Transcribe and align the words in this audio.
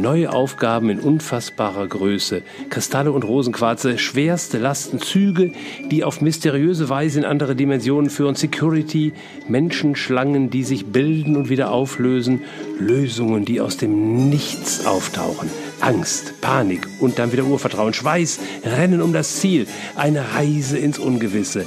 neue 0.00 0.32
Aufgaben 0.32 0.90
in 0.90 1.00
unfassbarer 1.00 1.86
Größe, 1.86 2.42
Kristalle 2.70 3.12
und 3.12 3.24
Rosenquarze, 3.24 3.98
schwerste 3.98 4.58
Lasten, 4.58 5.00
Züge, 5.00 5.52
die 5.90 6.04
auf 6.04 6.20
mysteriöse 6.20 6.88
Weise 6.88 7.18
in 7.20 7.24
andere 7.24 7.56
Dimensionen 7.56 8.10
führen, 8.10 8.34
Security, 8.34 9.12
Menschenschlangen, 9.48 10.50
die 10.50 10.64
sich 10.64 10.86
bilden 10.86 11.36
und 11.36 11.48
wieder 11.48 11.70
auflösen, 11.70 12.42
Lösungen, 12.78 13.44
die 13.44 13.60
aus 13.60 13.76
dem 13.76 14.28
Nichts 14.28 14.86
auftauchen, 14.86 15.50
Angst, 15.80 16.40
Panik 16.40 16.86
und 17.00 17.18
dann 17.18 17.32
wieder 17.32 17.44
Urvertrauen, 17.44 17.94
Schweiß, 17.94 18.40
Rennen 18.64 19.02
um 19.02 19.12
das 19.12 19.40
Ziel, 19.40 19.66
eine 19.96 20.34
Reise 20.34 20.78
ins 20.78 20.98
Ungewisse. 20.98 21.66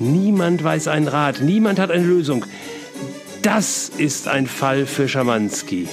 Niemand 0.00 0.62
weiß 0.62 0.88
einen 0.88 1.08
Rat, 1.08 1.40
niemand 1.40 1.78
hat 1.78 1.90
eine 1.90 2.04
Lösung. 2.04 2.44
Das 3.42 3.90
ist 3.96 4.28
ein 4.28 4.46
Fall 4.46 4.86
für 4.86 5.08
Schamanski. 5.08 5.88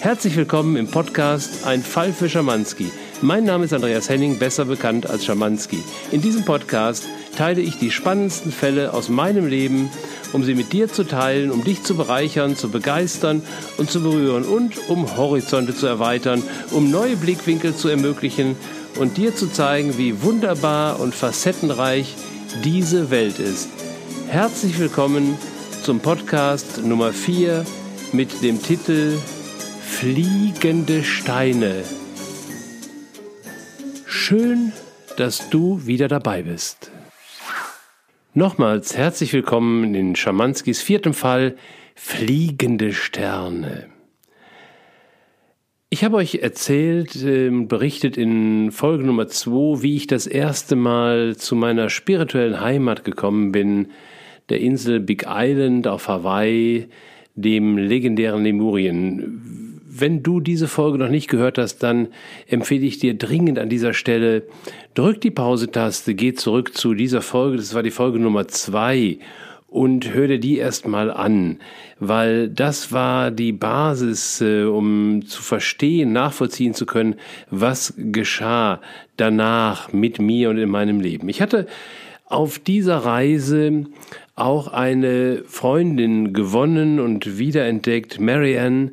Herzlich 0.00 0.34
willkommen 0.34 0.76
im 0.76 0.86
Podcast 0.86 1.66
Ein 1.66 1.82
Fall 1.82 2.14
für 2.14 2.30
Schamanski. 2.30 2.90
Mein 3.20 3.44
Name 3.44 3.66
ist 3.66 3.74
Andreas 3.74 4.08
Henning, 4.08 4.38
besser 4.38 4.64
bekannt 4.64 5.10
als 5.10 5.26
Schamanski. 5.26 5.84
In 6.10 6.22
diesem 6.22 6.46
Podcast 6.46 7.04
teile 7.36 7.60
ich 7.60 7.78
die 7.78 7.90
spannendsten 7.90 8.50
Fälle 8.50 8.94
aus 8.94 9.10
meinem 9.10 9.46
Leben, 9.46 9.90
um 10.32 10.42
sie 10.42 10.54
mit 10.54 10.72
dir 10.72 10.90
zu 10.90 11.04
teilen, 11.04 11.50
um 11.50 11.64
dich 11.64 11.82
zu 11.82 11.98
bereichern, 11.98 12.56
zu 12.56 12.70
begeistern 12.70 13.42
und 13.76 13.90
zu 13.90 14.02
berühren 14.02 14.44
und 14.44 14.88
um 14.88 15.18
Horizonte 15.18 15.76
zu 15.76 15.86
erweitern, 15.86 16.42
um 16.70 16.90
neue 16.90 17.16
Blickwinkel 17.16 17.76
zu 17.76 17.88
ermöglichen 17.88 18.56
und 18.98 19.18
dir 19.18 19.36
zu 19.36 19.48
zeigen, 19.48 19.98
wie 19.98 20.22
wunderbar 20.22 20.98
und 20.98 21.14
facettenreich 21.14 22.14
diese 22.64 23.10
Welt 23.10 23.38
ist. 23.38 23.68
Herzlich 24.28 24.78
willkommen 24.78 25.36
zum 25.82 26.00
Podcast 26.00 26.82
Nummer 26.82 27.12
4 27.12 27.66
mit 28.12 28.42
dem 28.42 28.62
Titel 28.62 29.18
Fliegende 29.90 31.02
Steine. 31.02 31.82
Schön, 34.06 34.72
dass 35.18 35.50
du 35.50 35.84
wieder 35.84 36.08
dabei 36.08 36.40
bist. 36.40 36.90
Nochmals 38.32 38.96
herzlich 38.96 39.34
willkommen 39.34 39.94
in 39.94 40.16
Schamanskis 40.16 40.80
viertem 40.80 41.12
Fall 41.12 41.54
Fliegende 41.94 42.94
Sterne. 42.94 43.88
Ich 45.90 46.02
habe 46.02 46.16
euch 46.16 46.36
erzählt, 46.36 47.14
äh, 47.16 47.50
berichtet 47.50 48.16
in 48.16 48.70
Folge 48.70 49.04
Nummer 49.04 49.28
2, 49.28 49.82
wie 49.82 49.96
ich 49.96 50.06
das 50.06 50.26
erste 50.26 50.76
Mal 50.76 51.36
zu 51.36 51.54
meiner 51.56 51.90
spirituellen 51.90 52.58
Heimat 52.58 53.04
gekommen 53.04 53.52
bin, 53.52 53.88
der 54.48 54.60
Insel 54.60 54.98
Big 54.98 55.26
Island 55.28 55.86
auf 55.86 56.08
Hawaii, 56.08 56.88
dem 57.34 57.76
legendären 57.76 58.44
Lemurien 58.44 59.59
wenn 59.92 60.22
du 60.22 60.40
diese 60.40 60.68
Folge 60.68 60.98
noch 60.98 61.08
nicht 61.08 61.28
gehört 61.28 61.58
hast, 61.58 61.78
dann 61.78 62.08
empfehle 62.48 62.86
ich 62.86 62.98
dir 62.98 63.14
dringend 63.14 63.58
an 63.58 63.68
dieser 63.68 63.92
Stelle, 63.92 64.44
drück 64.94 65.20
die 65.20 65.32
Pause-Taste, 65.32 66.14
geh 66.14 66.32
zurück 66.34 66.76
zu 66.76 66.94
dieser 66.94 67.22
Folge, 67.22 67.56
das 67.56 67.74
war 67.74 67.82
die 67.82 67.90
Folge 67.90 68.18
Nummer 68.20 68.46
zwei 68.46 69.18
und 69.66 70.12
hör 70.12 70.28
dir 70.28 70.38
die 70.38 70.58
erstmal 70.58 71.10
an, 71.10 71.58
weil 71.98 72.48
das 72.48 72.92
war 72.92 73.30
die 73.30 73.52
Basis, 73.52 74.40
äh, 74.40 74.64
um 74.64 75.26
zu 75.26 75.42
verstehen, 75.42 76.12
nachvollziehen 76.12 76.74
zu 76.74 76.86
können, 76.86 77.16
was 77.50 77.94
geschah 77.96 78.80
danach 79.16 79.92
mit 79.92 80.20
mir 80.20 80.50
und 80.50 80.58
in 80.58 80.70
meinem 80.70 81.00
Leben. 81.00 81.28
Ich 81.28 81.40
hatte 81.40 81.66
auf 82.26 82.60
dieser 82.60 82.98
Reise 82.98 83.86
auch 84.36 84.68
eine 84.68 85.42
Freundin 85.46 86.32
gewonnen 86.32 87.00
und 87.00 87.38
wiederentdeckt, 87.38 88.20
Marianne, 88.20 88.92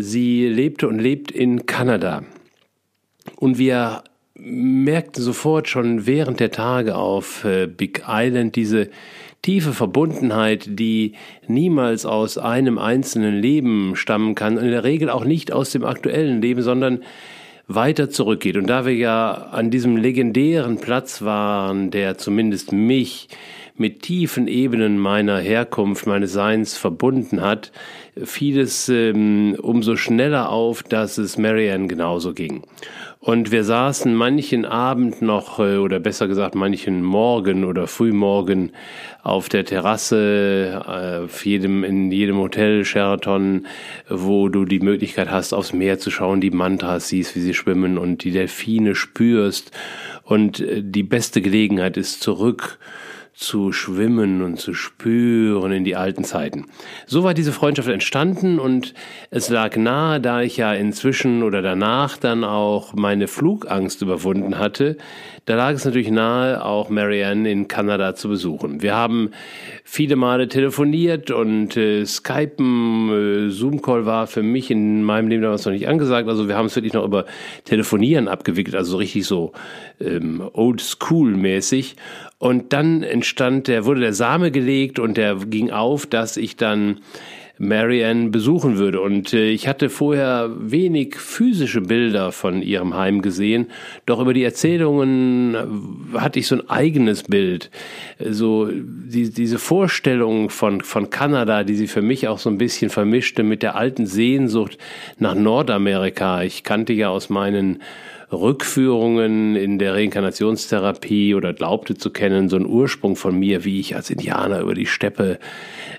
Sie 0.00 0.46
lebte 0.46 0.86
und 0.86 0.98
lebt 0.98 1.30
in 1.32 1.66
Kanada. 1.66 2.22
Und 3.36 3.58
wir 3.58 4.04
merkten 4.34 5.22
sofort 5.22 5.68
schon 5.68 6.06
während 6.06 6.38
der 6.38 6.52
Tage 6.52 6.94
auf 6.94 7.44
äh, 7.44 7.66
Big 7.66 8.04
Island 8.06 8.54
diese 8.54 8.88
tiefe 9.42 9.72
Verbundenheit, 9.72 10.66
die 10.68 11.14
niemals 11.48 12.06
aus 12.06 12.38
einem 12.38 12.78
einzelnen 12.78 13.40
Leben 13.40 13.96
stammen 13.96 14.36
kann 14.36 14.56
und 14.56 14.64
in 14.64 14.70
der 14.70 14.84
Regel 14.84 15.10
auch 15.10 15.24
nicht 15.24 15.52
aus 15.52 15.70
dem 15.70 15.84
aktuellen 15.84 16.40
Leben, 16.40 16.62
sondern 16.62 17.02
weiter 17.66 18.08
zurückgeht. 18.08 18.56
Und 18.56 18.68
da 18.68 18.86
wir 18.86 18.94
ja 18.94 19.32
an 19.32 19.70
diesem 19.70 19.96
legendären 19.96 20.78
Platz 20.78 21.22
waren, 21.22 21.90
der 21.90 22.16
zumindest 22.16 22.72
mich 22.72 23.28
mit 23.78 24.02
tiefen 24.02 24.48
Ebenen 24.48 24.98
meiner 24.98 25.38
Herkunft, 25.38 26.06
meines 26.06 26.32
Seins 26.32 26.76
verbunden 26.76 27.40
hat, 27.40 27.72
fiel 28.24 28.58
es 28.60 28.88
ähm, 28.88 29.56
umso 29.60 29.96
schneller 29.96 30.50
auf, 30.50 30.82
dass 30.82 31.18
es 31.18 31.38
Marianne 31.38 31.86
genauso 31.86 32.34
ging. 32.34 32.62
Und 33.20 33.50
wir 33.50 33.64
saßen 33.64 34.14
manchen 34.14 34.64
Abend 34.64 35.22
noch, 35.22 35.58
äh, 35.58 35.76
oder 35.76 35.98
besser 35.98 36.28
gesagt 36.28 36.54
manchen 36.54 37.02
Morgen 37.02 37.64
oder 37.64 37.86
Frühmorgen 37.86 38.72
auf 39.22 39.48
der 39.48 39.64
Terrasse, 39.64 40.82
äh, 40.86 41.24
auf 41.24 41.44
jedem, 41.44 41.84
in 41.84 42.12
jedem 42.12 42.36
Hotel 42.38 42.84
Sheraton, 42.84 43.66
wo 44.08 44.48
du 44.48 44.64
die 44.64 44.80
Möglichkeit 44.80 45.30
hast, 45.30 45.52
aufs 45.52 45.72
Meer 45.72 45.98
zu 45.98 46.10
schauen, 46.10 46.40
die 46.40 46.50
Mantras 46.50 47.08
siehst, 47.08 47.34
wie 47.34 47.40
sie 47.40 47.54
schwimmen 47.54 47.98
und 47.98 48.24
die 48.24 48.30
Delfine 48.30 48.94
spürst. 48.94 49.72
Und 50.22 50.60
äh, 50.60 50.82
die 50.82 51.02
beste 51.02 51.42
Gelegenheit 51.42 51.96
ist 51.96 52.22
zurück 52.22 52.78
zu 53.38 53.70
schwimmen 53.70 54.42
und 54.42 54.58
zu 54.58 54.74
spüren 54.74 55.70
in 55.70 55.84
die 55.84 55.94
alten 55.94 56.24
Zeiten. 56.24 56.66
So 57.06 57.22
war 57.22 57.34
diese 57.34 57.52
Freundschaft 57.52 57.88
entstanden 57.88 58.58
und 58.58 58.94
es 59.30 59.48
lag 59.48 59.76
nahe, 59.76 60.20
da 60.20 60.42
ich 60.42 60.56
ja 60.56 60.74
inzwischen 60.74 61.44
oder 61.44 61.62
danach 61.62 62.16
dann 62.16 62.42
auch 62.42 62.94
meine 62.94 63.28
Flugangst 63.28 64.02
überwunden 64.02 64.58
hatte, 64.58 64.96
da 65.44 65.54
lag 65.54 65.72
es 65.72 65.84
natürlich 65.84 66.10
nahe, 66.10 66.64
auch 66.64 66.90
Marianne 66.90 67.48
in 67.48 67.68
Kanada 67.68 68.16
zu 68.16 68.28
besuchen. 68.28 68.82
Wir 68.82 68.96
haben 68.96 69.30
viele 69.84 70.16
Male 70.16 70.48
telefoniert 70.48 71.30
und 71.30 71.76
äh, 71.76 72.04
Skypen, 72.04 73.46
äh, 73.46 73.50
Zoom-Call 73.50 74.04
war 74.04 74.26
für 74.26 74.42
mich 74.42 74.68
in 74.70 75.04
meinem 75.04 75.28
Leben 75.28 75.42
damals 75.42 75.64
noch 75.64 75.72
nicht 75.72 75.86
angesagt. 75.86 76.28
Also 76.28 76.48
wir 76.48 76.56
haben 76.56 76.66
es 76.66 76.74
wirklich 76.74 76.92
noch 76.92 77.04
über 77.04 77.24
Telefonieren 77.64 78.26
abgewickelt, 78.26 78.74
also 78.74 78.90
so 78.90 78.96
richtig 78.96 79.26
so 79.26 79.52
ähm, 80.00 80.42
old-school-mäßig. 80.52 81.94
Und 82.38 82.72
dann 82.72 83.02
entstand, 83.02 83.66
der 83.66 83.84
wurde 83.84 84.00
der 84.00 84.14
Same 84.14 84.50
gelegt 84.50 84.98
und 84.98 85.16
der 85.16 85.36
ging 85.36 85.70
auf, 85.70 86.06
dass 86.06 86.36
ich 86.36 86.56
dann 86.56 87.00
Marianne 87.58 88.28
besuchen 88.30 88.78
würde. 88.78 89.00
Und 89.00 89.32
äh, 89.34 89.50
ich 89.50 89.66
hatte 89.66 89.90
vorher 89.90 90.50
wenig 90.58 91.16
physische 91.16 91.80
Bilder 91.80 92.32
von 92.32 92.62
ihrem 92.62 92.94
Heim 92.94 93.20
gesehen, 93.20 93.66
doch 94.06 94.20
über 94.20 94.32
die 94.32 94.44
Erzählungen 94.44 95.54
äh, 96.14 96.18
hatte 96.18 96.38
ich 96.38 96.46
so 96.46 96.54
ein 96.54 96.70
eigenes 96.70 97.24
Bild. 97.24 97.70
So 98.20 98.68
die, 98.70 99.30
diese 99.30 99.58
Vorstellung 99.58 100.50
von, 100.50 100.80
von 100.80 101.10
Kanada, 101.10 101.64
die 101.64 101.74
sie 101.74 101.88
für 101.88 102.02
mich 102.02 102.28
auch 102.28 102.38
so 102.38 102.48
ein 102.48 102.58
bisschen 102.58 102.90
vermischte 102.90 103.42
mit 103.42 103.62
der 103.62 103.74
alten 103.74 104.06
Sehnsucht 104.06 104.78
nach 105.18 105.34
Nordamerika. 105.34 106.42
Ich 106.42 106.62
kannte 106.62 106.92
ja 106.92 107.08
aus 107.08 107.28
meinen 107.28 107.82
Rückführungen 108.30 109.56
in 109.56 109.78
der 109.78 109.94
Reinkarnationstherapie 109.94 111.34
oder 111.34 111.54
glaubte 111.54 111.96
zu 111.96 112.10
kennen, 112.10 112.48
so 112.48 112.56
ein 112.56 112.66
Ursprung 112.66 113.16
von 113.16 113.38
mir, 113.38 113.64
wie 113.64 113.80
ich 113.80 113.96
als 113.96 114.10
Indianer 114.10 114.60
über 114.60 114.74
die 114.74 114.86
Steppe 114.86 115.38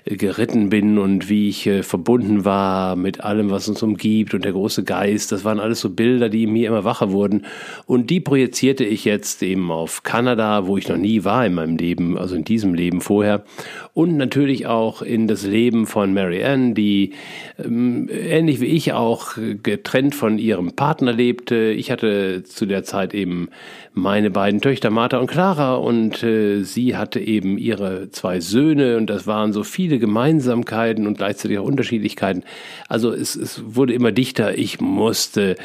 geritten 0.04 0.70
bin 0.70 0.98
und 0.98 1.28
wie 1.28 1.48
ich 1.48 1.66
äh, 1.66 1.82
verbunden 1.82 2.44
war 2.44 2.94
mit 2.96 3.20
allem, 3.22 3.50
was 3.50 3.68
uns 3.68 3.82
umgibt 3.82 4.32
und 4.32 4.44
der 4.44 4.52
große 4.52 4.84
Geist. 4.84 5.32
Das 5.32 5.44
waren 5.44 5.58
alles 5.58 5.80
so 5.80 5.90
Bilder, 5.90 6.28
die 6.28 6.44
in 6.44 6.52
mir 6.52 6.68
immer 6.68 6.84
wacher 6.84 7.10
wurden. 7.10 7.46
Und 7.86 8.10
die 8.10 8.20
projizierte 8.20 8.84
ich 8.84 9.04
jetzt 9.04 9.42
eben 9.42 9.70
auf 9.70 10.02
Kanada, 10.04 10.66
wo 10.66 10.76
ich 10.76 10.88
noch 10.88 10.96
nie 10.96 11.24
war 11.24 11.44
in 11.44 11.54
meinem 11.54 11.76
Leben, 11.76 12.16
also 12.16 12.36
in 12.36 12.44
diesem 12.44 12.74
Leben 12.74 13.00
vorher. 13.00 13.44
Und 13.92 14.16
natürlich 14.16 14.66
auch 14.66 15.02
in 15.02 15.26
das 15.26 15.44
Leben 15.44 15.86
von 15.86 16.14
Mary 16.14 16.44
Ann, 16.44 16.74
die 16.74 17.12
ähm, 17.62 18.08
ähnlich 18.10 18.60
wie 18.60 18.66
ich 18.66 18.92
auch 18.92 19.32
getrennt 19.62 20.14
von 20.14 20.38
ihrem 20.38 20.72
Partner 20.72 21.12
lebte. 21.12 21.72
Ich 21.72 21.90
hatte 21.90 22.19
zu 22.44 22.66
der 22.66 22.84
Zeit 22.84 23.14
eben 23.14 23.48
meine 23.92 24.30
beiden 24.30 24.60
Töchter 24.60 24.90
Martha 24.90 25.18
und 25.18 25.26
Clara 25.26 25.74
und 25.74 26.22
äh, 26.22 26.62
sie 26.62 26.96
hatte 26.96 27.20
eben 27.20 27.58
ihre 27.58 28.10
zwei 28.10 28.40
Söhne 28.40 28.96
und 28.96 29.08
das 29.08 29.26
waren 29.26 29.52
so 29.52 29.64
viele 29.64 29.98
Gemeinsamkeiten 29.98 31.06
und 31.06 31.18
gleichzeitig 31.18 31.58
auch 31.58 31.64
Unterschiedlichkeiten. 31.64 32.44
Also 32.88 33.12
es, 33.12 33.36
es 33.36 33.62
wurde 33.74 33.94
immer 33.94 34.12
dichter. 34.12 34.56
Ich 34.58 34.80
musste 34.80 35.56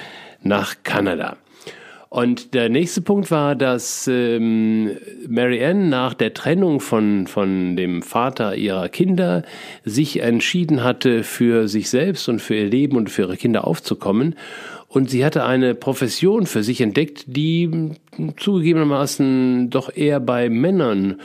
nach 0.42 0.76
Kanada. 0.84 1.38
Und 2.16 2.54
der 2.54 2.70
nächste 2.70 3.02
Punkt 3.02 3.30
war, 3.30 3.56
dass 3.56 4.08
ähm, 4.08 4.92
Marianne 5.28 5.90
nach 5.90 6.14
der 6.14 6.34
Trennung 6.34 6.80
von, 6.80 7.28
von 7.28 7.76
dem 7.76 8.02
Vater 8.02 8.56
ihrer 8.56 8.88
Kinder 8.88 9.44
sich 9.84 10.22
entschieden 10.22 10.82
hatte, 10.82 11.24
für 11.24 11.68
sich 11.68 11.90
selbst 11.90 12.30
und 12.30 12.42
für 12.42 12.56
ihr 12.56 12.70
Leben 12.70 12.96
und 12.96 13.10
für 13.10 13.24
ihre 13.24 13.36
Kinder 13.36 13.68
aufzukommen 13.68 14.36
und 14.96 15.10
sie 15.10 15.26
hatte 15.26 15.44
eine 15.44 15.76
Profession 15.76 16.46
für 16.46 16.64
sich 16.64 16.80
entdeckt, 16.80 17.26
die 17.28 17.92
zugegebenermaßen 18.38 19.70
doch 19.70 19.94
eher 19.94 20.22
bei 20.22 20.48
Männern 20.48 21.20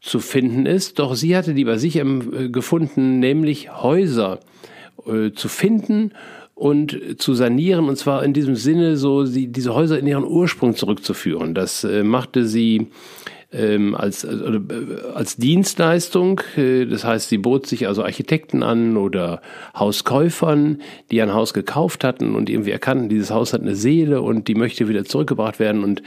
zu 0.00 0.18
finden 0.18 0.66
ist. 0.66 0.98
Doch 0.98 1.14
sie 1.14 1.36
hatte 1.36 1.54
die 1.54 1.64
bei 1.64 1.78
sich 1.78 2.02
gefunden, 2.50 3.20
nämlich 3.20 3.70
Häuser 3.80 4.40
äh, 5.06 5.30
zu 5.30 5.46
finden 5.46 6.10
und 6.56 6.98
zu 7.18 7.34
sanieren 7.34 7.88
und 7.88 7.96
zwar 7.96 8.24
in 8.24 8.32
diesem 8.32 8.56
Sinne 8.56 8.96
so 8.96 9.24
die, 9.24 9.46
diese 9.46 9.72
Häuser 9.72 10.00
in 10.00 10.08
ihren 10.08 10.24
Ursprung 10.24 10.74
zurückzuführen. 10.74 11.54
Das 11.54 11.84
äh, 11.84 12.02
machte 12.02 12.44
sie 12.44 12.88
ähm, 13.52 13.94
als, 13.94 14.24
also, 14.24 14.44
äh, 14.46 14.60
als 15.14 15.36
Dienstleistung. 15.36 16.40
Äh, 16.56 16.86
das 16.86 17.04
heißt, 17.04 17.28
sie 17.28 17.38
bot 17.38 17.66
sich 17.66 17.86
also 17.86 18.02
Architekten 18.02 18.62
an 18.62 18.96
oder 18.96 19.40
Hauskäufern, 19.76 20.80
die 21.10 21.20
ein 21.20 21.34
Haus 21.34 21.52
gekauft 21.52 22.04
hatten 22.04 22.34
und 22.34 22.48
irgendwie 22.48 22.70
erkannten, 22.70 23.08
dieses 23.08 23.30
Haus 23.30 23.52
hat 23.52 23.60
eine 23.60 23.76
Seele 23.76 24.22
und 24.22 24.48
die 24.48 24.54
möchte 24.54 24.88
wieder 24.88 25.04
zurückgebracht 25.04 25.58
werden. 25.58 25.84
Und 25.84 26.02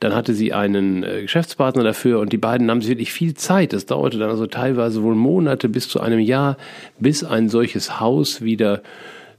dann 0.00 0.14
hatte 0.14 0.34
sie 0.34 0.52
einen 0.52 1.02
äh, 1.02 1.22
Geschäftspartner 1.22 1.82
dafür 1.82 2.20
und 2.20 2.32
die 2.32 2.38
beiden 2.38 2.66
nahmen 2.66 2.82
sich 2.82 2.90
wirklich 2.90 3.12
viel 3.12 3.34
Zeit. 3.34 3.72
Das 3.72 3.86
dauerte 3.86 4.18
dann 4.18 4.30
also 4.30 4.46
teilweise 4.46 5.02
wohl 5.02 5.14
Monate 5.14 5.68
bis 5.68 5.88
zu 5.88 6.00
einem 6.00 6.20
Jahr, 6.20 6.56
bis 6.98 7.24
ein 7.24 7.48
solches 7.48 8.00
Haus 8.00 8.42
wieder 8.42 8.82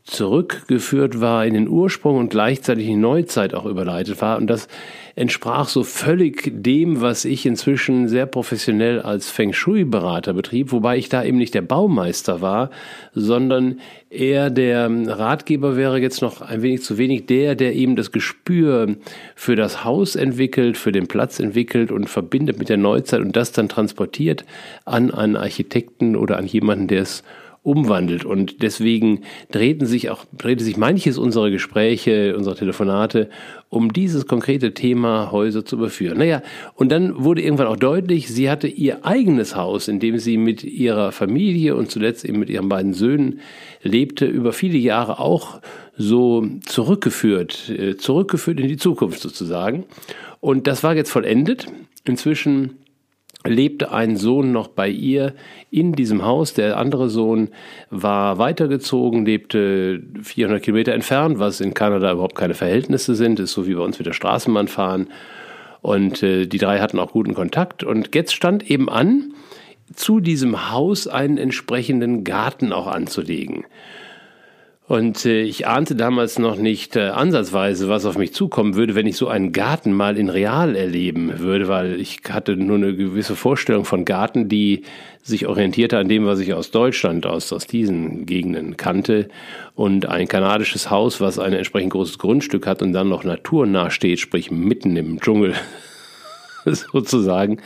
zurückgeführt 0.04 1.22
war 1.22 1.46
in 1.46 1.54
den 1.54 1.68
Ursprung 1.68 2.18
und 2.18 2.30
gleichzeitig 2.30 2.86
in 2.86 2.96
die 2.96 3.02
Neuzeit 3.02 3.54
auch 3.54 3.66
überleitet 3.66 4.22
war. 4.22 4.38
Und 4.38 4.48
das 4.48 4.68
entsprach 5.16 5.68
so 5.68 5.84
völlig 5.84 6.52
dem, 6.64 7.02
was 7.02 7.26
ich 7.26 7.46
inzwischen 7.46 8.08
sehr 8.08 8.26
professionell 8.26 9.02
als 9.02 9.30
Feng 9.30 9.54
Shui-Berater 9.54 10.34
betrieb, 10.34 10.72
wobei 10.72 10.98
ich 10.98 11.10
da 11.10 11.24
eben 11.24 11.38
nicht 11.38 11.54
der 11.54 11.62
Baumeister 11.62 12.42
war, 12.42 12.70
sondern 13.14 13.80
eher 14.10 14.50
der 14.50 14.90
Ratgeber 14.90 15.76
wäre 15.76 16.00
jetzt 16.00 16.22
noch 16.22 16.42
ein 16.42 16.62
wenig 16.62 16.84
zu 16.84 16.98
wenig 16.98 17.26
der, 17.26 17.56
der 17.56 17.76
eben 17.76 17.96
das 17.96 18.12
Gespür 18.12 18.96
für 19.36 19.56
das 19.56 19.84
Haus 19.84 20.16
entwickelt, 20.16 20.78
für 20.78 20.92
den 20.92 21.08
Platz 21.08 21.40
entwickelt 21.40 21.92
und 21.92 22.10
verbindet 22.10 22.60
mit 22.60 22.70
der 22.70 22.78
Neuzeit 22.78 23.22
und 23.22 23.36
das 23.36 23.52
dann 23.52 23.70
transportiert 23.70 24.46
an 24.86 25.12
einen 25.12 25.36
Architekten 25.36 26.16
oder 26.16 26.38
an 26.38 26.48
jemanden, 26.48 26.88
der 26.88 27.02
es 27.02 27.24
umwandelt. 27.64 28.26
Und 28.26 28.62
deswegen 28.64 29.22
drehten 29.52 29.86
sich 29.86 30.10
auch, 30.10 30.26
drehte 30.36 30.64
sich 30.64 30.78
manches 30.78 31.18
unserer 31.18 31.52
Gespräche, 31.52 32.36
unserer 32.36 32.56
Telefonate 32.56 33.30
um 33.72 33.94
dieses 33.94 34.28
konkrete 34.28 34.74
Thema 34.74 35.32
Häuser 35.32 35.64
zu 35.64 35.78
überführen. 35.78 36.18
Naja, 36.18 36.44
und 36.76 36.92
dann 36.92 37.24
wurde 37.24 37.42
irgendwann 37.42 37.68
auch 37.68 37.78
deutlich, 37.78 38.28
sie 38.28 38.50
hatte 38.50 38.68
ihr 38.68 39.06
eigenes 39.06 39.56
Haus, 39.56 39.88
in 39.88 40.02
dem 40.02 40.18
sie 40.18 40.36
mit 40.36 40.66
ihrer 40.66 41.14
Familie 41.14 41.78
und 41.78 41.90
zuletzt 41.90 42.26
eben 42.26 42.40
mit 42.40 42.50
ihren 42.50 42.68
beiden 42.68 42.94
Söhnen 42.94 43.40
lebte, 43.82 44.26
über 44.26 44.52
viele 44.52 44.78
Jahre 44.78 45.20
auch 45.20 45.62
so 45.96 46.46
zurückgeführt, 46.66 47.70
äh, 47.70 47.96
zurückgeführt 47.96 48.60
in 48.60 48.68
die 48.68 48.78
Zukunft 48.78 49.22
sozusagen. 49.22 49.86
Und 50.42 50.68
das 50.68 50.84
war 50.84 50.94
jetzt 50.94 51.12
vollendet. 51.12 51.68
Inzwischen 52.04 52.81
lebte 53.46 53.92
ein 53.92 54.18
Sohn 54.18 54.52
noch 54.52 54.68
bei 54.68 54.88
ihr 54.90 55.34
in 55.70 55.94
diesem 55.94 56.24
Haus. 56.26 56.54
Der 56.54 56.78
andere 56.78 57.10
Sohn 57.10 57.50
war 57.90 58.38
weitergezogen, 58.38 59.26
lebte 59.26 60.04
400 60.22 60.62
Kilometer 60.62 60.94
entfernt, 60.94 61.40
was 61.40 61.62
in 61.62 61.74
Kanada 61.74 62.12
überhaupt 62.12 62.36
keine 62.36 62.54
Verhältnisse 62.54 63.16
sind. 63.16 63.40
Ist 63.40 63.54
so 63.54 63.68
wie 63.68 63.76
bei 63.76 63.82
uns 63.82 63.98
mit 63.98 64.06
der 64.06 64.14
Straßenbahn 64.14 64.68
fahren. 64.68 65.08
Und 65.82 66.22
äh, 66.22 66.46
die 66.46 66.60
drei 66.60 66.80
hatten 66.80 67.00
auch 67.00 67.12
guten 67.12 67.34
Kontakt. 67.34 67.84
Und 67.84 68.14
jetzt 68.14 68.34
stand 68.36 68.70
eben 68.70 68.90
an, 68.90 69.34
zu 69.94 70.20
diesem 70.20 70.72
Haus 70.72 71.08
einen 71.08 71.38
entsprechenden 71.38 72.24
Garten 72.24 72.72
auch 72.72 72.88
anzulegen. 72.88 73.66
Und 74.92 75.26
äh, 75.26 75.44
ich 75.44 75.68
ahnte 75.68 75.96
damals 75.96 76.38
noch 76.38 76.58
nicht 76.58 76.98
äh, 76.98 77.08
ansatzweise, 77.08 77.88
was 77.88 78.06
auf 78.06 78.18
mich 78.18 78.34
zukommen 78.34 78.76
würde, 78.76 78.94
wenn 78.94 79.08
ich 79.08 79.16
so 79.16 79.30
einen 79.30 79.54
Garten 79.54 79.94
mal 79.94 80.18
in 80.18 80.28
real 80.28 80.76
erleben 80.76 81.40
würde, 81.40 81.70
weil 81.70 81.98
ich 81.98 82.20
hatte 82.30 82.58
nur 82.58 82.76
eine 82.76 82.94
gewisse 82.94 83.38
Vorstellung 83.38 83.86
von 83.86 84.04
Garten, 84.04 84.50
die 84.50 84.84
sich 85.24 85.48
orientierte 85.48 85.98
an 85.98 86.10
dem, 86.10 86.26
was 86.26 86.40
ich 86.40 86.54
aus 86.54 86.72
Deutschland, 86.72 87.26
aus, 87.26 87.54
aus 87.54 87.68
diesen 87.68 88.26
Gegenden 88.26 88.76
kannte. 88.76 89.30
Und 89.76 90.08
ein 90.08 90.28
kanadisches 90.28 90.90
Haus, 90.90 91.22
was 91.22 91.40
ein 91.40 91.54
entsprechend 91.54 91.94
großes 91.94 92.18
Grundstück 92.18 92.68
hat 92.68 92.82
und 92.82 92.92
dann 92.92 93.08
noch 93.08 93.24
naturnah 93.24 93.92
steht, 93.92 94.20
sprich 94.20 94.52
mitten 94.52 94.98
im 94.98 95.22
Dschungel 95.22 95.54
sozusagen, 96.66 97.62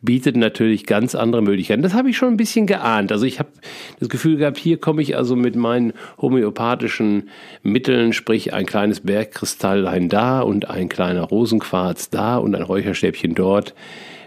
bietet 0.00 0.36
natürlich 0.36 0.86
ganz 0.86 1.14
andere 1.14 1.42
Möglichkeiten. 1.42 1.82
Das 1.82 1.94
habe 1.94 2.10
ich 2.10 2.16
schon 2.16 2.28
ein 2.28 2.36
bisschen 2.36 2.66
geahnt. 2.66 3.10
Also 3.10 3.26
ich 3.26 3.38
habe 3.38 3.50
das 3.98 4.08
Gefühl 4.08 4.36
gehabt, 4.36 4.58
hier 4.58 4.78
komme 4.78 5.02
ich 5.02 5.16
also 5.16 5.34
mit 5.34 5.56
meinen 5.56 5.92
homöopathischen 6.20 7.30
Mitteln, 7.62 8.12
sprich 8.12 8.54
ein 8.54 8.66
kleines 8.66 9.00
Bergkristalllein 9.00 10.08
da 10.08 10.40
und 10.40 10.70
ein 10.70 10.88
kleiner 10.88 11.22
Rosenquarz 11.22 12.10
da 12.10 12.36
und 12.36 12.54
ein 12.54 12.62
Räucherstäbchen 12.62 13.34
dort, 13.34 13.74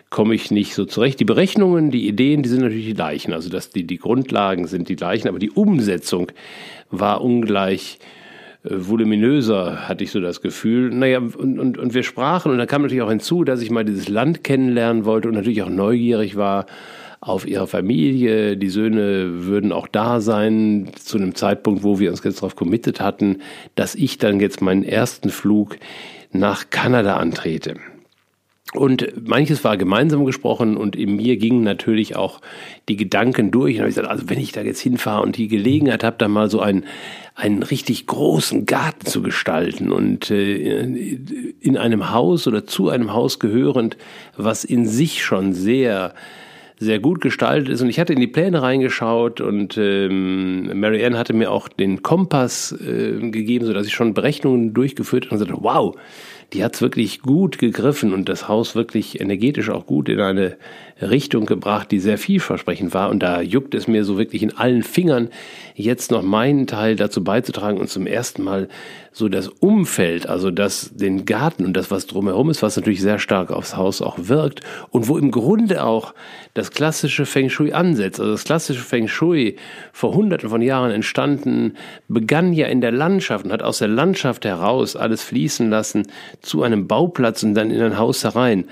komme 0.10 0.36
ich 0.36 0.52
nicht 0.52 0.76
so 0.76 0.84
zurecht. 0.84 1.22
Die 1.22 1.26
Berechnungen, 1.26 1.90
die 1.90 2.06
Ideen, 2.06 2.44
die 2.44 2.50
sind 2.50 2.62
natürlich 2.62 2.88
die 2.88 2.94
gleichen. 2.94 3.32
Also 3.32 3.50
dass 3.50 3.70
die, 3.70 3.86
die 3.86 3.98
Grundlagen 3.98 4.68
sind 4.68 4.90
die 4.90 4.98
gleichen, 4.98 5.30
aber 5.30 5.40
die 5.40 5.52
Umsetzung 5.52 6.34
war 6.90 7.22
ungleich 7.22 7.98
voluminöser, 8.64 9.88
hatte 9.88 10.04
ich 10.04 10.12
so 10.12 10.20
das 10.20 10.42
Gefühl. 10.42 10.92
Naja, 10.92 11.20
und, 11.20 11.60
und, 11.60 11.78
und 11.78 11.94
wir 11.94 12.04
sprachen 12.04 12.52
und 12.52 12.58
da 12.58 12.66
kam 12.66 12.84
natürlich 12.84 13.02
auch 13.02 13.10
hinzu, 13.10 13.44
dass 13.44 13.62
ich 13.62 13.72
mal 13.72 13.86
dieses 13.86 14.08
Land 14.08 14.44
kennenlernen 14.44 15.06
wollte 15.06 15.28
und 15.28 15.34
natürlich 15.34 15.64
auch 15.64 15.70
neugierig 15.70 16.36
war 16.36 16.68
auf 17.22 17.48
ihre 17.48 17.68
Familie. 17.68 18.58
Die 18.58 18.70
Söhne 18.70 19.46
würden 19.46 19.72
auch 19.72 19.88
da 19.88 20.22
sein 20.22 20.92
zu 20.96 21.18
einem 21.18 21.36
Zeitpunkt, 21.36 21.84
wo 21.84 22.00
wir 22.00 22.12
uns 22.12 22.24
jetzt 22.24 22.38
darauf 22.38 22.56
committed 22.56 23.00
hatten, 23.00 23.40
dass 23.76 23.96
ich 23.96 24.18
dann 24.18 24.40
jetzt 24.40 24.62
meinen 24.62 24.84
ersten 24.84 25.30
Flug 25.30 25.78
nach 26.32 26.70
Kanada 26.70 27.18
antrete. 27.18 27.76
Und 28.74 29.28
manches 29.28 29.66
war 29.66 29.76
gemeinsam 29.76 30.26
gesprochen 30.26 30.78
und 30.78 30.96
in 30.96 31.18
mir 31.18 31.36
gingen 31.36 31.62
natürlich 31.62 32.16
auch 32.16 32.40
die 32.88 32.96
Gedanken 32.96 33.52
durch. 33.52 33.76
Und 33.76 33.80
habe 33.82 33.90
ich 33.90 33.96
gesagt, 33.96 34.10
also 34.10 34.30
wenn 34.30 34.40
ich 34.40 34.54
da 34.54 34.62
jetzt 34.62 34.80
hinfahre 34.80 35.24
und 35.24 35.36
die 35.36 35.50
Gelegenheit 35.50 36.06
habe, 36.06 36.16
da 36.18 36.30
mal 36.30 36.50
so 36.50 36.62
einen, 36.62 36.86
einen 37.36 37.64
richtig 37.64 38.08
großen 38.08 38.66
Garten 38.66 39.06
zu 39.06 39.22
gestalten 39.22 39.92
und 39.92 40.32
äh, 40.32 40.84
in 41.60 41.76
einem 41.76 42.12
Haus 42.12 42.48
oder 42.48 42.66
zu 42.66 42.88
einem 42.88 43.14
Haus 43.14 43.40
gehörend, 43.40 43.98
was 44.38 44.64
in 44.64 44.86
sich 44.86 45.24
schon 45.24 45.52
sehr 45.54 46.14
sehr 46.82 46.98
gut 46.98 47.22
gestaltet 47.22 47.70
ist. 47.70 47.82
Und 47.82 47.90
ich 47.90 48.00
hatte 48.00 48.14
in 48.14 48.20
die 48.20 48.26
Pläne 48.26 48.64
reingeschaut 48.64 49.40
und 49.40 49.78
ähm, 49.78 50.80
Mary 50.80 51.06
Ann 51.06 51.16
hatte 51.16 51.34
mir 51.34 51.52
auch 51.52 51.68
den 51.68 52.02
Kompass 52.02 52.72
äh, 52.72 53.20
gegeben, 53.30 53.68
sodass 53.68 53.86
ich 53.86 53.94
schon 53.94 54.16
Berechnungen 54.16 54.74
durchgeführt 54.74 55.26
habe 55.26 55.36
und 55.36 55.40
sagte, 55.40 55.58
wow, 55.64 55.96
die 56.54 56.64
hat's 56.64 56.82
wirklich 56.82 57.22
gut 57.22 57.58
gegriffen 57.58 58.14
und 58.14 58.28
das 58.28 58.48
Haus 58.48 58.76
wirklich 58.76 59.22
energetisch 59.22 59.70
auch 59.70 59.86
gut 59.86 60.10
in 60.10 60.20
eine 60.20 60.58
Richtung 61.10 61.46
gebracht, 61.46 61.92
die 61.92 62.00
sehr 62.00 62.18
vielversprechend 62.18 62.94
war. 62.94 63.10
Und 63.10 63.24
da 63.24 63.42
juckt 63.42 63.74
es 63.74 63.88
mir 63.88 64.04
so 64.04 64.18
wirklich 64.18 64.44
in 64.44 64.56
allen 64.56 64.84
Fingern, 64.84 65.30
jetzt 65.76 66.12
noch 66.12 66.22
meinen 66.22 66.68
Teil 66.68 66.96
dazu 66.96 67.24
beizutragen 67.24 67.80
und 67.80 67.90
zum 67.90 68.06
ersten 68.06 68.44
Mal 68.44 68.68
so 69.14 69.28
das 69.28 69.48
Umfeld, 69.48 70.28
also 70.28 70.52
das, 70.52 70.92
den 70.94 71.26
Garten 71.26 71.66
und 71.66 71.74
das, 71.74 71.92
was 71.92 72.08
drumherum 72.08 72.50
ist, 72.50 72.62
was 72.62 72.78
natürlich 72.78 73.02
sehr 73.02 73.20
stark 73.20 73.52
aufs 73.52 73.76
Haus 73.76 74.02
auch 74.02 74.18
wirkt 74.20 74.62
und 74.90 75.08
wo 75.08 75.18
im 75.18 75.32
Grunde 75.32 75.84
auch 75.84 76.14
das 76.54 76.72
klassische 76.72 77.26
Feng 77.26 77.50
Shui 77.50 77.74
ansetzt. 77.74 78.20
Also 78.20 78.32
das 78.32 78.46
klassische 78.46 78.82
Feng 78.82 79.08
Shui 79.08 79.58
vor 79.92 80.14
hunderten 80.14 80.50
von 80.50 80.62
Jahren 80.62 80.92
entstanden, 80.92 81.74
begann 82.08 82.54
ja 82.54 82.68
in 82.68 82.80
der 82.80 82.92
Landschaft 82.92 83.46
und 83.46 83.52
hat 83.52 83.64
aus 83.64 83.80
der 83.80 83.90
Landschaft 83.90 84.46
heraus 84.46 84.96
alles 84.96 85.24
fließen 85.24 85.70
lassen 85.70 86.08
zu 86.42 86.64
einem 86.64 86.88
Bauplatz 86.88 87.44
und 87.44 87.54
dann 87.54 87.72
in 87.72 87.82
ein 87.82 87.98
Haus 87.98 88.24
herein 88.24 88.66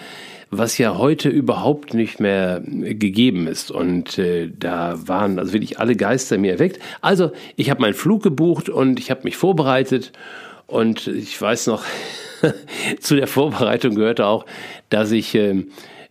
was 0.51 0.77
ja 0.77 0.98
heute 0.98 1.29
überhaupt 1.29 1.94
nicht 1.94 2.20
mehr 2.20 2.62
gegeben 2.65 3.48
ist. 3.48 3.72
Und 3.72 4.18
äh, 4.18 4.50
da 4.58 4.96
waren 5.08 5.38
also 5.38 5.53
wirklich 5.53 5.79
alle 5.79 5.96
Geister 5.96 6.38
mir 6.38 6.53
erweckt. 6.53 6.79
Also 7.01 7.32
ich 7.56 7.70
habe 7.70 7.82
meinen 7.82 7.94
Flug 7.94 8.24
gebucht 8.24 8.70
und 8.70 9.00
ich 9.00 9.12
habe 9.12 9.22
mich 9.24 9.38
vorbereitet. 9.38 10.12
Und 10.65 11.08
ich 11.08 11.39
weiß 11.39 11.68
noch, 11.68 11.84
zu 13.00 13.15
der 13.15 13.27
Vorbereitung 13.27 13.96
gehörte 13.96 14.25
auch, 14.25 14.46
dass 14.89 15.12
ich 15.12 15.36
äh, 15.36 15.63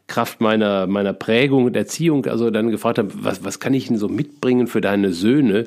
Kraft 0.06 0.40
meiner, 0.40 0.86
meiner 0.86 1.12
Prägung 1.12 1.64
und 1.64 1.76
Erziehung 1.76 2.26
also 2.26 2.50
dann 2.50 2.70
gefragt 2.70 2.98
habe, 2.98 3.10
was, 3.14 3.44
was 3.44 3.60
kann 3.60 3.74
ich 3.74 3.88
denn 3.88 3.98
so 3.98 4.08
mitbringen 4.08 4.66
für 4.66 4.80
deine 4.80 5.12
Söhne? 5.12 5.66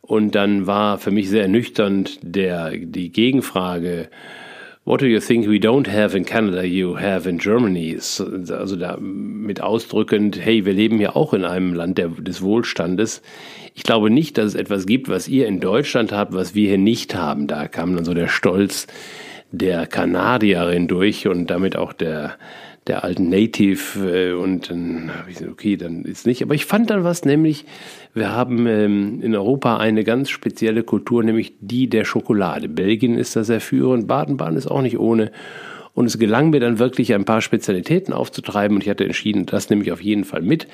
Und 0.00 0.34
dann 0.34 0.66
war 0.66 0.98
für 0.98 1.10
mich 1.10 1.28
sehr 1.28 1.42
ernüchternd 1.42 2.18
der, 2.22 2.70
die 2.70 3.12
Gegenfrage, 3.12 4.08
What 4.88 5.02
do 5.02 5.06
you 5.06 5.20
think 5.20 5.46
we 5.46 5.58
don't 5.58 5.86
have 5.86 6.16
in 6.16 6.24
Canada, 6.24 6.66
you 6.66 6.96
have 6.96 7.28
in 7.28 7.36
Germany? 7.36 7.94
Also 7.94 8.74
da 8.74 8.96
mit 8.98 9.60
ausdrückend, 9.60 10.42
hey, 10.42 10.64
wir 10.64 10.72
leben 10.72 10.98
ja 10.98 11.14
auch 11.14 11.34
in 11.34 11.44
einem 11.44 11.74
Land 11.74 11.98
der, 11.98 12.08
des 12.08 12.40
Wohlstandes. 12.40 13.20
Ich 13.74 13.82
glaube 13.82 14.08
nicht, 14.08 14.38
dass 14.38 14.46
es 14.46 14.54
etwas 14.54 14.86
gibt, 14.86 15.10
was 15.10 15.28
ihr 15.28 15.46
in 15.46 15.60
Deutschland 15.60 16.10
habt, 16.10 16.32
was 16.32 16.54
wir 16.54 16.70
hier 16.70 16.78
nicht 16.78 17.14
haben. 17.14 17.48
Da 17.48 17.68
kam 17.68 17.96
dann 17.96 18.06
so 18.06 18.14
der 18.14 18.28
Stolz 18.28 18.86
der 19.52 19.86
Kanadierin 19.86 20.88
durch 20.88 21.28
und 21.28 21.48
damit 21.48 21.76
auch 21.76 21.92
der, 21.92 22.38
der 22.88 23.04
alten 23.04 23.28
Native 23.28 24.30
äh, 24.30 24.32
und 24.32 24.70
dann 24.70 25.10
habe 25.16 25.30
ich 25.30 25.36
gesagt, 25.36 25.52
okay, 25.52 25.76
dann 25.76 26.04
ist 26.04 26.26
nicht. 26.26 26.42
Aber 26.42 26.54
ich 26.54 26.64
fand 26.64 26.90
dann 26.90 27.04
was, 27.04 27.24
nämlich 27.24 27.64
wir 28.14 28.32
haben 28.32 28.66
ähm, 28.66 29.20
in 29.22 29.34
Europa 29.34 29.76
eine 29.76 30.04
ganz 30.04 30.30
spezielle 30.30 30.82
Kultur, 30.82 31.22
nämlich 31.22 31.54
die 31.60 31.88
der 31.88 32.04
Schokolade. 32.04 32.68
Belgien 32.68 33.16
ist 33.16 33.36
da 33.36 33.44
sehr 33.44 33.60
führend, 33.60 34.08
Baden-Baden 34.08 34.56
ist 34.56 34.66
auch 34.66 34.82
nicht 34.82 34.98
ohne. 34.98 35.30
Und 35.94 36.06
es 36.06 36.16
gelang 36.16 36.50
mir 36.50 36.60
dann 36.60 36.78
wirklich 36.78 37.12
ein 37.12 37.24
paar 37.24 37.40
Spezialitäten 37.40 38.12
aufzutreiben 38.12 38.76
und 38.76 38.84
ich 38.84 38.88
hatte 38.88 39.04
entschieden, 39.04 39.46
das 39.46 39.68
nehme 39.68 39.82
ich 39.82 39.90
auf 39.90 40.00
jeden 40.00 40.22
Fall 40.22 40.42
mit. 40.42 40.68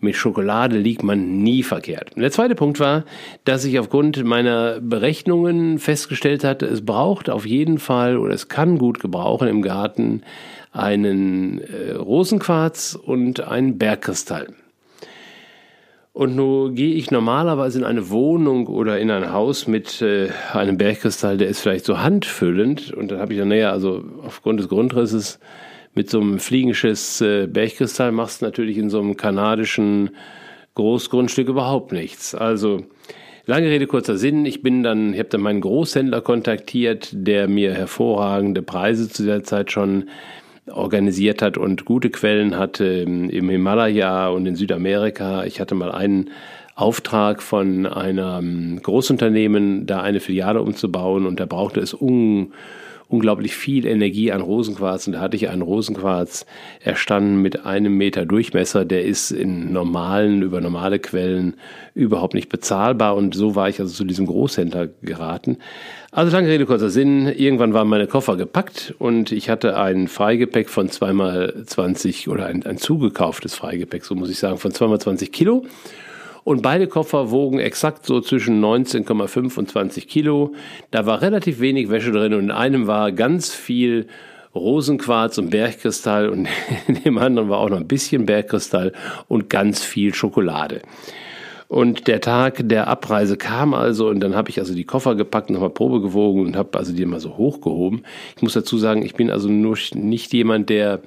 Mit 0.00 0.16
Schokolade 0.16 0.76
liegt 0.76 1.02
man 1.02 1.42
nie 1.42 1.62
verkehrt. 1.62 2.14
Und 2.14 2.20
der 2.20 2.30
zweite 2.30 2.54
Punkt 2.54 2.78
war, 2.78 3.06
dass 3.44 3.64
ich 3.64 3.78
aufgrund 3.78 4.22
meiner 4.22 4.78
Berechnungen 4.82 5.78
festgestellt 5.78 6.44
hatte, 6.44 6.66
es 6.66 6.84
braucht 6.84 7.30
auf 7.30 7.46
jeden 7.46 7.78
Fall 7.78 8.18
oder 8.18 8.34
es 8.34 8.48
kann 8.48 8.76
gut 8.76 9.00
gebrauchen 9.00 9.48
im 9.48 9.62
Garten 9.62 10.20
einen 10.76 11.60
äh, 11.60 11.92
Rosenquarz 11.92 12.98
und 13.00 13.40
einen 13.40 13.78
Bergkristall. 13.78 14.48
Und 16.12 16.34
nun 16.34 16.74
gehe 16.74 16.94
ich 16.94 17.10
normalerweise 17.10 17.78
in 17.78 17.84
eine 17.84 18.08
Wohnung 18.08 18.68
oder 18.68 18.98
in 18.98 19.10
ein 19.10 19.32
Haus 19.32 19.66
mit 19.66 20.00
äh, 20.00 20.30
einem 20.52 20.78
Bergkristall, 20.78 21.36
der 21.36 21.48
ist 21.48 21.60
vielleicht 21.60 21.84
so 21.84 22.00
handfüllend. 22.00 22.90
Und 22.92 23.10
dann 23.10 23.18
habe 23.18 23.34
ich 23.34 23.38
dann, 23.38 23.48
naja, 23.48 23.70
also 23.70 24.02
aufgrund 24.22 24.60
des 24.60 24.68
Grundrisses 24.68 25.38
mit 25.94 26.08
so 26.08 26.20
einem 26.20 26.38
Fliegenschiss 26.38 27.20
äh, 27.20 27.46
Bergkristall 27.46 28.12
machst 28.12 28.40
du 28.40 28.46
natürlich 28.46 28.78
in 28.78 28.88
so 28.88 28.98
einem 28.98 29.16
kanadischen 29.18 30.10
Großgrundstück 30.74 31.48
überhaupt 31.48 31.92
nichts. 31.92 32.34
Also 32.34 32.84
lange 33.44 33.68
Rede, 33.68 33.86
kurzer 33.86 34.16
Sinn. 34.16 34.46
Ich 34.46 34.62
bin 34.62 34.82
dann, 34.82 35.12
ich 35.12 35.18
habe 35.18 35.28
dann 35.28 35.42
meinen 35.42 35.60
Großhändler 35.60 36.22
kontaktiert, 36.22 37.10
der 37.12 37.46
mir 37.46 37.74
hervorragende 37.74 38.62
Preise 38.62 39.08
zu 39.08 39.24
der 39.24 39.42
Zeit 39.42 39.70
schon 39.70 40.08
organisiert 40.70 41.42
hat 41.42 41.58
und 41.58 41.84
gute 41.84 42.10
Quellen 42.10 42.58
hatte 42.58 42.84
im 42.84 43.48
Himalaya 43.48 44.28
und 44.28 44.46
in 44.46 44.56
Südamerika. 44.56 45.44
Ich 45.44 45.60
hatte 45.60 45.74
mal 45.74 45.92
einen 45.92 46.30
Auftrag 46.74 47.42
von 47.42 47.86
einem 47.86 48.82
Großunternehmen, 48.82 49.86
da 49.86 50.02
eine 50.02 50.20
Filiale 50.20 50.60
umzubauen 50.60 51.26
und 51.26 51.40
da 51.40 51.46
brauchte 51.46 51.80
es 51.80 51.94
un 51.94 52.52
unglaublich 53.08 53.54
viel 53.54 53.86
Energie 53.86 54.32
an 54.32 54.40
Rosenquarz 54.40 55.06
und 55.06 55.12
da 55.12 55.20
hatte 55.20 55.36
ich 55.36 55.48
einen 55.48 55.62
Rosenquarz 55.62 56.44
erstanden 56.80 57.40
mit 57.40 57.64
einem 57.64 57.96
Meter 57.96 58.26
Durchmesser, 58.26 58.84
der 58.84 59.04
ist 59.04 59.30
in 59.30 59.72
normalen, 59.72 60.42
über 60.42 60.60
normale 60.60 60.98
Quellen 60.98 61.54
überhaupt 61.94 62.34
nicht 62.34 62.48
bezahlbar 62.48 63.14
und 63.14 63.34
so 63.34 63.54
war 63.54 63.68
ich 63.68 63.78
also 63.78 63.94
zu 63.94 64.04
diesem 64.04 64.26
Großhändler 64.26 64.88
geraten. 65.02 65.58
Also 66.10 66.32
lange 66.32 66.48
Rede, 66.48 66.66
kurzer 66.66 66.90
Sinn, 66.90 67.26
irgendwann 67.26 67.74
waren 67.74 67.88
meine 67.88 68.06
Koffer 68.06 68.36
gepackt 68.36 68.94
und 68.98 69.30
ich 69.30 69.50
hatte 69.50 69.78
ein 69.78 70.08
Freigepäck 70.08 70.68
von 70.68 70.88
zweimal 70.88 71.62
20 71.64 72.28
oder 72.28 72.46
ein, 72.46 72.64
ein 72.64 72.78
zugekauftes 72.78 73.54
Freigepäck, 73.54 74.04
so 74.04 74.14
muss 74.14 74.30
ich 74.30 74.38
sagen, 74.38 74.58
von 74.58 74.72
zweimal 74.72 75.00
20 75.00 75.30
Kilo. 75.30 75.64
Und 76.46 76.62
beide 76.62 76.86
Koffer 76.86 77.32
wogen 77.32 77.58
exakt 77.58 78.06
so 78.06 78.20
zwischen 78.20 78.64
19,5 78.64 79.58
und 79.58 79.68
20 79.68 80.06
Kilo. 80.06 80.54
Da 80.92 81.04
war 81.04 81.20
relativ 81.20 81.58
wenig 81.58 81.90
Wäsche 81.90 82.12
drin 82.12 82.34
und 82.34 82.44
in 82.44 82.50
einem 82.52 82.86
war 82.86 83.10
ganz 83.10 83.52
viel 83.52 84.06
Rosenquarz 84.54 85.38
und 85.38 85.50
Bergkristall 85.50 86.28
und 86.28 86.46
in 86.86 87.02
dem 87.02 87.18
anderen 87.18 87.48
war 87.48 87.58
auch 87.58 87.68
noch 87.68 87.78
ein 87.78 87.88
bisschen 87.88 88.26
Bergkristall 88.26 88.92
und 89.26 89.50
ganz 89.50 89.82
viel 89.82 90.14
Schokolade. 90.14 90.82
Und 91.66 92.06
der 92.06 92.20
Tag 92.20 92.60
der 92.68 92.86
Abreise 92.86 93.36
kam 93.36 93.74
also 93.74 94.08
und 94.08 94.20
dann 94.20 94.36
habe 94.36 94.48
ich 94.48 94.60
also 94.60 94.72
die 94.72 94.84
Koffer 94.84 95.16
gepackt, 95.16 95.50
nochmal 95.50 95.70
Probe 95.70 96.00
gewogen 96.00 96.46
und 96.46 96.54
habe 96.54 96.78
also 96.78 96.92
die 96.92 97.06
mal 97.06 97.18
so 97.18 97.36
hochgehoben. 97.36 98.04
Ich 98.36 98.42
muss 98.42 98.52
dazu 98.52 98.78
sagen, 98.78 99.02
ich 99.02 99.14
bin 99.14 99.32
also 99.32 99.48
nur 99.48 99.76
nicht 99.94 100.32
jemand, 100.32 100.70
der 100.70 101.00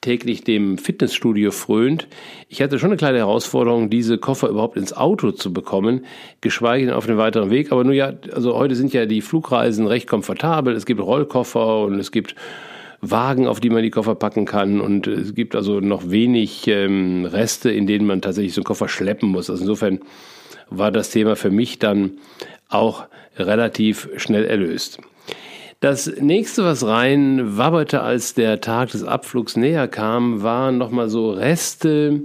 täglich 0.00 0.44
dem 0.44 0.78
Fitnessstudio 0.78 1.50
frönt. 1.50 2.08
Ich 2.48 2.62
hatte 2.62 2.78
schon 2.78 2.90
eine 2.90 2.96
kleine 2.96 3.18
Herausforderung, 3.18 3.90
diese 3.90 4.16
Koffer 4.16 4.48
überhaupt 4.48 4.76
ins 4.76 4.94
Auto 4.94 5.30
zu 5.32 5.52
bekommen, 5.52 6.06
geschweige 6.40 6.86
denn 6.86 6.94
auf 6.94 7.06
den 7.06 7.18
weiteren 7.18 7.50
Weg. 7.50 7.70
Aber 7.70 7.84
nur 7.84 7.92
ja, 7.92 8.14
also 8.32 8.56
heute 8.56 8.76
sind 8.76 8.92
ja 8.92 9.04
die 9.04 9.20
Flugreisen 9.20 9.86
recht 9.86 10.08
komfortabel. 10.08 10.74
Es 10.74 10.86
gibt 10.86 11.00
Rollkoffer 11.00 11.82
und 11.82 11.98
es 11.98 12.12
gibt 12.12 12.34
Wagen, 13.02 13.46
auf 13.46 13.60
die 13.60 13.70
man 13.70 13.82
die 13.82 13.90
Koffer 13.90 14.14
packen 14.14 14.46
kann. 14.46 14.80
Und 14.80 15.06
es 15.06 15.34
gibt 15.34 15.54
also 15.54 15.80
noch 15.80 16.10
wenig 16.10 16.66
ähm, 16.68 17.26
Reste, 17.26 17.70
in 17.70 17.86
denen 17.86 18.06
man 18.06 18.22
tatsächlich 18.22 18.54
so 18.54 18.60
einen 18.60 18.66
Koffer 18.66 18.88
schleppen 18.88 19.28
muss. 19.28 19.50
Also 19.50 19.62
insofern 19.62 20.00
war 20.70 20.90
das 20.90 21.10
Thema 21.10 21.36
für 21.36 21.50
mich 21.50 21.78
dann 21.78 22.12
auch 22.68 23.04
relativ 23.36 24.08
schnell 24.16 24.44
erlöst. 24.44 25.00
Das 25.80 26.12
nächste, 26.20 26.62
was 26.62 26.86
rein 26.86 27.56
wabberte, 27.56 28.02
als 28.02 28.34
der 28.34 28.60
Tag 28.60 28.90
des 28.90 29.02
Abflugs 29.02 29.56
näher 29.56 29.88
kam, 29.88 30.42
waren 30.42 30.76
nochmal 30.76 31.08
so 31.08 31.30
Reste 31.30 32.20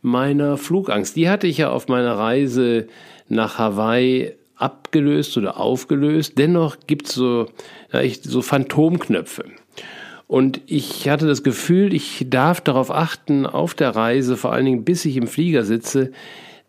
meiner 0.00 0.56
Flugangst. 0.56 1.14
Die 1.14 1.28
hatte 1.28 1.46
ich 1.46 1.58
ja 1.58 1.68
auf 1.70 1.88
meiner 1.88 2.16
Reise 2.16 2.88
nach 3.28 3.58
Hawaii 3.58 4.32
abgelöst 4.56 5.36
oder 5.36 5.60
aufgelöst. 5.60 6.38
Dennoch 6.38 6.76
gibt 6.86 7.08
es 7.08 7.14
so, 7.14 7.46
ja, 7.92 8.00
so 8.22 8.40
Phantomknöpfe. 8.40 9.44
Und 10.26 10.62
ich 10.66 11.06
hatte 11.06 11.26
das 11.26 11.42
Gefühl, 11.42 11.92
ich 11.92 12.24
darf 12.30 12.62
darauf 12.62 12.90
achten, 12.90 13.44
auf 13.44 13.74
der 13.74 13.90
Reise, 13.90 14.38
vor 14.38 14.54
allen 14.54 14.64
Dingen 14.64 14.84
bis 14.84 15.04
ich 15.04 15.18
im 15.18 15.26
Flieger 15.26 15.64
sitze, 15.64 16.12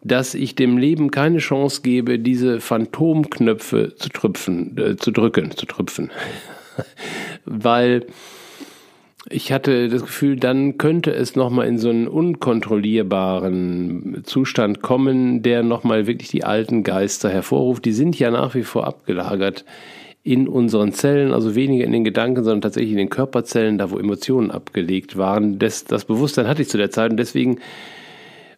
dass 0.05 0.35
ich 0.35 0.55
dem 0.55 0.77
Leben 0.77 1.09
keine 1.09 1.39
Chance 1.39 1.81
gebe, 1.81 2.19
diese 2.19 2.61
Phantomknöpfe 2.61 3.95
zu 3.95 4.09
trüpfen, 4.09 4.77
äh, 4.77 4.97
zu 4.97 5.09
drücken, 5.11 5.49
zu 5.51 5.65
trüpfen. 5.65 6.11
Weil 7.45 8.05
ich 9.27 9.51
hatte 9.51 9.89
das 9.89 10.03
Gefühl, 10.03 10.35
dann 10.35 10.77
könnte 10.77 11.11
es 11.11 11.35
nochmal 11.35 11.67
in 11.67 11.79
so 11.79 11.89
einen 11.89 12.07
unkontrollierbaren 12.07 14.21
Zustand 14.25 14.83
kommen, 14.83 15.41
der 15.41 15.63
nochmal 15.63 16.05
wirklich 16.05 16.29
die 16.29 16.43
alten 16.43 16.83
Geister 16.83 17.31
hervorruft. 17.31 17.83
Die 17.85 17.91
sind 17.91 18.19
ja 18.19 18.29
nach 18.29 18.53
wie 18.53 18.61
vor 18.61 18.85
abgelagert 18.85 19.65
in 20.21 20.47
unseren 20.47 20.93
Zellen, 20.93 21.33
also 21.33 21.55
weniger 21.55 21.83
in 21.83 21.91
den 21.91 22.03
Gedanken, 22.03 22.43
sondern 22.43 22.61
tatsächlich 22.61 22.91
in 22.91 22.97
den 22.97 23.09
Körperzellen, 23.09 23.79
da 23.79 23.89
wo 23.89 23.97
Emotionen 23.97 24.51
abgelegt 24.51 25.17
waren. 25.17 25.57
Das, 25.57 25.85
das 25.85 26.05
Bewusstsein 26.05 26.47
hatte 26.47 26.61
ich 26.61 26.69
zu 26.69 26.77
der 26.77 26.91
Zeit 26.91 27.09
und 27.09 27.17
deswegen 27.17 27.57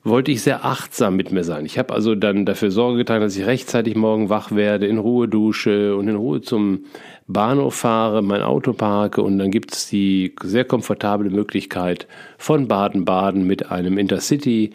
wollte 0.07 0.31
ich 0.31 0.41
sehr 0.41 0.65
achtsam 0.65 1.15
mit 1.15 1.31
mir 1.31 1.43
sein. 1.43 1.65
Ich 1.65 1.77
habe 1.77 1.93
also 1.93 2.15
dann 2.15 2.45
dafür 2.45 2.71
Sorge 2.71 2.99
getragen, 2.99 3.21
dass 3.21 3.37
ich 3.37 3.45
rechtzeitig 3.45 3.95
morgen 3.95 4.29
wach 4.29 4.51
werde, 4.51 4.87
in 4.87 4.97
Ruhe 4.97 5.27
dusche 5.27 5.95
und 5.95 6.07
in 6.07 6.15
Ruhe 6.15 6.41
zum 6.41 6.85
Bahnhof 7.27 7.75
fahre, 7.75 8.21
mein 8.21 8.41
Auto 8.41 8.73
parke. 8.73 9.21
Und 9.21 9.37
dann 9.37 9.51
gibt 9.51 9.73
es 9.73 9.87
die 9.87 10.33
sehr 10.41 10.65
komfortable 10.65 11.29
Möglichkeit 11.29 12.07
von 12.37 12.67
Baden-Baden 12.67 13.45
mit 13.45 13.71
einem 13.71 13.97
Intercity 13.97 14.71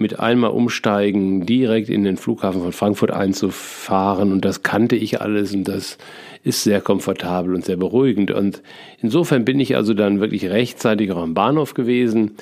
mit 0.00 0.18
einmal 0.18 0.52
umsteigen, 0.52 1.44
direkt 1.44 1.90
in 1.90 2.04
den 2.04 2.16
Flughafen 2.16 2.62
von 2.62 2.72
Frankfurt 2.72 3.10
einzufahren. 3.10 4.32
Und 4.32 4.46
das 4.46 4.62
kannte 4.62 4.96
ich 4.96 5.20
alles 5.20 5.54
und 5.54 5.64
das 5.64 5.98
ist 6.42 6.64
sehr 6.64 6.80
komfortabel 6.80 7.54
und 7.54 7.66
sehr 7.66 7.76
beruhigend. 7.76 8.30
Und 8.30 8.62
insofern 9.02 9.44
bin 9.44 9.60
ich 9.60 9.76
also 9.76 9.92
dann 9.92 10.20
wirklich 10.20 10.48
rechtzeitig 10.48 11.12
auch 11.12 11.22
am 11.22 11.34
Bahnhof 11.34 11.74
gewesen 11.74 12.36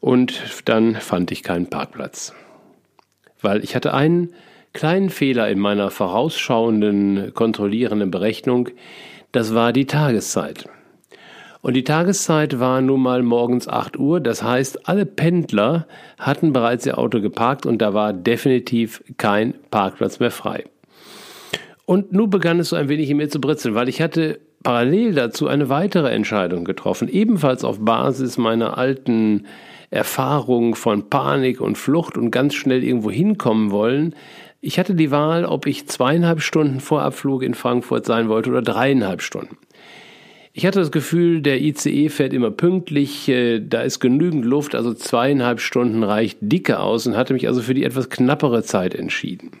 und 0.00 0.40
dann 0.64 0.94
fand 0.96 1.30
ich 1.30 1.42
keinen 1.42 1.68
Parkplatz. 1.68 2.34
Weil 3.40 3.64
ich 3.64 3.74
hatte 3.74 3.94
einen 3.94 4.34
kleinen 4.72 5.10
Fehler 5.10 5.48
in 5.48 5.58
meiner 5.58 5.90
vorausschauenden, 5.90 7.32
kontrollierenden 7.34 8.10
Berechnung. 8.10 8.68
Das 9.32 9.54
war 9.54 9.72
die 9.72 9.86
Tageszeit. 9.86 10.68
Und 11.62 11.74
die 11.74 11.84
Tageszeit 11.84 12.58
war 12.58 12.80
nun 12.80 13.02
mal 13.02 13.22
morgens 13.22 13.68
8 13.68 13.98
Uhr. 13.98 14.20
Das 14.20 14.42
heißt, 14.42 14.88
alle 14.88 15.04
Pendler 15.04 15.86
hatten 16.18 16.52
bereits 16.52 16.86
ihr 16.86 16.98
Auto 16.98 17.20
geparkt 17.20 17.66
und 17.66 17.82
da 17.82 17.92
war 17.92 18.12
definitiv 18.12 19.02
kein 19.18 19.54
Parkplatz 19.70 20.20
mehr 20.20 20.30
frei. 20.30 20.64
Und 21.84 22.12
nun 22.12 22.30
begann 22.30 22.60
es 22.60 22.70
so 22.70 22.76
ein 22.76 22.88
wenig 22.88 23.10
in 23.10 23.18
mir 23.18 23.28
zu 23.28 23.40
britzeln, 23.40 23.74
weil 23.74 23.88
ich 23.88 24.00
hatte 24.00 24.38
parallel 24.62 25.12
dazu 25.14 25.48
eine 25.48 25.68
weitere 25.68 26.10
Entscheidung 26.10 26.64
getroffen, 26.64 27.08
ebenfalls 27.08 27.64
auf 27.64 27.84
Basis 27.84 28.38
meiner 28.38 28.78
alten 28.78 29.46
Erfahrung 29.90 30.74
von 30.74 31.10
Panik 31.10 31.60
und 31.60 31.76
Flucht 31.76 32.16
und 32.16 32.30
ganz 32.30 32.54
schnell 32.54 32.84
irgendwo 32.84 33.10
hinkommen 33.10 33.70
wollen. 33.70 34.14
Ich 34.60 34.78
hatte 34.78 34.94
die 34.94 35.10
Wahl, 35.10 35.44
ob 35.44 35.66
ich 35.66 35.88
zweieinhalb 35.88 36.42
Stunden 36.42 36.80
vor 36.80 37.02
Abflug 37.02 37.42
in 37.42 37.54
Frankfurt 37.54 38.06
sein 38.06 38.28
wollte 38.28 38.50
oder 38.50 38.62
dreieinhalb 38.62 39.22
Stunden. 39.22 39.56
Ich 40.52 40.66
hatte 40.66 40.80
das 40.80 40.90
Gefühl, 40.90 41.42
der 41.42 41.60
ICE 41.60 42.08
fährt 42.08 42.32
immer 42.32 42.50
pünktlich, 42.50 43.28
äh, 43.28 43.60
da 43.60 43.82
ist 43.82 44.00
genügend 44.00 44.44
Luft, 44.44 44.74
also 44.74 44.92
zweieinhalb 44.92 45.60
Stunden 45.60 46.02
reicht 46.02 46.38
dicke 46.40 46.80
aus 46.80 47.06
und 47.06 47.16
hatte 47.16 47.32
mich 47.32 47.46
also 47.46 47.62
für 47.62 47.74
die 47.74 47.84
etwas 47.84 48.10
knappere 48.10 48.62
Zeit 48.64 48.94
entschieden. 48.94 49.52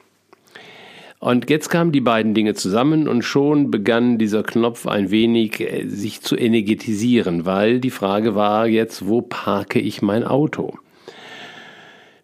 Und 1.20 1.50
jetzt 1.50 1.68
kamen 1.68 1.92
die 1.92 2.00
beiden 2.00 2.32
Dinge 2.32 2.54
zusammen 2.54 3.06
und 3.06 3.22
schon 3.22 3.70
begann 3.70 4.16
dieser 4.16 4.42
Knopf 4.42 4.86
ein 4.86 5.10
wenig 5.10 5.60
äh, 5.60 5.86
sich 5.86 6.22
zu 6.22 6.34
energetisieren, 6.34 7.44
weil 7.44 7.78
die 7.78 7.90
Frage 7.90 8.34
war 8.34 8.66
jetzt, 8.66 9.06
wo 9.06 9.20
parke 9.20 9.78
ich 9.80 10.00
mein 10.00 10.24
Auto? 10.24 10.78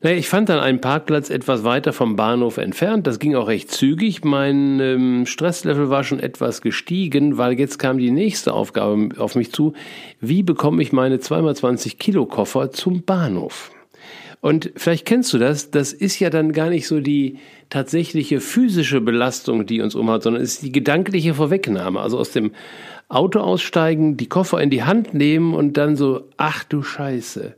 Naja, 0.00 0.16
ich 0.16 0.28
fand 0.30 0.48
dann 0.48 0.60
einen 0.60 0.80
Parkplatz 0.80 1.28
etwas 1.28 1.62
weiter 1.62 1.92
vom 1.92 2.16
Bahnhof 2.16 2.56
entfernt. 2.56 3.06
Das 3.06 3.18
ging 3.18 3.34
auch 3.34 3.48
recht 3.48 3.70
zügig. 3.70 4.24
Mein 4.24 4.80
ähm, 4.80 5.26
Stresslevel 5.26 5.90
war 5.90 6.02
schon 6.02 6.20
etwas 6.20 6.62
gestiegen, 6.62 7.36
weil 7.36 7.58
jetzt 7.58 7.78
kam 7.78 7.98
die 7.98 8.10
nächste 8.10 8.54
Aufgabe 8.54 9.10
auf 9.18 9.34
mich 9.34 9.52
zu. 9.52 9.74
Wie 10.20 10.42
bekomme 10.42 10.82
ich 10.82 10.92
meine 10.92 11.16
2x20 11.16 11.98
Kilo 11.98 12.24
Koffer 12.24 12.70
zum 12.70 13.02
Bahnhof? 13.02 13.72
Und 14.40 14.70
vielleicht 14.76 15.06
kennst 15.06 15.32
du 15.32 15.38
das, 15.38 15.70
das 15.70 15.92
ist 15.92 16.20
ja 16.20 16.30
dann 16.30 16.52
gar 16.52 16.68
nicht 16.68 16.86
so 16.86 17.00
die 17.00 17.38
tatsächliche 17.70 18.40
physische 18.40 19.00
Belastung, 19.00 19.66
die 19.66 19.80
uns 19.80 19.94
umhaut, 19.94 20.22
sondern 20.22 20.42
es 20.42 20.54
ist 20.54 20.62
die 20.62 20.72
gedankliche 20.72 21.34
Vorwegnahme. 21.34 22.00
Also 22.00 22.18
aus 22.18 22.30
dem 22.30 22.52
Auto 23.08 23.40
aussteigen, 23.40 24.16
die 24.16 24.28
Koffer 24.28 24.60
in 24.60 24.70
die 24.70 24.84
Hand 24.84 25.14
nehmen 25.14 25.54
und 25.54 25.76
dann 25.76 25.96
so, 25.96 26.28
ach 26.36 26.64
du 26.64 26.82
Scheiße. 26.82 27.54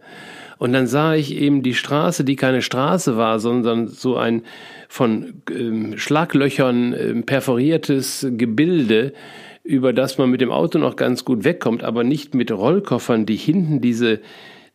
Und 0.59 0.73
dann 0.73 0.87
sah 0.87 1.15
ich 1.15 1.35
eben 1.35 1.63
die 1.63 1.75
Straße, 1.75 2.25
die 2.25 2.37
keine 2.37 2.63
Straße 2.63 3.17
war, 3.17 3.39
sondern 3.39 3.87
so 3.87 4.17
ein 4.17 4.43
von 4.89 5.43
ähm, 5.51 5.97
Schlaglöchern 5.97 6.95
ähm, 6.95 7.23
perforiertes 7.25 8.27
Gebilde, 8.31 9.13
über 9.63 9.93
das 9.93 10.19
man 10.19 10.31
mit 10.31 10.41
dem 10.41 10.51
Auto 10.51 10.79
noch 10.79 10.97
ganz 10.97 11.25
gut 11.25 11.45
wegkommt, 11.45 11.85
aber 11.85 12.03
nicht 12.03 12.35
mit 12.35 12.51
Rollkoffern, 12.51 13.27
die 13.27 13.37
hinten 13.37 13.81
diese 13.81 14.21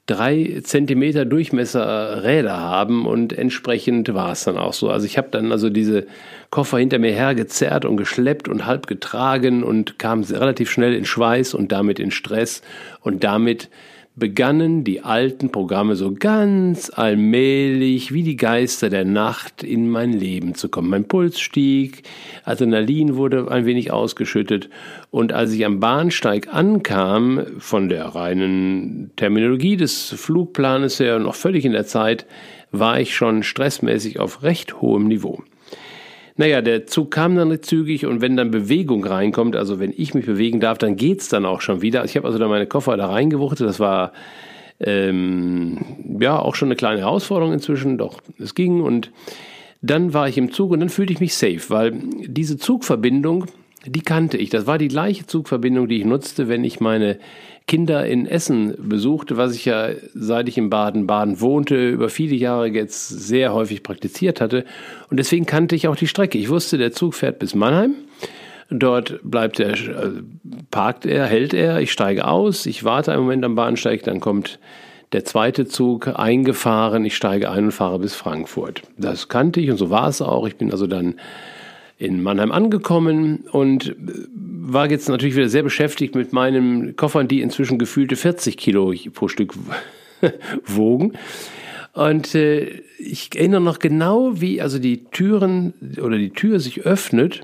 drei 0.06 0.60
Zentimeter 0.64 1.26
Durchmesser 1.26 2.24
Räder 2.24 2.60
haben 2.60 3.06
und 3.06 3.32
entsprechend 3.32 4.14
war 4.14 4.34
es 4.34 4.44
dann 4.44 4.58
auch 4.58 4.74
so. 4.74 4.90
Also 4.90 5.06
ich 5.06 5.18
habe 5.18 5.30
dann 5.32 5.52
also 5.52 5.70
diese 5.70 6.08
Koffer 6.50 6.78
hinter 6.78 7.00
mir 7.00 7.14
hergezerrt 7.14 7.86
und 7.86 7.96
geschleppt 7.98 8.48
und 8.50 8.66
halb 8.66 8.88
getragen 8.88 9.64
und 9.64 10.00
kam 10.00 10.24
relativ 10.24 10.70
schnell 10.70 10.94
in 10.94 11.06
Schweiß 11.06 11.54
und 11.54 11.72
damit 11.72 12.00
in 12.00 12.12
Stress 12.12 12.62
und 13.02 13.24
damit 13.24 13.70
begannen 14.16 14.84
die 14.84 15.02
alten 15.02 15.52
Programme 15.52 15.96
so 15.96 16.14
ganz 16.14 16.92
allmählich 16.94 18.14
wie 18.14 18.22
die 18.22 18.36
Geister 18.36 18.90
der 18.90 19.06
Nacht 19.06 19.64
in 19.64 19.90
mein 19.90 20.14
Leben 20.14 20.54
zu 20.54 20.70
kommen. 20.70 20.90
Mein 20.90 21.08
Puls 21.08 21.40
stieg, 21.40 22.04
Adrenalin 22.44 23.16
wurde 23.16 23.50
ein 23.50 23.66
wenig 23.66 23.92
ausgeschüttet 23.92 24.70
und 25.10 25.34
als 25.34 25.52
ich 25.52 25.66
am 25.66 25.80
Bahnsteig 25.80 26.54
ankam, 26.54 27.42
von 27.58 27.90
der 27.90 28.06
reinen 28.06 29.12
Terminologie 29.16 29.78
des 29.78 30.10
Flugplanes 30.10 31.00
her 31.00 31.18
noch 31.18 31.36
völlig 31.36 31.66
in 31.66 31.72
der 31.72 31.88
Zeit, 31.88 32.28
war 32.72 33.00
ich 33.00 33.16
schon 33.16 33.42
stressmäßig 33.42 34.20
auf 34.20 34.44
recht 34.44 34.82
hohem 34.82 35.08
Niveau. 35.08 35.44
Naja, 36.36 36.62
der 36.62 36.88
Zug 36.88 37.12
kam 37.12 37.36
dann 37.36 37.62
zügig 37.62 38.06
und 38.06 38.22
wenn 38.22 38.36
dann 38.36 38.50
Bewegung 38.50 39.06
reinkommt, 39.06 39.56
also 39.56 39.80
wenn 39.80 39.94
ich 39.96 40.14
mich 40.14 40.26
bewegen 40.26 40.60
darf, 40.60 40.80
dann 40.80 40.96
geht's 40.96 41.30
dann 41.30 41.46
auch 41.46 41.62
schon 41.62 41.82
wieder. 41.82 42.04
Ich 42.06 42.16
habe 42.16 42.26
also 42.26 42.40
dann 42.40 42.50
meine 42.50 42.66
Koffer 42.66 42.98
da 42.98 43.08
reingewuchtet, 43.08 43.68
das 43.68 43.80
war 43.80 44.14
ähm, 44.80 45.78
ja 46.20 46.40
auch 46.40 46.56
schon 46.56 46.70
eine 46.70 46.76
kleine 46.76 47.02
Herausforderung 47.02 47.54
inzwischen, 47.54 47.98
doch 47.98 48.22
es 48.40 48.56
ging 48.56 48.82
und 48.82 49.12
dann 49.82 50.14
war 50.14 50.28
ich 50.28 50.38
im 50.38 50.52
Zug 50.52 50.72
und 50.72 50.80
dann 50.80 50.90
fühlte 50.90 51.14
ich 51.14 51.20
mich 51.20 51.36
safe, 51.36 51.62
weil 51.68 51.94
diese 52.26 52.58
Zugverbindung, 52.58 53.46
die 53.86 54.02
kannte 54.02 54.38
ich. 54.38 54.50
Das 54.50 54.66
war 54.66 54.78
die 54.78 54.88
gleiche 54.88 55.28
Zugverbindung, 55.28 55.90
die 55.90 55.98
ich 55.98 56.06
nutzte, 56.06 56.48
wenn 56.48 56.64
ich 56.64 56.80
meine 56.80 57.20
Kinder 57.68 58.06
in 58.06 58.26
Essen 58.26 58.76
besuchte, 58.78 59.38
was 59.38 59.56
ich 59.56 59.66
ja 59.66 59.90
seit 60.14 60.50
ich 60.50 60.58
in 60.58 60.70
Baden-Baden 60.70 61.40
wohnte, 61.40 61.90
über 61.90 62.10
viele 62.10 62.36
Jahre 62.36 62.68
jetzt 62.68 63.08
sehr 63.08 63.54
häufig 63.54 63.84
praktiziert 63.84 64.42
hatte. 64.42 64.66
Und 65.10 65.18
deswegen 65.18 65.46
kannte 65.46 65.76
ich 65.76 65.88
auch 65.88 65.96
die 65.96 66.08
Strecke. 66.08 66.38
Ich 66.38 66.50
wusste, 66.50 66.78
der 66.78 66.92
Zug 66.92 67.16
fährt 67.16 67.40
bis 67.40 67.56
Mannheim. 67.56 67.96
Dort 68.70 69.20
bleibt 69.24 69.60
er, 69.60 69.74
äh, 69.74 70.12
parkt 70.72 71.06
er, 71.06 71.26
hält 71.26 71.54
er, 71.54 71.80
ich 71.80 71.92
steige 71.92 72.28
aus, 72.28 72.66
ich 72.66 72.84
warte 72.84 73.12
einen 73.12 73.22
Moment 73.22 73.46
am 73.46 73.56
Bahnsteig, 73.56 74.04
dann 74.04 74.20
kommt 74.20 74.60
der 75.12 75.26
zweite 75.26 75.66
Zug 75.66 76.08
eingefahren, 76.08 77.06
ich 77.06 77.16
steige 77.16 77.52
ein 77.52 77.66
und 77.66 77.72
fahre 77.72 78.00
bis 78.00 78.16
Frankfurt. 78.16 78.82
Das 78.98 79.28
kannte 79.30 79.62
ich 79.62 79.70
und 79.70 79.78
so 79.78 79.90
war 79.90 80.08
es 80.08 80.22
auch. 80.22 80.48
Ich 80.48 80.56
bin 80.56 80.72
also 80.72 80.88
dann 80.88 81.16
in 82.04 82.22
Mannheim 82.22 82.52
angekommen 82.52 83.46
und 83.52 83.96
war 84.66 84.90
jetzt 84.90 85.10
natürlich 85.10 85.36
wieder 85.36 85.50
sehr 85.50 85.64
beschäftigt 85.64 86.16
mit 86.16 86.34
meinen 86.34 86.96
Koffern, 86.96 87.28
die 87.28 87.42
inzwischen 87.42 87.80
gefühlte 87.80 88.16
40 88.16 88.58
Kilo 88.58 88.94
pro 89.14 89.28
Stück 89.28 89.54
wogen. 90.66 91.14
Und 91.94 92.34
äh, 92.34 92.82
ich 92.98 93.30
erinnere 93.36 93.62
noch 93.62 93.80
genau, 93.80 94.42
wie 94.42 94.62
also 94.62 94.80
die 94.80 95.06
Türen 95.06 95.74
oder 96.02 96.18
die 96.18 96.32
Tür 96.32 96.60
sich 96.60 96.82
öffnet 96.82 97.42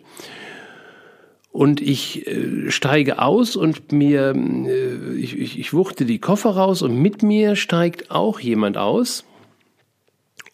und 1.51 1.81
ich 1.81 2.27
äh, 2.27 2.71
steige 2.71 3.21
aus 3.21 3.55
und 3.55 3.91
mir, 3.91 4.33
äh, 4.35 5.15
ich, 5.17 5.37
ich, 5.37 5.59
ich 5.59 5.73
wuchte 5.73 6.05
die 6.05 6.19
Koffer 6.19 6.51
raus 6.51 6.81
und 6.81 6.99
mit 6.99 7.21
mir 7.21 7.55
steigt 7.55 8.11
auch 8.11 8.39
jemand 8.39 8.77
aus 8.77 9.23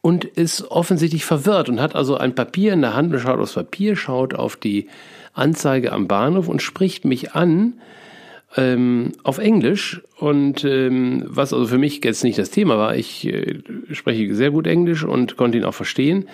und 0.06 0.24
ist 0.24 0.70
offensichtlich 0.70 1.26
verwirrt 1.26 1.68
und 1.68 1.82
hat 1.82 1.96
also 1.96 2.16
ein 2.16 2.36
Papier 2.36 2.74
in 2.74 2.82
der 2.82 2.94
Hand 2.94 3.12
und 3.12 3.20
schaut 3.20 3.40
aufs 3.40 3.56
Papier, 3.56 3.96
schaut 3.96 4.36
auf 4.36 4.56
die 4.56 4.88
Anzeige 5.34 5.92
am 5.92 6.08
Bahnhof 6.08 6.48
und 6.48 6.62
spricht 6.62 7.06
mich 7.06 7.34
an 7.34 7.74
ähm, 8.56 9.14
auf 9.24 9.40
Englisch 9.40 10.04
und 10.20 10.64
ähm, 10.64 11.24
was 11.26 11.54
also 11.54 11.66
für 11.66 11.80
mich 11.80 12.02
jetzt 12.04 12.24
nicht 12.24 12.38
das 12.38 12.52
Thema 12.52 12.78
war, 12.78 12.96
ich 12.96 13.26
äh, 13.26 13.64
spreche 13.94 14.36
sehr 14.36 14.52
gut 14.52 14.68
Englisch 14.68 15.04
und 15.04 15.38
konnte 15.38 15.58
ihn 15.58 15.66
auch 15.66 15.74
verstehen 15.74 16.30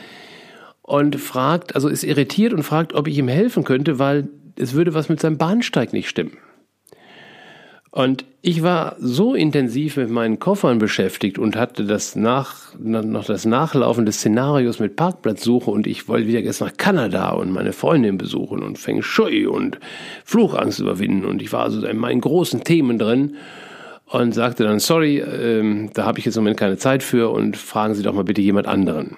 und 0.82 1.16
fragt, 1.16 1.74
also 1.74 1.88
ist 1.88 2.04
irritiert 2.04 2.52
und 2.52 2.64
fragt, 2.64 2.92
ob 2.94 3.08
ich 3.08 3.18
ihm 3.18 3.30
helfen 3.30 3.64
könnte, 3.64 4.00
weil 4.00 4.28
es 4.58 4.74
würde 4.74 4.94
was 4.94 5.08
mit 5.08 5.22
seinem 5.22 5.38
Bahnsteig 5.38 5.94
nicht 5.94 6.10
stimmen. 6.10 6.36
Und 7.92 8.24
ich 8.42 8.64
war 8.64 8.96
so 9.00 9.36
intensiv 9.36 9.98
mit 9.98 10.10
meinen 10.10 10.40
Koffern 10.40 10.80
beschäftigt 10.80 11.38
und 11.38 11.58
hatte 11.58 11.84
das 11.84 12.16
nach, 12.16 12.74
noch 12.80 13.26
das 13.26 13.44
Nachlaufen 13.46 14.06
des 14.06 14.16
Szenarios 14.16 14.80
mit 14.80 14.96
Parkplatzsuche 14.96 15.70
und 15.70 15.88
ich 15.88 16.08
wollte 16.08 16.26
wieder 16.26 16.40
jetzt 16.40 16.62
nach 16.62 16.78
Kanada 16.78 17.32
und 17.32 17.52
meine 17.52 17.74
Freundin 17.74 18.18
besuchen 18.18 18.64
und 18.64 18.80
Feng 18.80 19.02
Shui 19.02 19.46
und 19.46 19.78
Fluchangst 20.24 20.80
überwinden 20.80 21.26
und 21.26 21.42
ich 21.42 21.52
war 21.52 21.64
also 21.64 21.86
in 21.86 21.98
meinen 21.98 22.22
großen 22.22 22.64
Themen 22.64 22.98
drin 22.98 23.36
und 24.06 24.34
sagte 24.34 24.64
dann, 24.64 24.80
sorry, 24.80 25.20
ähm, 25.20 25.90
da 25.94 26.06
habe 26.06 26.18
ich 26.18 26.26
jetzt 26.26 26.38
im 26.38 26.44
Moment 26.44 26.60
keine 26.60 26.78
Zeit 26.78 27.04
für 27.04 27.30
und 27.30 27.58
fragen 27.58 27.94
Sie 27.94 28.04
doch 28.04 28.14
mal 28.14 28.24
bitte 28.24 28.42
jemand 28.42 28.68
anderen. 28.68 29.18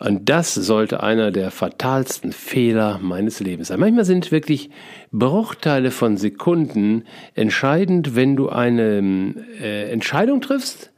Und 0.00 0.30
das 0.30 0.54
sollte 0.54 1.02
einer 1.02 1.30
der 1.30 1.50
fatalsten 1.50 2.32
Fehler 2.32 2.98
meines 3.02 3.38
Lebens 3.40 3.68
sein. 3.68 3.80
Manchmal 3.80 4.06
sind 4.06 4.32
wirklich 4.32 4.70
Bruchteile 5.12 5.90
von 5.90 6.16
Sekunden 6.16 7.04
entscheidend, 7.34 8.16
wenn 8.16 8.34
du 8.34 8.48
eine 8.48 9.34
äh, 9.60 9.90
Entscheidung 9.90 10.40
triffst, 10.40 10.90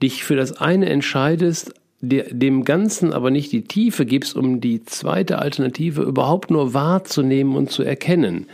dich 0.00 0.22
für 0.22 0.36
das 0.36 0.60
eine 0.60 0.88
entscheidest, 0.88 1.74
dem 2.00 2.64
Ganzen 2.64 3.12
aber 3.12 3.32
nicht 3.32 3.50
die 3.50 3.64
Tiefe 3.64 4.06
gibst, 4.06 4.36
um 4.36 4.60
die 4.60 4.84
zweite 4.84 5.40
Alternative 5.40 6.02
überhaupt 6.02 6.52
nur 6.52 6.74
wahrzunehmen 6.74 7.56
und 7.56 7.72
zu 7.72 7.82
erkennen. 7.82 8.46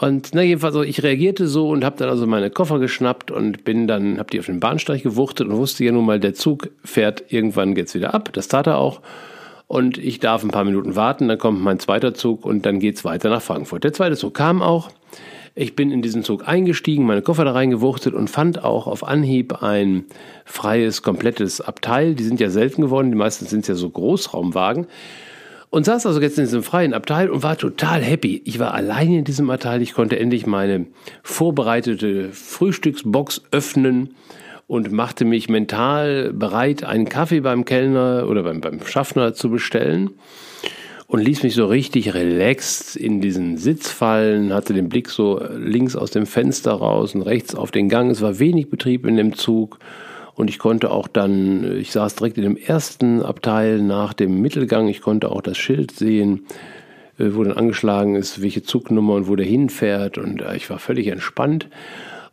Und 0.00 0.30
na 0.32 0.40
jedenfalls, 0.40 0.72
so, 0.72 0.82
ich 0.82 1.02
reagierte 1.02 1.46
so 1.46 1.68
und 1.68 1.84
habe 1.84 1.96
dann 1.98 2.08
also 2.08 2.26
meine 2.26 2.48
Koffer 2.48 2.78
geschnappt 2.78 3.30
und 3.30 3.64
bin 3.64 3.86
dann, 3.86 4.18
habe 4.18 4.30
die 4.30 4.38
auf 4.38 4.46
den 4.46 4.58
Bahnsteig 4.58 5.02
gewuchtet 5.02 5.48
und 5.48 5.58
wusste 5.58 5.84
ja 5.84 5.92
nun 5.92 6.06
mal, 6.06 6.18
der 6.18 6.32
Zug 6.32 6.70
fährt 6.82 7.24
irgendwann 7.28 7.74
geht's 7.74 7.94
wieder 7.94 8.14
ab. 8.14 8.30
Das 8.32 8.48
tat 8.48 8.66
er 8.66 8.78
auch. 8.78 9.02
Und 9.66 9.98
ich 9.98 10.18
darf 10.18 10.42
ein 10.42 10.50
paar 10.50 10.64
Minuten 10.64 10.96
warten, 10.96 11.28
dann 11.28 11.36
kommt 11.36 11.60
mein 11.60 11.78
zweiter 11.78 12.14
Zug 12.14 12.46
und 12.46 12.64
dann 12.64 12.80
geht's 12.80 13.04
weiter 13.04 13.28
nach 13.28 13.42
Frankfurt. 13.42 13.84
Der 13.84 13.92
zweite 13.92 14.16
Zug 14.16 14.32
kam 14.32 14.62
auch. 14.62 14.90
Ich 15.54 15.76
bin 15.76 15.90
in 15.90 16.00
diesen 16.00 16.24
Zug 16.24 16.48
eingestiegen, 16.48 17.04
meine 17.04 17.20
Koffer 17.20 17.44
da 17.44 17.52
reingewuchtet 17.52 18.14
und 18.14 18.30
fand 18.30 18.64
auch 18.64 18.86
auf 18.86 19.06
Anhieb 19.06 19.62
ein 19.62 20.06
freies, 20.46 21.02
komplettes 21.02 21.60
Abteil. 21.60 22.14
Die 22.14 22.24
sind 22.24 22.40
ja 22.40 22.48
selten 22.48 22.80
geworden, 22.80 23.10
die 23.10 23.18
meisten 23.18 23.44
sind 23.44 23.68
ja 23.68 23.74
so 23.74 23.90
Großraumwagen. 23.90 24.86
Und 25.70 25.84
saß 25.84 26.04
also 26.04 26.20
jetzt 26.20 26.36
in 26.36 26.44
diesem 26.44 26.64
freien 26.64 26.92
Abteil 26.92 27.30
und 27.30 27.44
war 27.44 27.56
total 27.56 28.02
happy. 28.02 28.42
Ich 28.44 28.58
war 28.58 28.74
allein 28.74 29.12
in 29.12 29.24
diesem 29.24 29.50
Abteil. 29.50 29.82
Ich 29.82 29.94
konnte 29.94 30.18
endlich 30.18 30.44
meine 30.44 30.86
vorbereitete 31.22 32.32
Frühstücksbox 32.32 33.42
öffnen 33.52 34.14
und 34.66 34.90
machte 34.90 35.24
mich 35.24 35.48
mental 35.48 36.32
bereit, 36.32 36.82
einen 36.82 37.08
Kaffee 37.08 37.40
beim 37.40 37.64
Kellner 37.64 38.26
oder 38.28 38.42
beim, 38.42 38.60
beim 38.60 38.84
Schaffner 38.84 39.32
zu 39.32 39.48
bestellen 39.48 40.10
und 41.06 41.20
ließ 41.20 41.44
mich 41.44 41.54
so 41.54 41.66
richtig 41.66 42.14
relaxed 42.14 42.96
in 42.96 43.20
diesen 43.20 43.56
Sitz 43.56 43.90
fallen, 43.90 44.52
hatte 44.52 44.74
den 44.74 44.88
Blick 44.88 45.08
so 45.08 45.40
links 45.56 45.94
aus 45.94 46.10
dem 46.10 46.26
Fenster 46.26 46.72
raus 46.72 47.14
und 47.14 47.22
rechts 47.22 47.54
auf 47.54 47.70
den 47.70 47.88
Gang. 47.88 48.10
Es 48.10 48.22
war 48.22 48.38
wenig 48.40 48.70
Betrieb 48.70 49.06
in 49.06 49.16
dem 49.16 49.34
Zug 49.34 49.78
und 50.34 50.48
ich 50.48 50.58
konnte 50.58 50.90
auch 50.90 51.08
dann, 51.08 51.78
ich 51.78 51.92
saß 51.92 52.16
direkt 52.16 52.36
in 52.38 52.44
dem 52.44 52.56
ersten 52.56 53.22
Abteil 53.22 53.80
nach 53.80 54.12
dem 54.12 54.40
Mittelgang, 54.40 54.88
ich 54.88 55.00
konnte 55.00 55.30
auch 55.30 55.42
das 55.42 55.58
Schild 55.58 55.92
sehen, 55.92 56.46
äh, 57.18 57.34
wo 57.34 57.44
dann 57.44 57.56
angeschlagen 57.56 58.16
ist, 58.16 58.42
welche 58.42 58.62
Zugnummer 58.62 59.14
und 59.14 59.28
wo 59.28 59.36
der 59.36 59.46
hinfährt. 59.46 60.18
Und 60.18 60.42
äh, 60.42 60.56
ich 60.56 60.70
war 60.70 60.78
völlig 60.78 61.08
entspannt. 61.08 61.68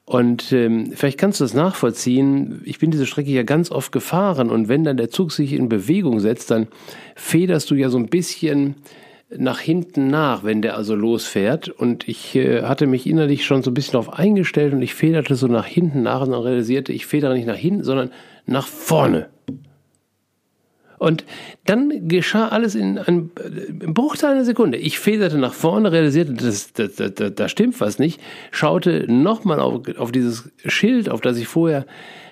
Und 0.06 0.54
ähm, 0.54 0.94
vielleicht 0.96 1.18
kannst 1.18 1.42
du 1.42 1.44
das 1.44 1.54
nachvollziehen. 1.54 2.62
Ich 2.64 2.80
bin 2.80 2.92
diese 2.92 3.06
Strecke 3.06 3.30
ja 3.32 3.44
ganz 3.44 3.72
oft 3.72 3.92
gefahren 3.92 4.50
und 4.50 4.70
wenn 4.70 4.86
dann 4.86 4.96
der 4.96 5.10
Zug 5.10 5.34
sich 5.34 5.52
in 5.52 5.68
Bewegung 5.68 6.22
setzt, 6.22 6.50
dann 6.50 6.68
federst 7.16 7.70
du 7.70 7.76
ja 7.76 7.90
so 7.90 7.98
ein 7.98 8.08
bisschen 8.08 8.76
nach 9.30 9.60
hinten 9.60 10.08
nach, 10.08 10.44
wenn 10.44 10.62
der 10.62 10.78
also 10.78 10.96
losfährt. 10.96 11.70
Und 11.70 12.08
ich 12.08 12.36
äh, 12.36 12.64
hatte 12.64 12.88
mich 12.88 13.08
innerlich 13.08 13.46
schon 13.46 13.64
so 13.64 13.72
ein 13.72 13.74
bisschen 13.74 13.94
darauf 13.94 14.14
eingestellt 14.14 14.74
und 14.74 14.82
ich 14.82 14.94
federte 14.94 15.36
so 15.36 15.48
nach 15.48 15.66
hinten 15.66 16.02
nach 16.02 16.22
und 16.22 16.32
dann 16.32 16.42
realisierte, 16.42 16.94
ich 16.94 17.06
federe 17.06 17.34
nicht 17.34 17.48
nach 17.48 17.56
hinten, 17.56 17.84
sondern 17.84 18.12
nach 18.46 18.68
vorne. 18.68 19.30
Und 21.00 21.26
dann 21.66 22.08
geschah 22.08 22.48
alles 22.48 22.74
in 22.74 22.98
einem 22.98 23.30
Bruchteil 23.86 24.32
einer 24.32 24.46
Sekunde. 24.46 24.80
Ich 24.80 24.98
federte 24.98 25.38
nach 25.38 25.54
vorne, 25.54 25.92
realisierte, 25.92 26.34
das, 26.34 26.74
das, 26.74 26.96
da 27.36 27.50
stimmt 27.50 27.80
was 27.82 28.00
nicht, 28.00 28.20
schaute 28.50 29.06
nochmal 29.12 29.60
auf, 29.60 29.82
auf 29.98 30.12
dieses 30.12 30.50
Schild, 30.66 31.10
auf 31.10 31.22
das 31.22 31.38
ich 31.38 31.48
vorher 31.48 31.86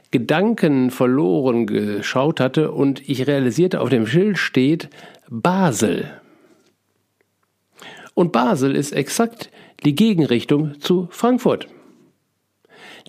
Gedanken 0.10 0.90
verloren 0.90 1.68
geschaut 1.68 2.40
hatte 2.40 2.72
und 2.72 3.08
ich 3.08 3.28
realisierte, 3.28 3.82
auf 3.82 3.90
dem 3.90 4.08
Schild 4.08 4.40
steht 4.40 4.90
Basel. 5.30 6.10
Und 8.16 8.32
Basel 8.32 8.76
ist 8.76 8.94
exakt 8.94 9.52
die 9.84 9.94
Gegenrichtung 9.94 10.80
zu 10.80 11.08
Frankfurt. 11.12 11.68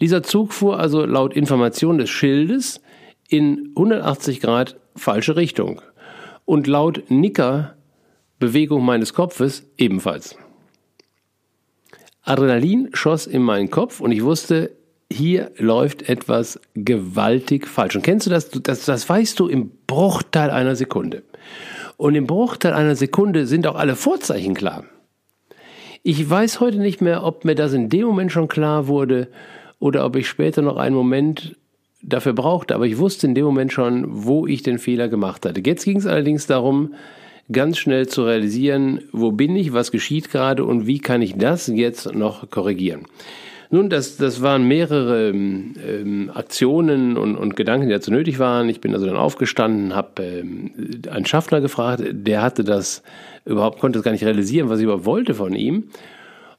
Dieser 0.00 0.22
Zug 0.22 0.52
fuhr 0.52 0.78
also 0.78 1.06
laut 1.06 1.34
Information 1.34 1.96
des 1.96 2.10
Schildes 2.10 2.82
in 3.28 3.72
180 3.76 4.40
Grad 4.40 4.76
falsche 4.94 5.36
Richtung 5.36 5.80
und 6.44 6.66
laut 6.66 7.04
Nicker 7.08 7.76
Bewegung 8.38 8.84
meines 8.84 9.14
Kopfes 9.14 9.64
ebenfalls. 9.78 10.36
Adrenalin 12.22 12.90
schoss 12.92 13.26
in 13.26 13.42
meinen 13.42 13.70
Kopf 13.70 14.00
und 14.00 14.12
ich 14.12 14.22
wusste, 14.24 14.72
hier 15.10 15.52
läuft 15.56 16.08
etwas 16.08 16.60
gewaltig 16.74 17.68
falsch. 17.68 17.94
Und 17.94 18.02
kennst 18.02 18.26
du 18.26 18.30
das? 18.30 18.50
Das, 18.50 18.84
das 18.84 19.08
weißt 19.08 19.38
du 19.38 19.46
im 19.46 19.70
Bruchteil 19.86 20.50
einer 20.50 20.74
Sekunde. 20.74 21.22
Und 21.96 22.16
im 22.16 22.26
Bruchteil 22.26 22.74
einer 22.74 22.96
Sekunde 22.96 23.46
sind 23.46 23.66
auch 23.66 23.76
alle 23.76 23.94
Vorzeichen 23.94 24.54
klar. 24.54 24.84
Ich 26.08 26.30
weiß 26.30 26.60
heute 26.60 26.78
nicht 26.78 27.00
mehr, 27.00 27.24
ob 27.24 27.44
mir 27.44 27.56
das 27.56 27.72
in 27.72 27.88
dem 27.88 28.06
Moment 28.06 28.30
schon 28.30 28.46
klar 28.46 28.86
wurde 28.86 29.26
oder 29.80 30.06
ob 30.06 30.14
ich 30.14 30.28
später 30.28 30.62
noch 30.62 30.76
einen 30.76 30.94
Moment 30.94 31.56
dafür 32.00 32.32
brauchte. 32.32 32.76
Aber 32.76 32.86
ich 32.86 32.98
wusste 32.98 33.26
in 33.26 33.34
dem 33.34 33.44
Moment 33.44 33.72
schon, 33.72 34.04
wo 34.06 34.46
ich 34.46 34.62
den 34.62 34.78
Fehler 34.78 35.08
gemacht 35.08 35.44
hatte. 35.44 35.60
Jetzt 35.66 35.84
ging 35.84 35.96
es 35.96 36.06
allerdings 36.06 36.46
darum, 36.46 36.94
ganz 37.50 37.78
schnell 37.78 38.06
zu 38.06 38.22
realisieren, 38.22 39.00
wo 39.10 39.32
bin 39.32 39.56
ich, 39.56 39.72
was 39.72 39.90
geschieht 39.90 40.30
gerade 40.30 40.64
und 40.64 40.86
wie 40.86 41.00
kann 41.00 41.22
ich 41.22 41.34
das 41.34 41.66
jetzt 41.66 42.14
noch 42.14 42.50
korrigieren. 42.50 43.06
Nun, 43.70 43.90
das, 43.90 44.16
das 44.16 44.42
waren 44.42 44.68
mehrere 44.68 45.30
ähm, 45.30 46.30
Aktionen 46.32 47.16
und, 47.16 47.36
und 47.36 47.56
Gedanken, 47.56 47.88
die 47.88 47.92
dazu 47.92 48.10
nötig 48.10 48.38
waren. 48.38 48.68
Ich 48.68 48.80
bin 48.80 48.94
also 48.94 49.06
dann 49.06 49.16
aufgestanden, 49.16 49.94
habe 49.94 50.22
ähm, 50.22 50.70
einen 51.10 51.26
Schaffner 51.26 51.60
gefragt, 51.60 52.02
der 52.10 52.42
hatte 52.42 52.64
das 52.64 53.02
überhaupt, 53.44 53.80
konnte 53.80 53.98
das 53.98 54.04
gar 54.04 54.12
nicht 54.12 54.24
realisieren, 54.24 54.68
was 54.68 54.78
ich 54.78 54.84
überhaupt 54.84 55.06
wollte 55.06 55.34
von 55.34 55.54
ihm. 55.54 55.84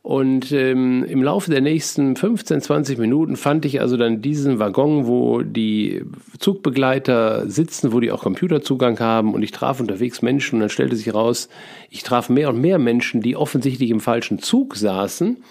Und 0.07 0.53
ähm, 0.53 1.03
im 1.03 1.21
Laufe 1.21 1.51
der 1.51 1.59
nächsten 1.59 2.15
15, 2.15 2.61
20 2.61 2.97
Minuten 2.97 3.35
fand 3.35 3.65
ich 3.65 3.81
also 3.81 3.97
dann 3.97 4.21
diesen 4.21 4.57
Waggon, 4.57 5.05
wo 5.05 5.41
die 5.41 6.01
Zugbegleiter 6.39 7.49
sitzen, 7.49 7.91
wo 7.91 7.99
die 7.99 8.13
auch 8.13 8.21
Computerzugang 8.21 9.01
haben. 9.01 9.33
Und 9.33 9.43
ich 9.43 9.51
traf 9.51 9.81
unterwegs 9.81 10.21
Menschen 10.21 10.55
und 10.55 10.59
dann 10.61 10.69
stellte 10.69 10.95
sich 10.95 11.07
heraus, 11.07 11.49
ich 11.89 12.03
traf 12.03 12.29
mehr 12.29 12.47
und 12.47 12.61
mehr 12.61 12.79
Menschen, 12.79 13.19
die 13.19 13.35
offensichtlich 13.35 13.89
im 13.89 13.99
falschen 13.99 14.39
Zug 14.39 14.77
saßen, 14.77 15.43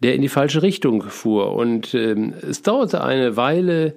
der 0.00 0.14
in 0.14 0.22
die 0.22 0.28
falsche 0.28 0.62
Richtung 0.62 1.02
fuhr. 1.02 1.54
Und 1.54 1.94
ähm, 1.94 2.34
es 2.48 2.62
dauerte 2.62 3.04
eine 3.04 3.36
Weile, 3.36 3.94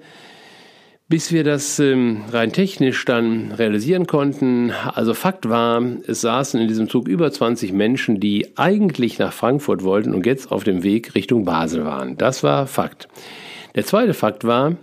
bis 1.08 1.32
wir 1.32 1.44
das 1.44 1.78
ähm, 1.78 2.22
rein 2.30 2.52
technisch 2.52 3.04
dann 3.04 3.52
realisieren 3.52 4.06
konnten. 4.06 4.72
Also 4.94 5.12
Fakt 5.14 5.48
war, 5.48 5.82
es 6.06 6.22
saßen 6.22 6.60
in 6.60 6.68
diesem 6.68 6.88
Zug 6.88 7.08
über 7.08 7.30
20 7.30 7.72
Menschen, 7.72 8.20
die 8.20 8.56
eigentlich 8.56 9.18
nach 9.18 9.32
Frankfurt 9.32 9.82
wollten 9.84 10.14
und 10.14 10.26
jetzt 10.26 10.50
auf 10.50 10.64
dem 10.64 10.82
Weg 10.82 11.14
Richtung 11.14 11.44
Basel 11.44 11.84
waren. 11.84 12.16
Das 12.16 12.42
war 12.42 12.66
Fakt. 12.66 13.08
Der 13.74 13.84
zweite 13.84 14.14
Fakt 14.14 14.44
war, 14.44 14.76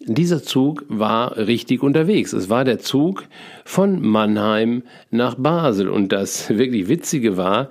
dieser 0.00 0.42
Zug 0.42 0.84
war 0.88 1.36
richtig 1.36 1.82
unterwegs. 1.82 2.32
Es 2.32 2.48
war 2.48 2.64
der 2.64 2.78
Zug 2.78 3.24
von 3.64 4.00
Mannheim 4.00 4.84
nach 5.10 5.34
Basel. 5.34 5.88
Und 5.88 6.12
das 6.12 6.48
wirklich 6.50 6.88
Witzige 6.88 7.36
war, 7.36 7.68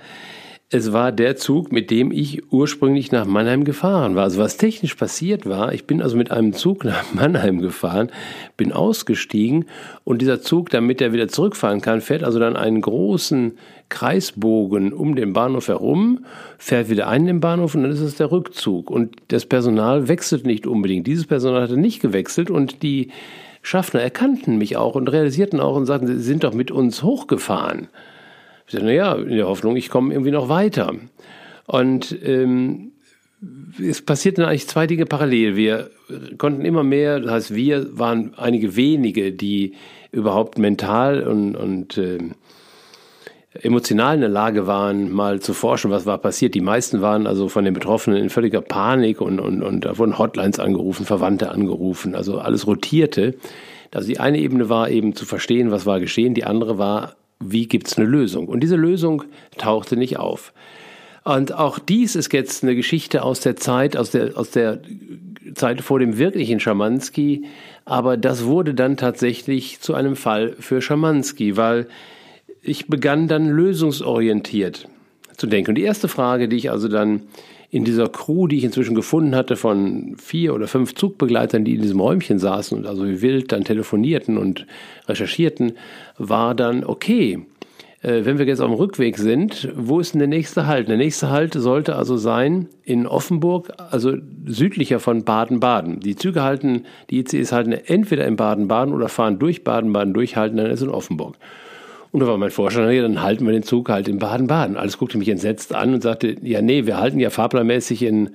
es 0.69 0.91
war 0.91 1.13
der 1.13 1.38
Zug, 1.38 1.71
mit 1.71 1.89
dem 1.91 2.12
ich 2.12 2.51
ursprünglich 2.51 3.13
nach 3.13 3.25
Mannheim 3.25 3.63
gefahren 3.63 4.15
war. 4.15 4.23
Also 4.23 4.41
was 4.41 4.58
technisch 4.58 4.95
passiert 4.95 5.45
war, 5.45 5.71
ich 5.71 5.86
bin 5.86 6.01
also 6.01 6.17
mit 6.17 6.30
einem 6.30 6.51
Zug 6.51 6.84
nach 6.84 7.06
Mannheim 7.13 7.62
gefahren, 7.62 8.12
bin 8.58 8.73
ausgestiegen 8.73 9.65
und 10.03 10.21
dieser 10.21 10.41
Zug, 10.41 10.69
damit 10.69 10.99
er 10.99 11.13
wieder 11.13 11.30
zurückfahren 11.30 11.80
kann, 11.80 12.01
fährt 12.01 12.23
also 12.23 12.38
dann 12.38 12.58
einen 12.58 12.82
großen 12.82 13.58
Kreisbogen 13.88 14.91
um 14.91 15.15
den 15.15 15.32
Bahnhof 15.32 15.69
herum, 15.69 16.25
fährt 16.58 16.89
wieder 16.89 17.08
ein 17.08 17.21
in 17.21 17.27
den 17.27 17.39
Bahnhof 17.39 17.73
und 17.73 17.84
dann 17.84 17.91
ist 17.91 18.01
es 18.01 18.15
der 18.15 18.30
Rückzug. 18.30 18.89
Und 18.89 19.15
das 19.30 19.45
Personal 19.45 20.10
wechselt 20.10 20.45
nicht 20.45 20.67
unbedingt. 20.67 21.08
Dieses 21.08 21.27
Personal 21.27 21.62
hatte 21.62 21.77
nicht 21.77 22.01
gewechselt 22.01 22.49
und 22.51 22.84
die 22.84 23.12
Schaffner 23.62 24.01
erkannten 24.01 24.58
mich 24.58 24.75
auch 24.75 24.95
und 24.95 25.08
realisierten 25.08 25.62
auch 25.62 25.77
und 25.77 25.86
sagten, 25.86 26.08
sie 26.08 26.19
sind 26.19 26.43
doch 26.43 26.53
mit 26.53 26.71
uns 26.71 27.03
hochgefahren. 27.03 27.88
Ich 28.67 28.73
sage, 28.73 28.86
naja, 28.86 29.15
in 29.15 29.38
der 29.38 29.47
Hoffnung, 29.47 29.77
ich 29.77 29.89
komme 29.89 30.13
irgendwie 30.13 30.32
noch 30.32 30.49
weiter. 30.49 30.93
Und 31.67 32.17
ähm, 32.21 32.91
es 33.82 34.01
passierten 34.01 34.43
eigentlich 34.43 34.67
zwei 34.67 34.88
Dinge 34.88 35.06
parallel. 35.06 35.56
Wir 35.56 35.89
konnten 36.38 36.65
immer 36.65 36.84
mehr, 36.84 37.21
das 37.21 37.32
heißt, 37.32 37.56
wir 37.56 37.97
waren 37.97 38.34
einige 38.36 38.75
wenige, 38.75 39.32
die 39.32 39.73
überhaupt 40.12 40.58
mental 40.58 41.23
und, 41.23 41.56
und 41.56 41.97
äh, 41.97 42.17
emotional 43.62 44.15
in 44.15 44.21
der 44.21 44.30
Lage 44.30 44.67
waren, 44.67 45.12
mal 45.12 45.39
zu 45.39 45.53
forschen, 45.53 45.89
was 45.89 46.06
war 46.06 46.17
passiert. 46.17 46.53
Die 46.53 46.62
meisten 46.62 47.01
waren 47.01 47.25
also 47.25 47.47
von 47.47 47.63
den 47.63 47.73
Betroffenen 47.73 48.21
in 48.21 48.30
völliger 48.30 48.62
Panik 48.62 49.21
und, 49.21 49.39
und, 49.39 49.63
und 49.63 49.86
da 49.86 49.97
wurden 49.97 50.17
Hotlines 50.17 50.60
angerufen, 50.60 51.06
Verwandte 51.06 51.51
angerufen, 51.51 52.15
also 52.15 52.39
alles 52.39 52.67
rotierte. 52.67 53.36
Also 53.93 54.10
die 54.10 54.19
eine 54.19 54.39
Ebene 54.39 54.67
war 54.67 54.89
eben 54.89 55.15
zu 55.15 55.25
verstehen, 55.25 55.71
was 55.71 55.86
war 55.86 56.01
geschehen, 56.01 56.34
die 56.34 56.43
andere 56.43 56.77
war 56.77 57.15
wie 57.39 57.67
gibt 57.67 57.88
es 57.88 57.97
eine 57.97 58.08
Lösung? 58.08 58.47
Und 58.47 58.62
diese 58.62 58.76
Lösung 58.76 59.23
tauchte 59.58 59.97
nicht 59.97 60.17
auf. 60.17 60.54
Und 61.23 61.54
auch 61.54 61.78
dies 61.78 62.15
ist 62.15 62.32
jetzt 62.32 62.63
eine 62.63 62.76
Geschichte 62.76 63.21
aus 63.21 63.41
der 63.41 63.58
Zeit, 63.58 63.97
aus 63.97 64.12
der, 64.12 64.38
aus 64.38 64.52
der 64.52 64.80
Zeit 65.56 65.82
vor 65.82 66.00
dem 66.00 66.17
wirklichen 66.17 66.60
Schamanski. 66.60 67.45
Aber 67.86 68.15
das 68.17 68.45
wurde 68.45 68.73
dann 68.73 68.97
tatsächlich 68.97 69.82
zu 69.82 69.93
einem 69.93 70.15
Fall 70.15 70.56
für 70.60 70.82
Schamanski, 70.82 71.58
weil 71.58 71.88
ich 72.62 72.88
begann 72.88 73.28
dann 73.28 73.50
lösungsorientiert 73.50 74.88
zu 75.36 75.47
denken. 75.47 75.71
Und 75.71 75.76
die 75.76 75.84
erste 75.84 76.08
Frage, 76.08 76.47
die 76.47 76.56
ich 76.56 76.71
also 76.71 76.88
dann 76.88 77.23
in 77.69 77.84
dieser 77.84 78.08
Crew, 78.08 78.47
die 78.47 78.58
ich 78.58 78.63
inzwischen 78.63 78.95
gefunden 78.95 79.36
hatte, 79.36 79.56
von 79.56 80.15
vier 80.17 80.53
oder 80.53 80.67
fünf 80.67 80.95
Zugbegleitern, 80.95 81.65
die 81.65 81.75
in 81.75 81.82
diesem 81.82 81.99
Räumchen 81.99 82.39
saßen 82.39 82.77
und 82.77 82.88
also 82.88 83.06
wie 83.06 83.21
wild 83.21 83.51
dann 83.51 83.65
telefonierten 83.65 84.38
und 84.38 84.65
recherchierten, 85.08 85.73
war 86.17 86.56
dann, 86.56 86.86
okay, 86.86 87.45
äh, 88.01 88.23
wenn 88.23 88.38
wir 88.38 88.45
jetzt 88.45 88.62
auf 88.62 88.69
dem 88.69 88.77
Rückweg 88.77 89.17
sind, 89.17 89.69
wo 89.75 89.99
ist 89.99 90.13
denn 90.13 90.19
der 90.19 90.30
nächste 90.30 90.65
Halt? 90.65 90.88
Der 90.88 90.97
nächste 90.97 91.30
Halt 91.30 91.53
sollte 91.53 91.97
also 91.97 92.15
sein 92.15 92.69
in 92.84 93.06
Offenburg, 93.06 93.73
also 93.91 94.15
südlicher 94.45 94.99
von 94.99 95.25
Baden-Baden. 95.25 95.99
Die 95.99 96.15
Züge 96.15 96.43
halten, 96.43 96.84
die 97.10 97.19
ICEs 97.19 97.51
halten 97.51 97.73
entweder 97.73 98.25
in 98.25 98.38
Baden-Baden 98.38 98.93
oder 98.93 99.10
fahren 99.10 99.39
durch 99.39 99.65
Baden-Baden 99.65 100.13
durchhalten, 100.13 100.58
dann 100.58 100.67
ist 100.67 100.80
es 100.80 100.88
in 100.88 100.93
Offenburg. 100.93 101.38
Und 102.12 102.22
da 102.22 102.28
war 102.28 102.38
mein 102.38 102.52
Vorstand, 102.52 102.88
dann 102.88 103.22
halten 103.22 103.46
wir 103.46 103.54
den 103.54 103.63
Zug 103.63 103.89
halt 103.89 104.08
in 104.08 104.20
Baden-Baden. 104.20 104.78
Alles 104.78 104.98
guckte 104.98 105.17
mich 105.17 105.30
entsetzt 105.30 105.76
an 105.76 105.93
und 105.93 106.02
sagte, 106.02 106.36
ja, 106.41 106.62
nee, 106.62 106.86
wir 106.86 106.98
halten 106.98 107.20
ja 107.20 107.30
fahrplanmäßig 107.30 108.04
in 108.04 108.32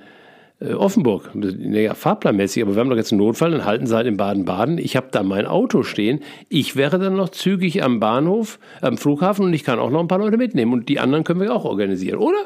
äh, 0.59 0.73
Offenburg. 0.73 1.31
Naja, 1.33 1.93
fahrplanmäßig, 1.93 2.63
aber 2.63 2.75
wir 2.75 2.79
haben 2.79 2.89
doch 2.89 2.97
jetzt 2.97 3.11
einen 3.11 3.19
Notfall, 3.19 3.51
dann 3.51 3.65
halten 3.65 3.87
sie 3.87 3.95
halt 3.95 4.07
in 4.07 4.17
Baden-Baden. 4.17 4.77
Ich 4.77 4.95
habe 4.95 5.07
da 5.11 5.23
mein 5.23 5.45
Auto 5.45 5.83
stehen. 5.83 6.21
Ich 6.49 6.75
wäre 6.75 6.99
dann 6.99 7.15
noch 7.15 7.29
zügig 7.29 7.83
am 7.83 7.99
Bahnhof, 7.99 8.59
am 8.81 8.97
Flughafen 8.97 9.45
und 9.45 9.53
ich 9.53 9.63
kann 9.63 9.79
auch 9.79 9.89
noch 9.89 9.99
ein 9.99 10.07
paar 10.07 10.19
Leute 10.19 10.37
mitnehmen. 10.37 10.73
Und 10.73 10.89
die 10.89 10.99
anderen 10.99 11.23
können 11.23 11.41
wir 11.41 11.53
auch 11.53 11.65
organisieren, 11.65 12.19
oder? 12.19 12.37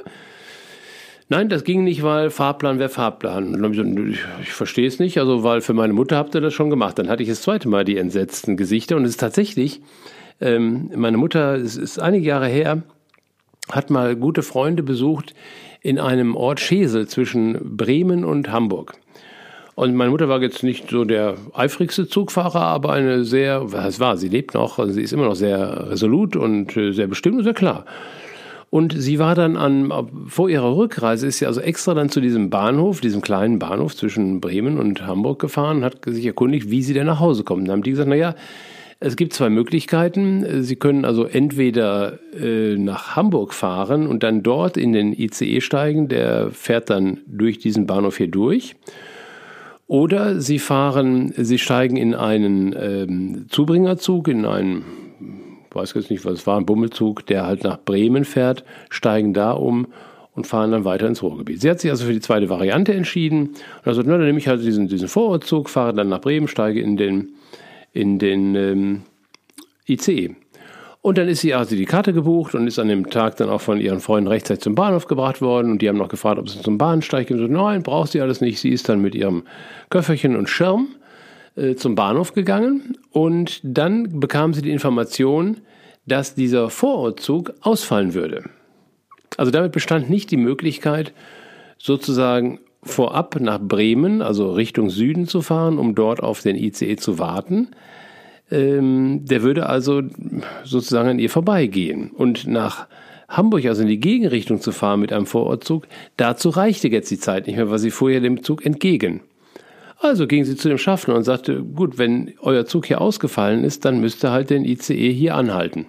Nein, 1.29 1.49
das 1.49 1.65
ging 1.65 1.83
nicht, 1.83 2.03
weil 2.03 2.29
Fahrplan 2.29 2.79
wäre 2.79 2.87
Fahrplan. 2.87 3.53
Und 3.53 3.61
dann 3.61 3.73
ich, 3.73 3.77
gesagt, 3.77 3.99
ich, 3.99 4.47
ich 4.47 4.53
verstehe 4.53 4.87
es 4.87 4.97
nicht, 4.97 5.17
also 5.17 5.43
weil 5.43 5.59
für 5.59 5.73
meine 5.73 5.91
Mutter 5.91 6.15
habt 6.15 6.33
ihr 6.35 6.41
das 6.41 6.53
schon 6.53 6.69
gemacht. 6.69 6.97
Dann 6.97 7.09
hatte 7.09 7.21
ich 7.21 7.27
das 7.27 7.41
zweite 7.41 7.67
Mal 7.67 7.83
die 7.83 7.97
entsetzten 7.97 8.55
Gesichter 8.55 8.95
und 8.95 9.03
es 9.03 9.11
ist 9.11 9.19
tatsächlich, 9.19 9.81
ähm, 10.41 10.91
meine 10.95 11.17
Mutter, 11.17 11.55
es 11.55 11.77
ist 11.77 11.99
einige 11.99 12.27
Jahre 12.27 12.47
her, 12.47 12.83
hat 13.71 13.89
mal 13.89 14.15
gute 14.15 14.43
Freunde 14.43 14.83
besucht 14.83 15.33
in 15.81 15.99
einem 15.99 16.35
Ort 16.35 16.59
Schesel 16.59 17.07
zwischen 17.07 17.77
Bremen 17.77 18.23
und 18.23 18.51
Hamburg. 18.51 18.93
Und 19.75 19.93
meine 19.93 20.09
Mutter 20.09 20.27
war 20.27 20.41
jetzt 20.41 20.63
nicht 20.63 20.89
so 20.89 21.05
der 21.05 21.35
eifrigste 21.53 22.07
Zugfahrer, 22.07 22.61
aber 22.61 22.93
eine 22.93 23.23
sehr, 23.25 23.71
was 23.71 23.99
war, 23.99 24.17
sie 24.17 24.27
lebt 24.27 24.55
noch, 24.55 24.79
also 24.79 24.91
sie 24.91 25.03
ist 25.03 25.13
immer 25.13 25.25
noch 25.25 25.35
sehr 25.35 25.91
resolut 25.91 26.35
und 26.35 26.75
äh, 26.75 26.93
sehr 26.93 27.07
bestimmt 27.07 27.37
und 27.37 27.43
sehr 27.43 27.53
klar. 27.53 27.85
Und 28.69 28.93
sie 28.97 29.19
war 29.19 29.35
dann 29.35 29.55
an, 29.55 29.93
vor 30.27 30.49
ihrer 30.49 30.75
Rückreise 30.75 31.27
ist 31.27 31.37
sie 31.37 31.45
also 31.45 31.61
extra 31.61 31.93
dann 31.93 32.09
zu 32.09 32.19
diesem 32.19 32.49
Bahnhof, 32.49 33.01
diesem 33.01 33.21
kleinen 33.21 33.59
Bahnhof 33.59 33.95
zwischen 33.95 34.41
Bremen 34.41 34.77
und 34.77 35.05
Hamburg 35.05 35.39
gefahren 35.39 35.77
und 35.77 35.85
hat 35.85 36.05
sich 36.05 36.25
erkundigt, 36.25 36.69
wie 36.69 36.81
sie 36.81 36.93
denn 36.93 37.05
nach 37.05 37.19
Hause 37.19 37.43
kommen. 37.43 37.65
Dann 37.65 37.73
haben 37.73 37.83
die 37.83 37.91
gesagt, 37.91 38.09
naja, 38.09 38.35
es 38.99 39.15
gibt 39.15 39.33
zwei 39.33 39.49
Möglichkeiten. 39.49 40.63
Sie 40.63 40.75
können 40.75 41.05
also 41.05 41.25
entweder 41.25 42.19
äh, 42.33 42.75
nach 42.75 43.15
Hamburg 43.15 43.53
fahren 43.53 44.07
und 44.07 44.23
dann 44.23 44.41
dort 44.41 44.75
in 44.75 44.91
den 44.91 45.13
ICE 45.13 45.61
steigen, 45.61 46.07
der 46.07 46.49
fährt 46.51 46.89
dann 46.89 47.19
durch 47.27 47.59
diesen 47.59 47.85
Bahnhof 47.85 48.17
hier 48.17 48.27
durch. 48.27 48.75
Oder 49.87 50.41
Sie 50.41 50.59
fahren, 50.59 51.31
Sie 51.37 51.59
steigen 51.59 51.95
in 51.95 52.13
einen 52.13 52.75
ähm, 52.77 53.45
Zubringerzug, 53.49 54.27
in 54.27 54.45
einen, 54.45 54.83
weiß 55.71 55.93
jetzt 55.93 56.11
nicht, 56.11 56.25
was 56.25 56.39
es 56.39 56.47
war, 56.47 56.57
ein 56.57 56.65
Bummelzug, 56.65 57.25
der 57.25 57.45
halt 57.45 57.63
nach 57.63 57.79
Bremen 57.79 58.25
fährt, 58.25 58.65
steigen 58.89 59.33
da 59.33 59.51
um 59.51 59.87
und 60.33 60.45
fahren 60.45 60.71
dann 60.71 60.83
weiter 60.83 61.07
ins 61.07 61.23
Ruhrgebiet. 61.23 61.61
Sie 61.61 61.69
hat 61.69 61.79
sich 61.79 61.89
also 61.89 62.05
für 62.05 62.13
die 62.13 62.19
zweite 62.19 62.49
Variante 62.49 62.93
entschieden 62.93 63.49
und 63.49 63.87
also, 63.87 64.01
na, 64.03 64.17
dann 64.17 64.25
nehme 64.25 64.39
ich 64.39 64.49
halt 64.49 64.61
diesen, 64.61 64.87
diesen 64.87 65.07
Vorortzug, 65.07 65.69
fahre 65.69 65.93
dann 65.93 66.09
nach 66.09 66.19
Bremen, 66.19 66.49
steige 66.49 66.81
in 66.81 66.97
den, 66.97 67.29
in 67.97 68.19
den 68.19 68.55
ähm, 68.55 69.01
ICE. 69.87 70.35
Und 71.01 71.17
dann 71.17 71.27
ist 71.29 71.41
sie 71.41 71.53
also 71.53 71.75
die 71.75 71.85
Karte 71.85 72.11
gebucht 72.11 72.53
und 72.53 72.67
ist 72.67 72.79
an 72.79 72.89
dem 72.89 73.09
Tag 73.09 73.37
dann 73.37 73.49
auch 73.49 73.61
von 73.61 73.79
ihren 73.79 74.01
Freunden 74.01 74.27
rechtzeitig 74.27 74.63
zum 74.63 74.75
Bahnhof 74.75 75.07
gebracht 75.07 75.41
worden. 75.41 75.71
Und 75.71 75.81
die 75.81 75.87
haben 75.87 75.97
noch 75.97 76.09
gefragt, 76.09 76.37
ob 76.37 76.49
sie 76.49 76.61
zum 76.61 76.77
Bahnsteig 76.77 77.27
gehen. 77.27 77.37
So, 77.37 77.47
nein, 77.47 77.83
braucht 77.83 78.11
sie 78.11 78.19
alles 78.19 78.41
nicht. 78.41 78.59
Sie 78.59 78.69
ist 78.69 78.89
dann 78.89 79.01
mit 79.01 79.15
ihrem 79.15 79.43
Köfferchen 79.89 80.35
und 80.35 80.49
Schirm 80.49 80.89
äh, 81.55 81.75
zum 81.75 81.95
Bahnhof 81.95 82.33
gegangen. 82.33 82.97
Und 83.11 83.61
dann 83.63 84.19
bekam 84.19 84.53
sie 84.53 84.61
die 84.61 84.71
Information, 84.71 85.57
dass 86.05 86.35
dieser 86.35 86.69
Vorortzug 86.69 87.53
ausfallen 87.61 88.13
würde. 88.13 88.43
Also 89.37 89.51
damit 89.51 89.71
bestand 89.71 90.09
nicht 90.09 90.29
die 90.31 90.37
Möglichkeit, 90.37 91.13
sozusagen 91.77 92.59
vorab 92.87 93.39
nach 93.39 93.59
Bremen, 93.59 94.21
also 94.21 94.51
Richtung 94.51 94.89
Süden 94.89 95.27
zu 95.27 95.41
fahren, 95.41 95.77
um 95.77 95.95
dort 95.95 96.21
auf 96.21 96.41
den 96.41 96.55
ICE 96.55 96.95
zu 96.95 97.19
warten. 97.19 97.69
Ähm, 98.49 99.25
der 99.25 99.43
würde 99.43 99.67
also 99.67 100.01
sozusagen 100.63 101.09
an 101.09 101.19
ihr 101.19 101.29
vorbeigehen. 101.29 102.11
Und 102.11 102.47
nach 102.47 102.87
Hamburg, 103.27 103.65
also 103.65 103.81
in 103.81 103.89
die 103.89 103.99
Gegenrichtung 103.99 104.61
zu 104.61 104.71
fahren 104.71 105.01
mit 105.01 105.11
einem 105.11 105.25
Vorortzug, 105.25 105.87
dazu 106.15 106.49
reichte 106.49 106.87
jetzt 106.87 107.11
die 107.11 107.19
Zeit 107.19 107.47
nicht 107.47 107.57
mehr, 107.57 107.69
weil 107.69 107.79
sie 107.79 107.91
ja 107.91 108.19
dem 108.19 108.43
Zug 108.43 108.65
entgegen. 108.65 109.21
Also 109.99 110.27
ging 110.27 110.45
sie 110.45 110.55
zu 110.55 110.69
dem 110.69 110.77
Schaffner 110.77 111.15
und 111.15 111.23
sagte, 111.23 111.61
gut, 111.61 111.97
wenn 111.97 112.33
euer 112.39 112.65
Zug 112.65 112.85
hier 112.85 113.01
ausgefallen 113.01 113.63
ist, 113.63 113.83
dann 113.83 113.99
müsst 113.99 114.23
ihr 114.23 114.31
halt 114.31 114.49
den 114.49 114.63
ICE 114.63 115.11
hier 115.11 115.35
anhalten. 115.35 115.87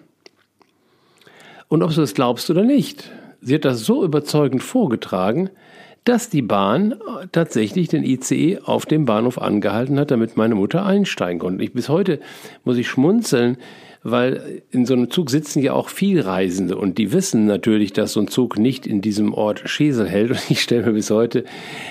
Und 1.69 1.83
ob 1.83 1.91
du 1.91 2.01
das 2.01 2.15
glaubst 2.15 2.49
oder 2.51 2.63
nicht, 2.63 3.11
sie 3.43 3.55
hat 3.55 3.67
das 3.67 3.81
so 3.81 4.03
überzeugend 4.03 4.63
vorgetragen, 4.63 5.51
dass 6.09 6.31
die 6.31 6.41
Bahn 6.41 6.95
tatsächlich 7.33 7.89
den 7.89 8.03
ICE 8.03 8.61
auf 8.65 8.87
dem 8.87 9.05
Bahnhof 9.05 9.39
angehalten 9.39 10.01
hat, 10.01 10.11
damit 10.11 10.39
meine 10.39 10.55
Mutter 10.55 10.87
einsteigen 10.87 11.39
konnte. 11.39 11.63
Ich, 11.63 11.75
bis 11.75 11.91
heute 11.91 12.19
muss 12.65 12.79
ich 12.79 12.89
schmunzeln, 12.89 13.59
weil 14.03 14.63
in 14.71 14.87
so 14.87 14.95
einem 14.95 15.11
Zug 15.11 15.29
sitzen 15.29 15.61
ja 15.61 15.75
auch 15.75 15.91
viel 15.91 16.23
Reisende 16.23 16.79
und 16.79 16.97
die 16.97 17.13
wissen 17.13 17.45
natürlich, 17.45 17.93
dass 17.93 18.15
so 18.15 18.21
ein 18.21 18.29
Zug 18.29 18.59
nicht 18.59 18.87
in 18.87 19.03
diesem 19.03 19.35
Ort 19.35 19.69
Schesel 19.69 20.09
hält. 20.09 20.31
Und 20.31 20.51
ich 20.51 20.63
stelle 20.63 20.87
mir 20.87 20.93
bis 20.93 21.11
heute 21.11 21.45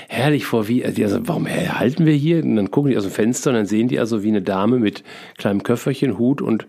herrlich 0.08 0.46
vor, 0.46 0.68
wie, 0.68 0.84
also 0.84 1.20
warum 1.28 1.48
halten 1.48 2.08
wir 2.08 2.14
hier? 2.14 2.44
Und 2.44 2.56
dann 2.56 2.72
gucken 2.72 2.90
die 2.90 2.98
aus 2.98 3.04
dem 3.04 3.12
Fenster 3.12 3.52
und 3.52 3.56
dann 3.56 3.66
sehen 3.68 3.88
die 3.88 4.00
also, 4.00 4.24
wie 4.24 4.30
eine 4.30 4.42
Dame 4.42 4.80
mit 4.80 5.04
kleinem 5.38 5.62
Köfferchen, 5.62 6.18
Hut 6.18 6.42
und 6.42 6.66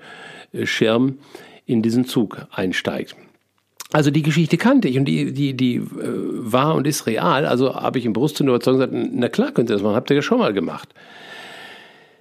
äh, 0.52 0.66
Schirm 0.66 1.18
in 1.64 1.80
diesen 1.80 2.04
Zug 2.04 2.46
einsteigt. 2.50 3.16
Also 3.92 4.10
die 4.10 4.22
Geschichte 4.22 4.58
kannte 4.58 4.88
ich 4.88 4.98
und 4.98 5.06
die, 5.06 5.32
die, 5.32 5.54
die 5.54 5.76
äh, 5.76 5.82
war 5.82 6.74
und 6.74 6.86
ist 6.86 7.06
real. 7.06 7.46
Also 7.46 7.74
habe 7.74 7.98
ich 7.98 8.04
im 8.04 8.12
Brust 8.12 8.38
überzeugt 8.40 8.78
gesagt, 8.78 8.92
na 9.12 9.28
klar 9.28 9.52
könnt 9.52 9.70
ihr 9.70 9.74
das 9.74 9.82
machen, 9.82 9.96
habt 9.96 10.10
ihr 10.10 10.16
ja 10.16 10.22
schon 10.22 10.38
mal 10.38 10.52
gemacht. 10.52 10.94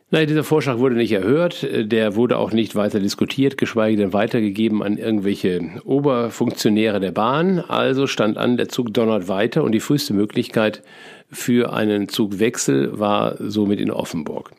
Naja, 0.10 0.26
dieser 0.26 0.46
Vorschlag 0.46 0.78
wurde 0.78 0.96
nicht 0.96 1.12
erhört, 1.12 1.68
der 1.70 2.16
wurde 2.16 2.38
auch 2.38 2.54
nicht 2.54 2.76
weiter 2.76 3.02
diskutiert, 3.02 3.58
geschweige 3.58 3.98
denn 3.98 4.14
weitergegeben 4.14 4.82
an 4.82 4.98
irgendwelche 4.98 5.60
Oberfunktionäre 5.84 7.02
der 7.02 7.12
Bahn. 7.12 7.60
Also 7.60 8.08
stand 8.08 8.38
an, 8.38 8.56
der 8.56 8.70
Zug 8.70 8.94
donnert 8.94 9.28
weiter 9.28 9.66
und 9.66 9.74
die 9.74 9.82
früheste 9.82 10.14
Möglichkeit 10.14 10.82
für 11.30 11.74
einen 11.74 12.08
Zugwechsel 12.08 12.98
war 12.98 13.36
somit 13.40 13.82
in 13.82 13.92
Offenburg. 13.92 14.52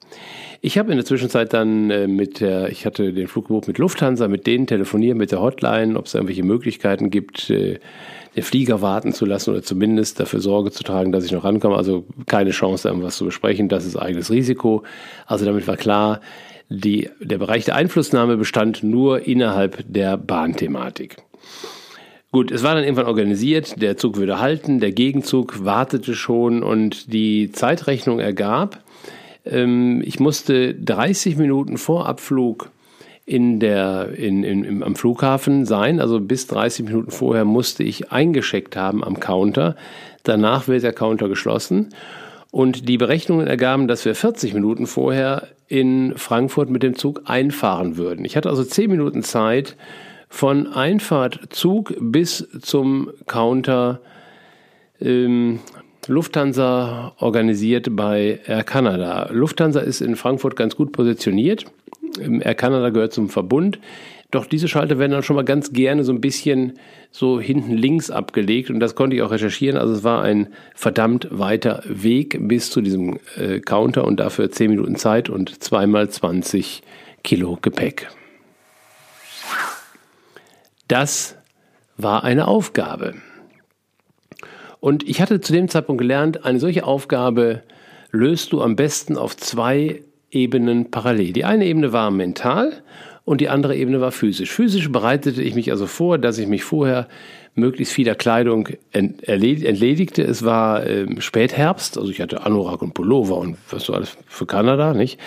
Ich 0.61 0.77
habe 0.77 0.91
in 0.91 0.97
der 0.97 1.05
Zwischenzeit 1.05 1.53
dann 1.53 1.91
äh, 1.91 2.09
mit 2.09 2.41
der, 2.41 2.71
ich 2.71 2.85
hatte 2.85 3.13
den 3.13 3.29
Flug 3.29 3.47
gebucht 3.47 3.69
mit 3.69 3.79
Lufthansa, 3.79 4.27
mit 4.27 4.47
denen 4.47 4.67
telefoniert, 4.67 5.17
mit 5.17 5.31
der 5.31 5.41
Hotline, 5.41 5.97
ob 5.97 6.07
es 6.07 6.15
irgendwelche 6.15 6.43
Möglichkeiten 6.43 7.11
gibt, 7.11 7.49
äh, 7.51 7.79
den 8.35 8.43
Flieger 8.43 8.83
warten 8.83 9.13
zu 9.13 9.25
lassen 9.25 9.51
oder 9.51 9.63
zumindest 9.63 10.19
dafür 10.19 10.41
Sorge 10.41 10.73
zu 10.73 10.83
tragen, 10.83 11.13
dass 11.13 11.25
ich 11.25 11.33
noch 11.33 11.45
rankomme. 11.45 11.77
Also 11.77 12.05
keine 12.27 12.51
Chance, 12.51 12.89
irgendwas 12.89 13.17
zu 13.17 13.25
besprechen. 13.25 13.69
Das 13.69 13.85
ist 13.85 13.97
eigenes 13.97 14.31
Risiko. 14.31 14.83
Also 15.27 15.45
damit 15.45 15.67
war 15.69 15.77
klar, 15.77 16.21
die, 16.69 17.09
der 17.21 17.39
Bereich 17.39 17.65
der 17.65 17.77
Einflussnahme 17.77 18.37
bestand 18.37 18.83
nur 18.83 19.27
innerhalb 19.27 19.85
der 19.89 20.17
Bahnthematik. 20.17 21.17
Gut, 22.31 22.51
es 22.51 22.63
war 22.63 22.75
dann 22.75 22.85
irgendwann 22.85 23.07
organisiert, 23.07 23.81
der 23.81 23.97
Zug 23.97 24.19
würde 24.19 24.39
halten, 24.39 24.81
der 24.81 24.93
Gegenzug 24.93 25.65
wartete 25.65 26.15
schon 26.15 26.63
und 26.63 27.11
die 27.11 27.51
Zeitrechnung 27.53 28.21
ergab, 28.21 28.83
ich 29.51 30.21
musste 30.21 30.75
30 30.75 31.37
Minuten 31.37 31.79
vor 31.79 32.07
Abflug 32.07 32.71
in 33.25 33.61
der, 33.61 34.11
in, 34.17 34.43
in, 34.43 34.65
im, 34.65 34.83
am 34.83 34.97
Flughafen 34.97 35.67
sein. 35.67 36.01
Also 36.01 36.19
bis 36.21 36.47
30 36.47 36.87
Minuten 36.87 37.11
vorher 37.11 37.45
musste 37.45 37.83
ich 37.83 38.11
eingeschickt 38.11 38.75
haben 38.75 39.05
am 39.05 39.21
Counter. 39.21 39.77
Danach 40.23 40.67
wird 40.67 40.83
der 40.83 40.95
Counter 40.95 41.29
geschlossen. 41.29 41.91
Und 42.51 42.89
die 42.89 42.97
Berechnungen 42.97 43.47
ergaben, 43.47 43.87
dass 43.87 44.07
wir 44.07 44.15
40 44.15 44.55
Minuten 44.55 44.87
vorher 44.87 45.49
in 45.67 46.15
Frankfurt 46.17 46.71
mit 46.71 46.83
dem 46.83 46.97
Zug 46.97 47.23
einfahren 47.27 47.99
würden. 47.99 48.25
Ich 48.25 48.37
hatte 48.37 48.49
also 48.49 48.65
10 48.65 48.91
Minuten 48.91 49.23
Zeit 49.23 49.77
von 50.31 50.67
Einfahrt 50.67 51.41
Zug 51.51 51.95
bis 52.01 52.49
zum 52.63 53.11
Counter 53.27 54.01
ähm, 55.01 55.61
Lufthansa 56.09 57.13
organisiert 57.19 57.89
bei 57.95 58.41
Air 58.47 58.65
Canada. 58.65 59.29
Lufthansa 59.31 59.81
ist 59.81 60.01
in 60.01 60.17
Frankfurt 60.17 60.57
ganz 60.57 60.75
gut 60.75 60.93
positioniert. 60.93 61.67
Air 62.19 62.55
Canada 62.55 62.91
gehört 62.91 63.13
zum 63.13 63.29
Verbund. 63.29 63.79
Doch 64.31 64.45
diese 64.45 64.69
Schalter 64.69 64.99
werden 64.99 65.13
dann 65.13 65.23
schon 65.23 65.37
mal 65.37 65.45
ganz 65.45 65.73
gerne 65.73 66.05
so 66.05 66.13
ein 66.13 66.21
bisschen 66.21 66.79
so 67.11 67.41
hinten 67.41 67.73
links 67.73 68.11
abgelegt 68.11 68.69
und 68.69 68.79
das 68.79 68.95
konnte 68.95 69.17
ich 69.17 69.23
auch 69.23 69.31
recherchieren. 69.31 69.79
Also 69.79 69.95
es 69.95 70.05
war 70.05 70.23
ein 70.23 70.49
verdammt 70.75 71.29
weiter 71.31 71.83
Weg 71.87 72.37
bis 72.47 72.71
zu 72.71 72.83
diesem 72.83 73.19
äh, 73.37 73.61
Counter 73.61 74.05
und 74.05 74.21
dafür 74.21 74.51
10 74.51 74.71
Minuten 74.71 74.97
Zeit 74.97 75.31
und 75.31 75.63
zweimal 75.63 76.11
20 76.11 76.83
Kilo 77.25 77.59
Gepäck. 77.63 78.09
Das 80.89 81.37
war 81.97 82.25
eine 82.25 82.49
Aufgabe. 82.49 83.15
Und 84.81 85.09
ich 85.09 85.21
hatte 85.21 85.41
zu 85.41 85.53
dem 85.53 85.69
Zeitpunkt 85.69 86.01
gelernt, 86.01 86.45
eine 86.45 86.61
solche 86.61 86.85
Aufgabe 86.85 87.63
löst 88.11 88.53
du 88.53 88.63
am 88.63 88.77
besten 88.77 89.17
auf 89.17 89.37
zwei 89.37 90.03
Ebenen 90.31 90.91
parallel. 90.91 91.33
Die 91.33 91.45
eine 91.45 91.67
Ebene 91.67 91.93
war 91.93 92.11
mental 92.11 92.83
und 93.25 93.41
die 93.41 93.49
andere 93.49 93.77
Ebene 93.77 94.01
war 94.01 94.13
physisch. 94.13 94.51
Physisch 94.51 94.91
bereitete 94.91 95.43
ich 95.43 95.55
mich 95.55 95.71
also 95.71 95.87
vor, 95.87 96.19
dass 96.19 96.39
ich 96.39 96.47
mich 96.47 96.65
vorher 96.65 97.09
möglichst 97.55 97.93
vieler 97.93 98.15
Kleidung 98.15 98.69
entledigte. 98.93 100.23
Es 100.23 100.45
war 100.45 100.87
ähm, 100.87 101.21
Spätherbst, 101.21 101.99
also 101.99 102.11
ich 102.11 102.21
hatte 102.21 102.47
Anorak 102.47 102.83
und 102.83 102.95
Pullover 102.95 103.37
und 103.37 103.57
was 103.71 103.85
so 103.85 103.95
alles 103.95 104.17
für 104.27 104.47
Kanada, 104.47 104.95
nicht? 104.95 105.19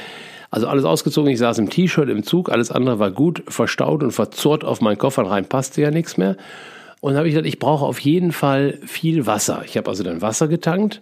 Also 0.50 0.68
alles 0.68 0.84
ausgezogen, 0.84 1.32
ich 1.32 1.40
saß 1.40 1.60
im 1.60 1.70
T-Shirt 1.70 2.10
im 2.10 2.24
Zug, 2.24 2.52
alles 2.52 2.72
andere 2.72 3.00
war 3.00 3.12
gut 3.12 3.44
verstaut 3.48 4.04
und 4.04 4.12
verzurrt 4.12 4.66
auf 4.66 4.82
meinen 4.82 4.98
Koffer 4.98 5.24
rein, 5.24 5.46
passte 5.46 5.82
ja 5.82 5.92
nichts 5.92 6.18
mehr. 6.18 6.36
Und 7.02 7.18
habe 7.18 7.28
ich 7.28 7.34
gedacht, 7.34 7.48
ich 7.48 7.60
brauche 7.60 7.86
auf 7.86 8.00
jeden 8.00 8.32
Fall 8.32 8.80
viel 8.86 9.26
Wasser. 9.26 9.64
Ich 9.66 9.76
habe 9.76 9.90
also 9.90 10.04
dann 10.04 10.22
Wasser 10.22 10.48
getankt 10.48 11.02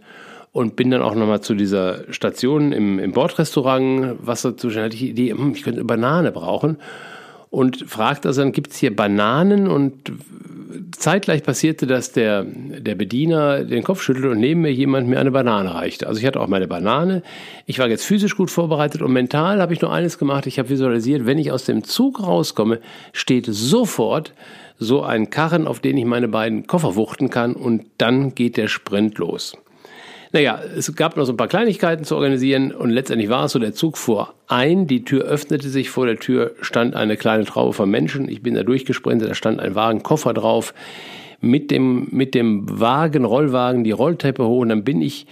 und 0.51 0.75
bin 0.75 0.89
dann 0.89 1.01
auch 1.01 1.13
nochmal 1.13 1.41
zu 1.41 1.53
dieser 1.53 2.11
Station 2.11 2.71
im, 2.71 2.99
im 2.99 3.11
Bordrestaurant 3.11 4.15
Wasser 4.25 4.57
zu 4.57 4.69
hatte 4.69 4.95
ich 4.95 5.01
die 5.01 5.09
Idee, 5.09 5.31
hm, 5.31 5.53
ich 5.53 5.63
könnte 5.63 5.81
eine 5.81 5.87
Banane 5.87 6.31
brauchen 6.31 6.77
und 7.49 7.89
fragte 7.89 8.27
also 8.27 8.41
dann, 8.41 8.51
gibt 8.51 8.71
es 8.71 8.77
hier 8.77 8.95
Bananen? 8.95 9.67
Und 9.67 10.11
zeitgleich 10.91 11.43
passierte, 11.43 11.87
dass 11.87 12.11
der, 12.11 12.43
der 12.43 12.95
Bediener 12.95 13.63
den 13.63 13.83
Kopf 13.83 14.01
schüttelte 14.01 14.29
und 14.29 14.39
neben 14.39 14.61
mir 14.61 14.71
jemand 14.71 15.07
mir 15.07 15.19
eine 15.19 15.31
Banane 15.31 15.73
reichte. 15.73 16.07
Also 16.07 16.19
ich 16.19 16.27
hatte 16.27 16.39
auch 16.39 16.47
meine 16.47 16.67
Banane. 16.67 17.23
Ich 17.65 17.79
war 17.79 17.87
jetzt 17.87 18.05
physisch 18.05 18.35
gut 18.35 18.51
vorbereitet 18.51 19.01
und 19.01 19.13
mental 19.13 19.61
habe 19.61 19.73
ich 19.73 19.81
nur 19.81 19.91
eines 19.91 20.17
gemacht. 20.17 20.45
Ich 20.45 20.59
habe 20.59 20.69
visualisiert, 20.69 21.25
wenn 21.25 21.39
ich 21.39 21.51
aus 21.51 21.65
dem 21.65 21.83
Zug 21.83 22.21
rauskomme, 22.21 22.79
steht 23.13 23.47
sofort 23.47 24.33
so 24.77 25.01
ein 25.01 25.29
Karren, 25.29 25.67
auf 25.67 25.79
den 25.79 25.97
ich 25.97 26.05
meine 26.05 26.27
beiden 26.27 26.67
Koffer 26.67 26.95
wuchten 26.95 27.29
kann 27.29 27.53
und 27.53 27.85
dann 27.97 28.35
geht 28.35 28.57
der 28.57 28.67
Sprint 28.67 29.17
los. 29.17 29.57
Naja, 30.31 30.61
es 30.77 30.95
gab 30.95 31.17
noch 31.17 31.25
so 31.25 31.33
ein 31.33 31.37
paar 31.37 31.47
Kleinigkeiten 31.47 32.03
zu 32.03 32.15
organisieren 32.15 32.71
und 32.71 32.91
letztendlich 32.91 33.29
war 33.29 33.45
es 33.45 33.53
so, 33.53 33.59
der 33.59 33.73
Zug 33.73 33.97
fuhr 33.97 34.35
ein, 34.47 34.85
die 34.85 35.03
Tür 35.03 35.23
öffnete 35.23 35.69
sich, 35.69 35.89
vor 35.89 36.05
der 36.05 36.17
Tür 36.17 36.51
stand 36.61 36.95
eine 36.95 37.17
kleine 37.17 37.45
Traube 37.45 37.73
von 37.73 37.89
Menschen, 37.89 38.29
ich 38.29 38.43
bin 38.43 38.53
da 38.53 38.61
durchgesprintet, 38.61 39.29
da 39.29 39.33
stand 39.33 39.59
ein 39.59 39.73
Wagen, 39.73 40.03
Koffer 40.03 40.35
drauf, 40.35 40.75
mit 41.41 41.71
dem, 41.71 42.09
mit 42.11 42.35
dem 42.35 42.79
Wagen, 42.79 43.25
Rollwagen, 43.25 43.83
die 43.83 43.91
Rolltreppe 43.91 44.45
hoch 44.45 44.59
und 44.59 44.69
dann 44.69 44.83
bin 44.83 45.01
ich 45.01 45.25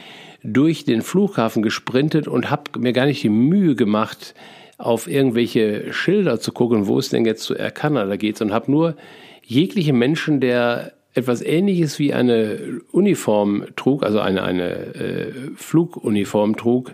durch 0.43 0.83
den 0.83 1.03
Flughafen 1.03 1.61
gesprintet 1.61 2.27
und 2.27 2.49
habe 2.49 2.79
mir 2.79 2.93
gar 2.93 3.05
nicht 3.05 3.21
die 3.21 3.29
Mühe 3.29 3.75
gemacht, 3.75 4.33
auf 4.79 5.07
irgendwelche 5.07 5.93
Schilder 5.93 6.39
zu 6.39 6.51
gucken, 6.51 6.87
wo 6.87 6.97
es 6.97 7.09
denn 7.09 7.25
jetzt 7.25 7.43
zu 7.43 7.55
Air 7.55 7.71
Canada 7.71 8.15
geht, 8.15 8.41
und 8.41 8.53
habe 8.53 8.71
nur 8.71 8.95
jegliche 9.43 9.93
Menschen, 9.93 10.39
der 10.39 10.93
etwas 11.17 11.41
Ähnliches 11.41 11.97
wie 11.97 12.13
eine 12.13 12.81
Uniform 12.91 13.65
trug, 13.75 14.03
also 14.03 14.19
eine, 14.19 14.43
eine 14.43 14.69
äh, 14.95 15.33
Fluguniform 15.55 16.55
trug, 16.55 16.93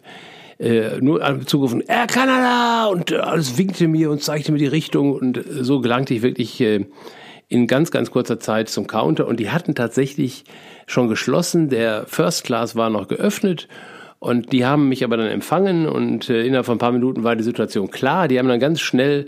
äh, 0.59 1.01
nur 1.01 1.21
zugerufen, 1.45 1.81
Air 1.81 2.07
Canada! 2.07 2.85
Und 2.85 3.11
alles 3.11 3.57
winkte 3.57 3.87
mir 3.87 4.09
und 4.09 4.23
zeigte 4.23 4.53
mir 4.53 4.59
die 4.59 4.67
Richtung 4.67 5.13
und 5.13 5.43
so 5.47 5.81
gelangte 5.81 6.13
ich 6.13 6.21
wirklich 6.21 6.61
äh, 6.61 6.85
in 7.49 7.67
ganz, 7.67 7.91
ganz 7.91 8.11
kurzer 8.11 8.39
Zeit 8.39 8.69
zum 8.69 8.87
Counter 8.87 9.27
und 9.27 9.41
die 9.41 9.49
hatten 9.49 9.75
tatsächlich 9.75 10.45
schon 10.87 11.09
geschlossen. 11.09 11.67
Der 11.67 12.05
First 12.07 12.45
Class 12.45 12.77
war 12.77 12.89
noch 12.89 13.09
geöffnet 13.09 13.67
und 14.19 14.53
die 14.53 14.65
haben 14.65 14.87
mich 14.87 15.03
aber 15.03 15.17
dann 15.17 15.27
empfangen 15.27 15.85
und 15.85 16.29
äh, 16.29 16.45
innerhalb 16.45 16.65
von 16.65 16.75
ein 16.75 16.79
paar 16.79 16.93
Minuten 16.93 17.25
war 17.25 17.35
die 17.35 17.43
Situation 17.43 17.91
klar. 17.91 18.29
Die 18.29 18.39
haben 18.39 18.47
dann 18.47 18.61
ganz 18.61 18.79
schnell 18.79 19.27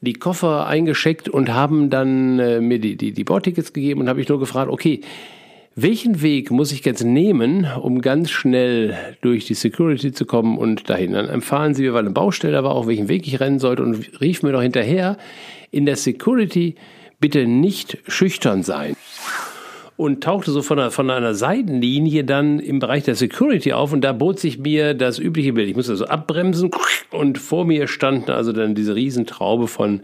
die 0.00 0.14
Koffer 0.14 0.66
eingeschickt 0.66 1.28
und 1.28 1.52
haben 1.52 1.90
dann 1.90 2.38
äh, 2.38 2.60
mir 2.60 2.78
die, 2.78 2.96
die, 2.96 3.12
die 3.12 3.24
Bordtickets 3.24 3.72
gegeben 3.72 4.00
und 4.00 4.08
habe 4.08 4.20
ich 4.20 4.28
nur 4.28 4.38
gefragt, 4.38 4.70
okay, 4.70 5.00
welchen 5.78 6.22
Weg 6.22 6.50
muss 6.50 6.72
ich 6.72 6.84
jetzt 6.86 7.04
nehmen, 7.04 7.66
um 7.80 8.00
ganz 8.00 8.30
schnell 8.30 8.96
durch 9.20 9.44
die 9.44 9.54
Security 9.54 10.10
zu 10.10 10.24
kommen 10.24 10.56
und 10.56 10.88
dahin? 10.88 11.12
Dann 11.12 11.28
empfahlen 11.28 11.74
sie 11.74 11.82
mir, 11.82 11.92
weil 11.92 12.00
eine 12.00 12.12
Baustelle 12.12 12.64
war, 12.64 12.74
auch 12.74 12.86
welchen 12.86 13.08
Weg 13.08 13.26
ich 13.26 13.40
rennen 13.40 13.58
sollte 13.58 13.82
und 13.82 14.20
rief 14.20 14.42
mir 14.42 14.52
noch 14.52 14.62
hinterher, 14.62 15.18
in 15.70 15.84
der 15.84 15.96
Security 15.96 16.76
bitte 17.20 17.46
nicht 17.46 17.98
schüchtern 18.08 18.62
sein. 18.62 18.96
Und 19.96 20.22
tauchte 20.22 20.50
so 20.50 20.60
von 20.60 20.78
einer, 20.78 20.90
von 20.90 21.10
einer 21.10 21.34
Seitenlinie 21.34 22.24
dann 22.24 22.58
im 22.58 22.80
Bereich 22.80 23.04
der 23.04 23.14
Security 23.14 23.72
auf 23.72 23.92
und 23.92 24.02
da 24.02 24.12
bot 24.12 24.38
sich 24.38 24.58
mir 24.58 24.92
das 24.92 25.18
übliche 25.18 25.54
Bild. 25.54 25.68
Ich 25.68 25.76
musste 25.76 25.92
also 25.92 26.06
abbremsen 26.06 26.70
und 27.10 27.38
vor 27.38 27.64
mir 27.64 27.88
standen 27.88 28.30
also 28.30 28.52
dann 28.52 28.74
diese 28.74 28.94
Riesentraube 28.94 29.68
von 29.68 30.02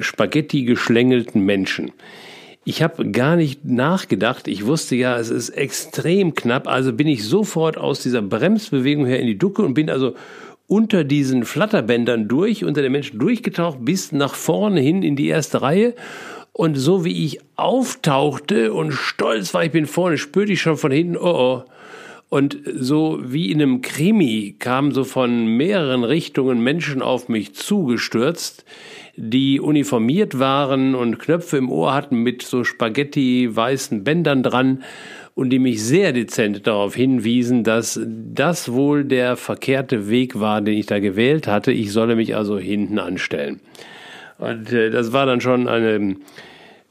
Spaghetti 0.00 0.64
geschlängelten 0.64 1.42
Menschen. 1.42 1.90
Ich 2.64 2.82
habe 2.82 3.10
gar 3.10 3.36
nicht 3.36 3.64
nachgedacht. 3.64 4.48
Ich 4.48 4.64
wusste 4.64 4.96
ja, 4.96 5.18
es 5.18 5.28
ist 5.28 5.50
extrem 5.50 6.34
knapp. 6.34 6.66
Also 6.66 6.94
bin 6.94 7.06
ich 7.06 7.24
sofort 7.24 7.76
aus 7.76 8.00
dieser 8.00 8.22
Bremsbewegung 8.22 9.04
her 9.04 9.20
in 9.20 9.26
die 9.26 9.38
Ducke 9.38 9.62
und 9.62 9.74
bin 9.74 9.90
also 9.90 10.14
unter 10.66 11.04
diesen 11.04 11.44
Flatterbändern 11.44 12.26
durch, 12.26 12.64
unter 12.64 12.80
den 12.80 12.92
Menschen 12.92 13.18
durchgetaucht, 13.18 13.78
bis 13.82 14.12
nach 14.12 14.34
vorne 14.34 14.80
hin 14.80 15.02
in 15.02 15.14
die 15.14 15.28
erste 15.28 15.60
Reihe. 15.60 15.94
Und 16.56 16.76
so 16.76 17.04
wie 17.04 17.24
ich 17.24 17.40
auftauchte 17.56 18.72
und 18.72 18.92
stolz 18.92 19.52
war, 19.54 19.64
ich 19.64 19.72
bin 19.72 19.86
vorne, 19.86 20.18
spürte 20.18 20.52
ich 20.52 20.62
schon 20.62 20.76
von 20.76 20.92
hinten, 20.92 21.16
oh 21.16 21.34
oh. 21.34 21.62
Und 22.28 22.58
so 22.74 23.18
wie 23.22 23.50
in 23.50 23.60
einem 23.60 23.82
Krimi 23.82 24.54
kamen 24.58 24.92
so 24.92 25.02
von 25.04 25.46
mehreren 25.46 26.04
Richtungen 26.04 26.60
Menschen 26.60 27.02
auf 27.02 27.28
mich 27.28 27.54
zugestürzt, 27.54 28.64
die 29.16 29.60
uniformiert 29.60 30.38
waren 30.38 30.94
und 30.94 31.18
Knöpfe 31.18 31.56
im 31.56 31.70
Ohr 31.70 31.92
hatten 31.92 32.18
mit 32.18 32.42
so 32.42 32.62
Spaghetti 32.62 33.54
weißen 33.54 34.04
Bändern 34.04 34.44
dran 34.44 34.84
und 35.34 35.50
die 35.50 35.58
mich 35.58 35.82
sehr 35.82 36.12
dezent 36.12 36.66
darauf 36.68 36.94
hinwiesen, 36.94 37.64
dass 37.64 38.00
das 38.04 38.72
wohl 38.72 39.04
der 39.04 39.36
verkehrte 39.36 40.08
Weg 40.08 40.38
war, 40.38 40.60
den 40.60 40.78
ich 40.78 40.86
da 40.86 41.00
gewählt 41.00 41.48
hatte. 41.48 41.72
Ich 41.72 41.90
solle 41.90 42.14
mich 42.14 42.36
also 42.36 42.58
hinten 42.58 43.00
anstellen. 43.00 43.60
Und 44.44 44.72
äh, 44.72 44.90
das 44.90 45.12
war 45.12 45.26
dann 45.26 45.40
schon 45.40 45.68
eine 45.68 46.16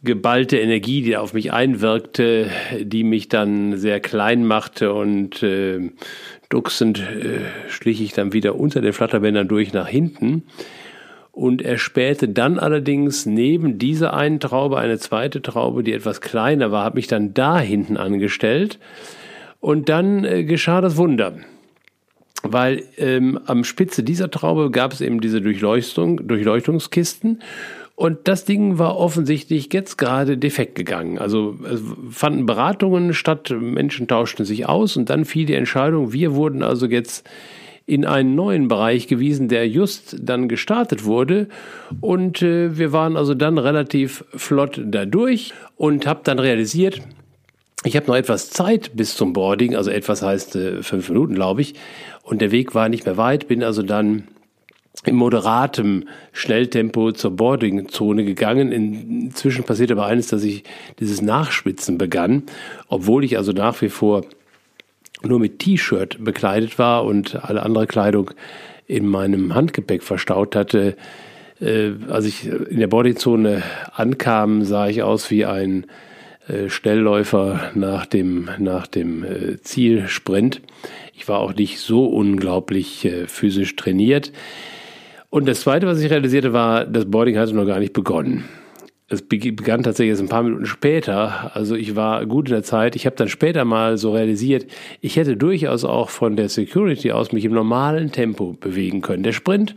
geballte 0.04 0.58
Energie, 0.58 1.02
die 1.02 1.16
auf 1.16 1.34
mich 1.34 1.54
einwirkte, 1.54 2.48
die 2.82 3.04
mich 3.04 3.30
dann 3.30 3.78
sehr 3.78 4.02
klein 4.02 4.46
machte 4.46 4.94
und 4.94 5.42
äh, 5.44 5.92
ducksend 6.50 7.00
äh, 7.00 7.40
schlich 7.70 8.02
ich 8.02 8.12
dann 8.12 8.34
wieder 8.34 8.56
unter 8.56 8.82
den 8.82 8.92
Flatterbändern 8.92 9.48
durch 9.48 9.72
nach 9.72 9.88
hinten 9.88 10.44
und 11.34 11.64
er 11.64 11.80
spähte 11.80 12.30
dann 12.30 12.60
allerdings 12.60 13.26
neben 13.26 13.80
dieser 13.80 14.14
einen 14.14 14.40
Traube 14.40 14.78
eine 14.78 15.00
zweite 15.00 15.42
Traube, 15.42 15.84
die 15.84 15.94
etwas 15.94 16.22
kleiner 16.22 16.72
war, 16.72 16.84
habe 16.84 16.98
mich 16.98 17.08
dann 17.08 17.34
da 17.34 17.60
hinten 17.60 17.98
angestellt 17.98 18.78
und 19.60 19.90
dann 19.90 20.26
äh, 20.26 20.44
geschah 20.44 20.80
das 20.80 20.96
Wunder. 20.96 21.34
Weil 22.44 22.84
ähm, 22.98 23.40
am 23.46 23.64
Spitze 23.64 24.04
dieser 24.04 24.30
Traube 24.30 24.70
gab 24.70 24.92
es 24.94 25.02
eben 25.02 25.22
diese 25.22 25.42
Durchleuchtung, 25.42 26.28
Durchleuchtungskisten 26.28 27.42
und 27.96 28.28
das 28.28 28.44
Ding 28.46 28.80
war 28.80 28.98
offensichtlich 28.98 29.72
jetzt 29.72 29.98
gerade 29.98 30.38
defekt 30.38 30.76
gegangen. 30.76 31.20
Also 31.20 31.58
es 31.64 31.82
fanden 32.10 32.46
Beratungen 32.46 33.14
statt, 33.14 33.54
Menschen 33.58 34.08
tauschten 34.08 34.46
sich 34.46 34.68
aus 34.68 34.98
und 34.98 35.10
dann 35.10 35.26
fiel 35.26 35.46
die 35.46 35.54
Entscheidung, 35.54 36.12
wir 36.12 36.34
wurden 36.34 36.64
also 36.64 36.88
jetzt 36.88 37.28
in 37.86 38.06
einen 38.06 38.34
neuen 38.34 38.68
Bereich 38.68 39.08
gewiesen, 39.08 39.48
der 39.50 39.68
just 39.68 40.16
dann 40.22 40.48
gestartet 40.48 41.04
wurde. 41.04 41.50
Und 42.00 42.42
äh, 42.42 42.78
wir 42.78 42.94
waren 42.94 43.18
also 43.18 43.34
dann 43.34 43.58
relativ 43.58 44.24
flott 44.36 44.82
dadurch 44.84 45.54
und 45.76 46.08
habe 46.08 46.22
dann 46.24 46.40
realisiert, 46.40 47.02
ich 47.84 47.96
habe 47.96 48.08
noch 48.08 48.16
etwas 48.16 48.50
Zeit 48.50 48.92
bis 48.96 49.16
zum 49.16 49.34
Boarding, 49.34 49.76
also 49.76 49.92
etwas 49.92 50.22
heißt 50.22 50.56
äh, 50.56 50.84
fünf 50.84 51.10
Minuten, 51.10 51.36
glaube 51.36 51.62
ich. 51.62 51.76
Und 52.24 52.42
der 52.42 52.52
Weg 52.52 52.76
war 52.76 52.90
nicht 52.90 53.06
mehr 53.06 53.18
weit, 53.18 53.48
bin 53.48 53.64
also 53.64 53.84
dann 53.84 54.28
in 55.06 55.16
moderatem 55.16 56.08
Schnelltempo 56.32 57.12
zur 57.12 57.32
Boardingzone 57.32 58.24
gegangen. 58.24 58.72
Inzwischen 58.72 59.64
passierte 59.64 59.94
aber 59.94 60.06
eines, 60.06 60.28
dass 60.28 60.44
ich 60.44 60.64
dieses 61.00 61.22
Nachschwitzen 61.22 61.98
begann, 61.98 62.44
obwohl 62.88 63.24
ich 63.24 63.38
also 63.38 63.52
nach 63.52 63.82
wie 63.82 63.90
vor 63.90 64.24
nur 65.22 65.40
mit 65.40 65.60
T-Shirt 65.60 66.24
bekleidet 66.24 66.80
war 66.80 67.06
und 67.06 67.44
alle 67.44 67.64
andere 67.64 67.88
Kleidung 67.88 68.32
in 68.88 69.08
meinem 69.08 69.56
Handgepäck 69.56 70.04
verstaut 70.04 70.56
hatte. 70.56 70.96
Äh, 71.60 71.92
als 72.10 72.26
ich 72.26 72.48
in 72.48 72.80
der 72.80 72.88
Bodyzone 72.88 73.64
ankam, 73.94 74.64
sah 74.64 74.88
ich 74.88 75.04
aus 75.04 75.32
wie 75.32 75.46
ein 75.46 75.86
Schnellläufer 76.70 77.72
nach 77.76 78.06
dem, 78.06 78.50
nach 78.60 78.88
dem 78.88 79.24
äh, 79.24 79.62
Zielsprint. 79.62 80.62
Ich 81.14 81.28
war 81.28 81.40
auch 81.40 81.54
nicht 81.54 81.80
so 81.80 82.06
unglaublich 82.06 83.06
äh, 83.06 83.28
physisch 83.28 83.76
trainiert. 83.76 84.32
Und 85.30 85.48
das 85.48 85.62
Zweite, 85.62 85.88
was 85.88 86.02
ich 86.02 86.12
realisierte, 86.12 86.54
war, 86.54 86.86
das 86.86 87.10
Boarding 87.10 87.38
hatte 87.38 87.54
noch 87.54 87.66
gar 87.66 87.80
nicht 87.80 87.94
begonnen 87.94 88.44
es 89.14 89.22
begann 89.22 89.84
tatsächlich 89.84 90.12
erst 90.12 90.22
ein 90.22 90.30
paar 90.30 90.44
Minuten 90.44 90.66
später. 90.66 91.56
Also 91.56 91.76
ich 91.76 91.96
war 91.96 92.26
gut 92.26 92.48
in 92.48 92.54
der 92.54 92.64
Zeit. 92.64 92.96
Ich 92.96 93.06
habe 93.06 93.16
dann 93.16 93.30
später 93.30 93.66
mal 93.66 93.98
so 93.98 94.14
realisiert, 94.14 94.66
ich 95.02 95.16
hätte 95.16 95.38
durchaus 95.38 95.86
auch 95.86 96.10
von 96.10 96.36
der 96.36 96.50
Security 96.50 97.12
aus 97.12 97.32
mich 97.32 97.46
im 97.46 97.54
normalen 97.54 98.12
Tempo 98.12 98.56
bewegen 98.60 99.02
können. 99.02 99.24
Der 99.24 99.32
Sprint 99.32 99.76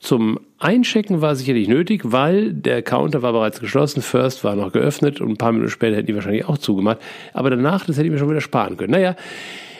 zum 0.00 0.40
Einchecken 0.60 1.20
war 1.20 1.36
sicherlich 1.36 1.68
nötig, 1.68 2.02
weil 2.04 2.52
der 2.52 2.82
Counter 2.82 3.22
war 3.22 3.32
bereits 3.32 3.60
geschlossen, 3.60 4.02
First 4.02 4.42
war 4.42 4.56
noch 4.56 4.72
geöffnet 4.72 5.20
und 5.20 5.30
ein 5.30 5.36
paar 5.36 5.52
Minuten 5.52 5.70
später 5.70 5.96
hätten 5.96 6.08
die 6.08 6.14
wahrscheinlich 6.16 6.46
auch 6.46 6.58
zugemacht. 6.58 6.98
Aber 7.32 7.50
danach, 7.50 7.86
das 7.86 7.96
hätte 7.96 8.06
ich 8.06 8.12
mir 8.12 8.18
schon 8.18 8.30
wieder 8.30 8.40
sparen 8.40 8.76
können. 8.76 8.90
Naja, 8.90 9.14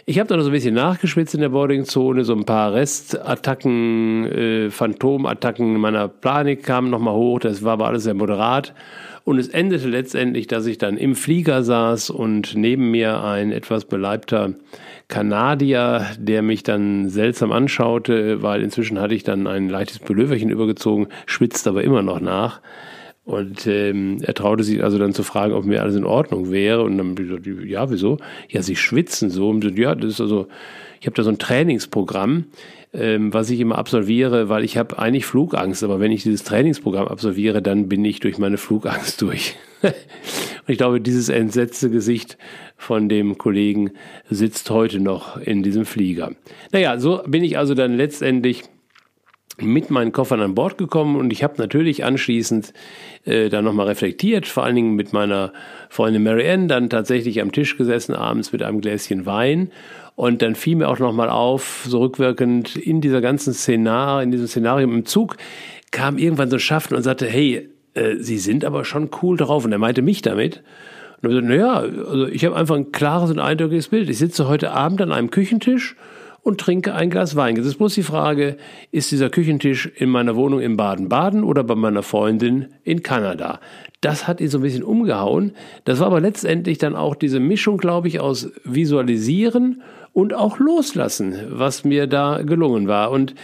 ich 0.06 0.20
habe 0.20 0.28
dann 0.28 0.40
so 0.40 0.48
ein 0.48 0.52
bisschen 0.52 0.74
nachgeschwitzt 0.74 1.34
in 1.34 1.40
der 1.40 1.48
Boardingzone, 1.48 2.24
so 2.24 2.32
ein 2.32 2.44
paar 2.44 2.72
Restattacken, 2.74 4.24
äh, 4.26 4.70
Phantomattacken 4.70 5.78
meiner 5.78 6.06
Planik 6.06 6.62
kamen 6.62 6.90
nochmal 6.90 7.14
hoch, 7.14 7.40
das 7.40 7.64
war 7.64 7.72
aber 7.72 7.88
alles 7.88 8.04
sehr 8.04 8.14
moderat. 8.14 8.72
Und 9.28 9.38
es 9.38 9.48
endete 9.48 9.88
letztendlich, 9.88 10.46
dass 10.46 10.64
ich 10.64 10.78
dann 10.78 10.96
im 10.96 11.14
Flieger 11.14 11.62
saß 11.62 12.08
und 12.08 12.54
neben 12.56 12.90
mir 12.90 13.22
ein 13.22 13.52
etwas 13.52 13.84
beleibter 13.84 14.54
Kanadier, 15.08 16.06
der 16.18 16.40
mich 16.40 16.62
dann 16.62 17.10
seltsam 17.10 17.52
anschaute, 17.52 18.42
weil 18.42 18.62
inzwischen 18.62 18.98
hatte 18.98 19.14
ich 19.14 19.24
dann 19.24 19.46
ein 19.46 19.68
leichtes 19.68 19.98
Pulloverchen 19.98 20.48
übergezogen, 20.48 21.08
schwitzt 21.26 21.68
aber 21.68 21.84
immer 21.84 22.00
noch 22.00 22.20
nach. 22.20 22.62
Und 23.26 23.66
ähm, 23.66 24.16
er 24.22 24.32
traute 24.32 24.64
sich 24.64 24.82
also 24.82 24.96
dann 24.96 25.12
zu 25.12 25.22
fragen, 25.22 25.52
ob 25.52 25.66
mir 25.66 25.82
alles 25.82 25.96
in 25.96 26.06
Ordnung 26.06 26.50
wäre. 26.50 26.82
Und 26.82 26.96
dann 26.96 27.14
gesagt, 27.14 27.46
ja, 27.66 27.90
wieso? 27.90 28.16
Ja, 28.48 28.62
sie 28.62 28.76
schwitzen 28.76 29.28
so. 29.28 29.50
Und 29.50 29.62
ja, 29.76 29.94
das 29.94 30.12
ist 30.12 30.22
also, 30.22 30.48
ich 31.02 31.06
habe 31.06 31.16
da 31.16 31.22
so 31.22 31.28
ein 31.28 31.38
Trainingsprogramm, 31.38 32.46
ähm, 32.92 33.32
was 33.34 33.50
ich 33.50 33.60
immer 33.60 33.78
absolviere, 33.78 34.48
weil 34.48 34.64
ich 34.64 34.76
habe 34.76 34.98
eigentlich 34.98 35.26
Flugangst. 35.26 35.84
Aber 35.84 36.00
wenn 36.00 36.12
ich 36.12 36.22
dieses 36.22 36.44
Trainingsprogramm 36.44 37.08
absolviere, 37.08 37.62
dann 37.62 37.88
bin 37.88 38.04
ich 38.04 38.20
durch 38.20 38.38
meine 38.38 38.56
Flugangst 38.56 39.20
durch. 39.22 39.56
und 39.82 39.92
ich 40.66 40.78
glaube, 40.78 41.00
dieses 41.00 41.28
entsetzte 41.28 41.90
Gesicht 41.90 42.38
von 42.76 43.08
dem 43.08 43.38
Kollegen 43.38 43.92
sitzt 44.30 44.70
heute 44.70 45.00
noch 45.00 45.36
in 45.36 45.62
diesem 45.62 45.84
Flieger. 45.84 46.32
Naja, 46.72 46.98
so 46.98 47.22
bin 47.26 47.44
ich 47.44 47.58
also 47.58 47.74
dann 47.74 47.96
letztendlich 47.96 48.64
mit 49.60 49.90
meinen 49.90 50.12
Koffern 50.12 50.40
an 50.40 50.54
Bord 50.54 50.78
gekommen 50.78 51.16
und 51.16 51.32
ich 51.32 51.42
habe 51.42 51.54
natürlich 51.58 52.04
anschließend 52.04 52.72
äh, 53.24 53.48
dann 53.48 53.64
nochmal 53.64 53.88
reflektiert, 53.88 54.46
vor 54.46 54.64
allen 54.64 54.76
Dingen 54.76 54.94
mit 54.94 55.12
meiner 55.12 55.52
Freundin 55.88 56.22
Marianne, 56.22 56.68
dann 56.68 56.88
tatsächlich 56.88 57.40
am 57.40 57.50
Tisch 57.50 57.76
gesessen 57.76 58.14
abends 58.14 58.52
mit 58.52 58.62
einem 58.62 58.80
Gläschen 58.80 59.26
Wein 59.26 59.72
und 60.18 60.42
dann 60.42 60.56
fiel 60.56 60.74
mir 60.74 60.88
auch 60.88 60.98
nochmal 60.98 61.30
auf, 61.30 61.84
so 61.86 62.00
rückwirkend 62.00 62.74
in 62.74 63.00
dieser 63.00 63.20
ganzen 63.20 63.54
Szenar, 63.54 64.20
in 64.20 64.32
diesem 64.32 64.48
Szenario 64.48 64.88
im 64.88 65.06
Zug, 65.06 65.36
kam 65.92 66.18
irgendwann 66.18 66.50
so 66.50 66.56
ein 66.56 66.60
Schaffner 66.60 66.96
und 66.96 67.04
sagte, 67.04 67.26
hey, 67.26 67.68
äh, 67.94 68.16
Sie 68.16 68.38
sind 68.38 68.64
aber 68.64 68.84
schon 68.84 69.10
cool 69.22 69.36
drauf 69.36 69.64
und 69.64 69.70
er 69.70 69.78
meinte 69.78 70.02
mich 70.02 70.20
damit. 70.20 70.64
Und 71.22 71.30
er 71.30 71.34
sagte, 71.34 71.46
naja, 71.46 71.72
also 71.74 72.26
ich 72.26 72.44
habe 72.44 72.56
einfach 72.56 72.74
ein 72.74 72.90
klares 72.90 73.30
und 73.30 73.38
eindeutiges 73.38 73.86
Bild. 73.86 74.10
Ich 74.10 74.18
sitze 74.18 74.48
heute 74.48 74.72
Abend 74.72 75.00
an 75.00 75.12
einem 75.12 75.30
Küchentisch 75.30 75.94
und 76.42 76.60
trinke 76.60 76.94
ein 76.94 77.10
Glas 77.10 77.36
Wein. 77.36 77.56
Jetzt 77.56 77.66
ist 77.66 77.78
bloß 77.78 77.94
die 77.94 78.02
Frage, 78.02 78.56
ist 78.90 79.10
dieser 79.10 79.30
Küchentisch 79.30 79.86
in 79.96 80.08
meiner 80.08 80.36
Wohnung 80.36 80.60
in 80.60 80.76
Baden-Baden 80.76 81.44
oder 81.44 81.64
bei 81.64 81.74
meiner 81.74 82.02
Freundin 82.02 82.68
in 82.84 83.02
Kanada? 83.02 83.60
Das 84.00 84.26
hat 84.28 84.40
ihn 84.40 84.48
so 84.48 84.58
ein 84.58 84.62
bisschen 84.62 84.84
umgehauen. 84.84 85.52
Das 85.84 86.00
war 86.00 86.06
aber 86.06 86.20
letztendlich 86.20 86.78
dann 86.78 86.94
auch 86.94 87.14
diese 87.14 87.40
Mischung, 87.40 87.78
glaube 87.78 88.08
ich, 88.08 88.20
aus 88.20 88.50
Visualisieren 88.64 89.82
und 90.12 90.34
auch 90.34 90.58
Loslassen, 90.58 91.34
was 91.50 91.84
mir 91.84 92.06
da 92.06 92.42
gelungen 92.42 92.88
war. 92.88 93.10
Und 93.10 93.34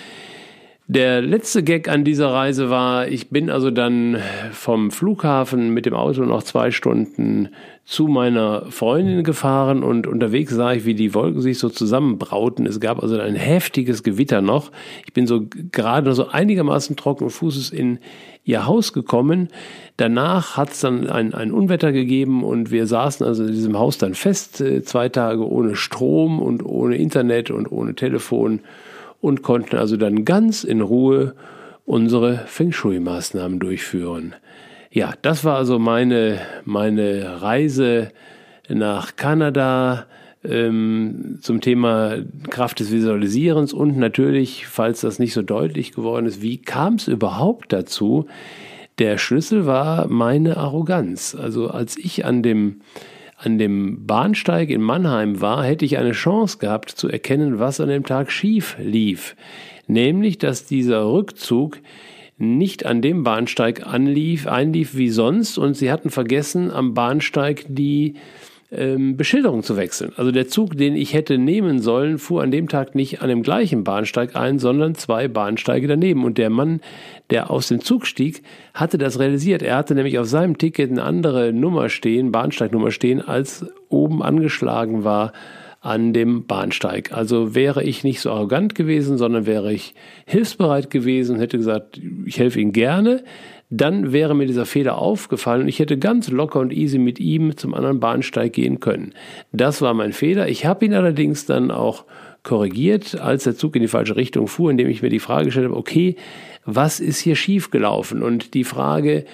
Der 0.86 1.22
letzte 1.22 1.62
Gag 1.62 1.88
an 1.88 2.04
dieser 2.04 2.30
Reise 2.30 2.68
war, 2.68 3.08
ich 3.08 3.30
bin 3.30 3.48
also 3.48 3.70
dann 3.70 4.18
vom 4.52 4.90
Flughafen 4.90 5.70
mit 5.70 5.86
dem 5.86 5.94
Auto 5.94 6.22
noch 6.24 6.42
zwei 6.42 6.70
Stunden 6.72 7.48
zu 7.86 8.06
meiner 8.06 8.66
Freundin 8.70 9.24
gefahren 9.24 9.82
und 9.82 10.06
unterwegs 10.06 10.52
sah 10.52 10.74
ich, 10.74 10.84
wie 10.84 10.92
die 10.92 11.14
Wolken 11.14 11.40
sich 11.40 11.58
so 11.58 11.70
zusammenbrauten. 11.70 12.66
Es 12.66 12.80
gab 12.80 13.02
also 13.02 13.18
ein 13.18 13.34
heftiges 13.34 14.02
Gewitter 14.02 14.42
noch. 14.42 14.72
Ich 15.06 15.14
bin 15.14 15.26
so 15.26 15.46
gerade 15.72 16.12
so 16.12 16.28
einigermaßen 16.28 16.96
trockenen 16.96 17.30
Fußes 17.30 17.70
in 17.70 17.98
ihr 18.44 18.66
Haus 18.66 18.92
gekommen. 18.92 19.48
Danach 19.96 20.58
hat 20.58 20.72
es 20.72 20.80
dann 20.80 21.08
ein, 21.08 21.32
ein 21.32 21.50
Unwetter 21.50 21.92
gegeben 21.92 22.44
und 22.44 22.70
wir 22.70 22.86
saßen 22.86 23.24
also 23.26 23.44
in 23.44 23.52
diesem 23.52 23.78
Haus 23.78 23.96
dann 23.96 24.12
fest, 24.12 24.60
äh, 24.60 24.82
zwei 24.82 25.08
Tage 25.08 25.48
ohne 25.48 25.76
Strom 25.76 26.42
und 26.42 26.62
ohne 26.62 26.96
Internet 26.96 27.50
und 27.50 27.72
ohne 27.72 27.94
Telefon 27.94 28.60
und 29.24 29.40
konnten 29.42 29.76
also 29.76 29.96
dann 29.96 30.26
ganz 30.26 30.64
in 30.64 30.82
Ruhe 30.82 31.34
unsere 31.86 32.44
Feng 32.46 32.72
Shui-Maßnahmen 32.72 33.58
durchführen. 33.58 34.34
Ja, 34.90 35.14
das 35.22 35.44
war 35.44 35.56
also 35.56 35.78
meine, 35.78 36.40
meine 36.66 37.40
Reise 37.40 38.10
nach 38.68 39.16
Kanada 39.16 40.04
ähm, 40.44 41.38
zum 41.40 41.62
Thema 41.62 42.16
Kraft 42.50 42.80
des 42.80 42.92
Visualisierens 42.92 43.72
und 43.72 43.96
natürlich, 43.96 44.66
falls 44.66 45.00
das 45.00 45.18
nicht 45.18 45.32
so 45.32 45.40
deutlich 45.40 45.92
geworden 45.92 46.26
ist, 46.26 46.42
wie 46.42 46.58
kam 46.58 46.96
es 46.96 47.08
überhaupt 47.08 47.72
dazu? 47.72 48.26
Der 48.98 49.16
Schlüssel 49.16 49.64
war 49.64 50.06
meine 50.06 50.58
Arroganz. 50.58 51.34
Also 51.34 51.70
als 51.70 51.96
ich 51.96 52.26
an 52.26 52.42
dem 52.42 52.82
an 53.36 53.58
dem 53.58 54.06
Bahnsteig 54.06 54.70
in 54.70 54.80
Mannheim 54.80 55.40
war, 55.40 55.64
hätte 55.64 55.84
ich 55.84 55.98
eine 55.98 56.12
Chance 56.12 56.58
gehabt 56.58 56.90
zu 56.90 57.08
erkennen, 57.08 57.58
was 57.58 57.80
an 57.80 57.88
dem 57.88 58.04
Tag 58.04 58.30
schief 58.30 58.76
lief. 58.78 59.36
Nämlich, 59.86 60.38
dass 60.38 60.66
dieser 60.66 61.10
Rückzug 61.10 61.78
nicht 62.36 62.86
an 62.86 63.02
dem 63.02 63.22
Bahnsteig 63.22 63.86
anlief, 63.86 64.46
einlief 64.46 64.96
wie 64.96 65.10
sonst 65.10 65.58
und 65.58 65.74
sie 65.74 65.90
hatten 65.90 66.10
vergessen, 66.10 66.70
am 66.70 66.94
Bahnsteig 66.94 67.64
die 67.68 68.14
ähm, 68.76 69.16
Beschilderung 69.16 69.62
zu 69.62 69.76
wechseln. 69.76 70.12
Also 70.16 70.30
der 70.30 70.48
Zug, 70.48 70.76
den 70.76 70.96
ich 70.96 71.14
hätte 71.14 71.38
nehmen 71.38 71.80
sollen, 71.80 72.18
fuhr 72.18 72.42
an 72.42 72.50
dem 72.50 72.68
Tag 72.68 72.94
nicht 72.94 73.22
an 73.22 73.28
dem 73.28 73.42
gleichen 73.42 73.84
Bahnsteig 73.84 74.36
ein, 74.36 74.58
sondern 74.58 74.94
zwei 74.94 75.28
Bahnsteige 75.28 75.88
daneben. 75.88 76.24
Und 76.24 76.38
der 76.38 76.50
Mann, 76.50 76.80
der 77.30 77.50
aus 77.50 77.68
dem 77.68 77.80
Zug 77.80 78.06
stieg, 78.06 78.42
hatte 78.74 78.98
das 78.98 79.18
realisiert. 79.18 79.62
Er 79.62 79.76
hatte 79.76 79.94
nämlich 79.94 80.18
auf 80.18 80.26
seinem 80.26 80.58
Ticket 80.58 80.90
eine 80.90 81.02
andere 81.02 81.52
Nummer 81.52 81.88
stehen, 81.88 82.32
Bahnsteignummer 82.32 82.90
stehen, 82.90 83.20
als 83.20 83.66
oben 83.88 84.22
angeschlagen 84.22 85.04
war 85.04 85.32
an 85.84 86.14
dem 86.14 86.46
Bahnsteig. 86.46 87.12
Also 87.12 87.54
wäre 87.54 87.84
ich 87.84 88.04
nicht 88.04 88.20
so 88.20 88.30
arrogant 88.30 88.74
gewesen, 88.74 89.18
sondern 89.18 89.44
wäre 89.44 89.70
ich 89.70 89.94
hilfsbereit 90.24 90.88
gewesen, 90.90 91.38
hätte 91.38 91.58
gesagt, 91.58 92.00
ich 92.24 92.38
helfe 92.38 92.58
Ihnen 92.58 92.72
gerne, 92.72 93.22
dann 93.76 94.12
wäre 94.12 94.34
mir 94.34 94.46
dieser 94.46 94.66
Fehler 94.66 94.98
aufgefallen 94.98 95.62
und 95.62 95.68
ich 95.68 95.78
hätte 95.78 95.98
ganz 95.98 96.30
locker 96.30 96.60
und 96.60 96.72
easy 96.72 96.98
mit 96.98 97.18
ihm 97.18 97.56
zum 97.56 97.74
anderen 97.74 98.00
Bahnsteig 98.00 98.52
gehen 98.52 98.80
können. 98.80 99.14
Das 99.52 99.82
war 99.82 99.94
mein 99.94 100.12
Fehler. 100.12 100.48
Ich 100.48 100.66
habe 100.66 100.84
ihn 100.84 100.94
allerdings 100.94 101.46
dann 101.46 101.70
auch 101.70 102.04
korrigiert, 102.42 103.18
als 103.18 103.44
der 103.44 103.56
Zug 103.56 103.74
in 103.74 103.82
die 103.82 103.88
falsche 103.88 104.16
Richtung 104.16 104.46
fuhr, 104.46 104.70
indem 104.70 104.88
ich 104.88 105.02
mir 105.02 105.08
die 105.08 105.18
Frage 105.18 105.46
gestellt 105.46 105.66
habe, 105.66 105.76
okay, 105.76 106.16
was 106.64 107.00
ist 107.00 107.18
hier 107.18 107.36
schiefgelaufen? 107.36 108.22
Und 108.22 108.54
die 108.54 108.64
Frage, 108.64 109.24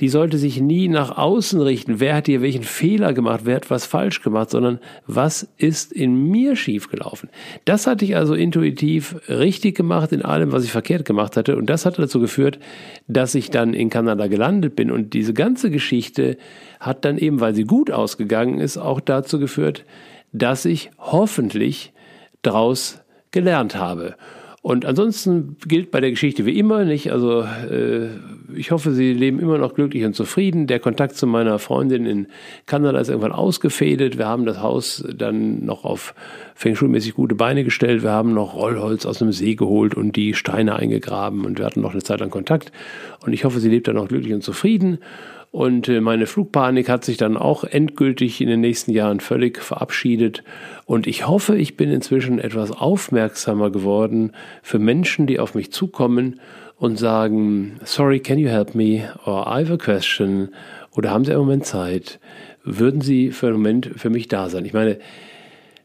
die 0.00 0.10
sollte 0.10 0.36
sich 0.36 0.60
nie 0.60 0.88
nach 0.88 1.16
außen 1.16 1.60
richten, 1.60 2.00
wer 2.00 2.16
hat 2.16 2.26
hier 2.26 2.42
welchen 2.42 2.64
Fehler 2.64 3.14
gemacht, 3.14 3.40
wer 3.44 3.56
hat 3.56 3.70
was 3.70 3.86
falsch 3.86 4.20
gemacht, 4.20 4.50
sondern 4.50 4.78
was 5.06 5.48
ist 5.56 5.90
in 5.90 6.30
mir 6.30 6.54
schiefgelaufen. 6.54 7.30
Das 7.64 7.86
hatte 7.86 8.04
ich 8.04 8.14
also 8.14 8.34
intuitiv 8.34 9.16
richtig 9.28 9.74
gemacht 9.74 10.12
in 10.12 10.22
allem, 10.22 10.52
was 10.52 10.64
ich 10.64 10.72
verkehrt 10.72 11.06
gemacht 11.06 11.36
hatte. 11.36 11.56
Und 11.56 11.70
das 11.70 11.86
hat 11.86 11.98
dazu 11.98 12.20
geführt, 12.20 12.58
dass 13.08 13.34
ich 13.34 13.50
dann 13.50 13.72
in 13.72 13.88
Kanada 13.88 14.26
gelandet 14.26 14.76
bin. 14.76 14.90
Und 14.90 15.14
diese 15.14 15.32
ganze 15.32 15.70
Geschichte 15.70 16.36
hat 16.78 17.06
dann 17.06 17.16
eben, 17.16 17.40
weil 17.40 17.54
sie 17.54 17.64
gut 17.64 17.90
ausgegangen 17.90 18.60
ist, 18.60 18.76
auch 18.76 19.00
dazu 19.00 19.38
geführt, 19.38 19.86
dass 20.32 20.66
ich 20.66 20.90
hoffentlich 20.98 21.94
daraus 22.42 23.00
gelernt 23.30 23.76
habe. 23.76 24.16
Und 24.66 24.84
ansonsten 24.84 25.56
gilt 25.68 25.92
bei 25.92 26.00
der 26.00 26.10
Geschichte 26.10 26.44
wie 26.44 26.58
immer 26.58 26.84
nicht. 26.84 27.12
Also 27.12 27.42
äh, 27.42 28.08
ich 28.52 28.72
hoffe, 28.72 28.90
Sie 28.94 29.12
leben 29.12 29.38
immer 29.38 29.58
noch 29.58 29.74
glücklich 29.74 30.04
und 30.04 30.16
zufrieden. 30.16 30.66
Der 30.66 30.80
Kontakt 30.80 31.14
zu 31.14 31.28
meiner 31.28 31.60
Freundin 31.60 32.04
in 32.04 32.26
Kanada 32.66 32.98
ist 32.98 33.08
irgendwann 33.08 33.30
ausgefädelt. 33.30 34.18
Wir 34.18 34.26
haben 34.26 34.44
das 34.44 34.60
Haus 34.60 35.04
dann 35.16 35.64
noch 35.64 35.84
auf 35.84 36.16
Feng 36.56 36.74
Shui-mäßig 36.74 37.14
gute 37.14 37.36
Beine 37.36 37.62
gestellt. 37.62 38.02
Wir 38.02 38.10
haben 38.10 38.34
noch 38.34 38.56
Rollholz 38.56 39.06
aus 39.06 39.20
dem 39.20 39.30
See 39.30 39.54
geholt 39.54 39.94
und 39.94 40.16
die 40.16 40.34
Steine 40.34 40.74
eingegraben 40.74 41.44
und 41.44 41.60
wir 41.60 41.64
hatten 41.64 41.80
noch 41.80 41.92
eine 41.92 42.02
Zeit 42.02 42.18
lang 42.18 42.30
Kontakt. 42.30 42.72
Und 43.24 43.32
ich 43.32 43.44
hoffe, 43.44 43.60
sie 43.60 43.68
lebt 43.68 43.86
dann 43.86 43.94
noch 43.94 44.08
glücklich 44.08 44.34
und 44.34 44.42
zufrieden. 44.42 44.98
Und 45.56 45.88
äh, 45.88 46.02
meine 46.02 46.26
Flugpanik 46.26 46.90
hat 46.90 47.06
sich 47.06 47.16
dann 47.16 47.38
auch 47.38 47.64
endgültig 47.64 48.42
in 48.42 48.48
den 48.48 48.60
nächsten 48.60 48.90
Jahren 48.90 49.20
völlig 49.20 49.62
verabschiedet. 49.62 50.44
Und 50.84 51.06
ich 51.06 51.26
hoffe, 51.26 51.56
ich 51.56 51.78
bin 51.78 51.90
inzwischen 51.90 52.38
etwas 52.38 52.72
aufmerksamer 52.72 53.70
geworden 53.70 54.32
für 54.62 54.78
Menschen, 54.78 55.26
die 55.26 55.40
auf 55.40 55.54
mich 55.54 55.72
zukommen 55.72 56.40
und 56.76 56.98
sagen, 56.98 57.80
sorry, 57.84 58.20
can 58.20 58.38
you 58.38 58.50
help 58.50 58.74
me? 58.74 59.08
Or 59.24 59.46
I 59.46 59.64
have 59.64 59.72
a 59.72 59.78
question. 59.78 60.50
Oder 60.94 61.10
haben 61.10 61.24
Sie 61.24 61.30
einen 61.30 61.40
Moment 61.40 61.64
Zeit? 61.64 62.20
Würden 62.62 63.00
Sie 63.00 63.30
für 63.30 63.46
einen 63.46 63.56
Moment 63.56 63.92
für 63.96 64.10
mich 64.10 64.28
da 64.28 64.50
sein? 64.50 64.66
Ich 64.66 64.74
meine, 64.74 64.98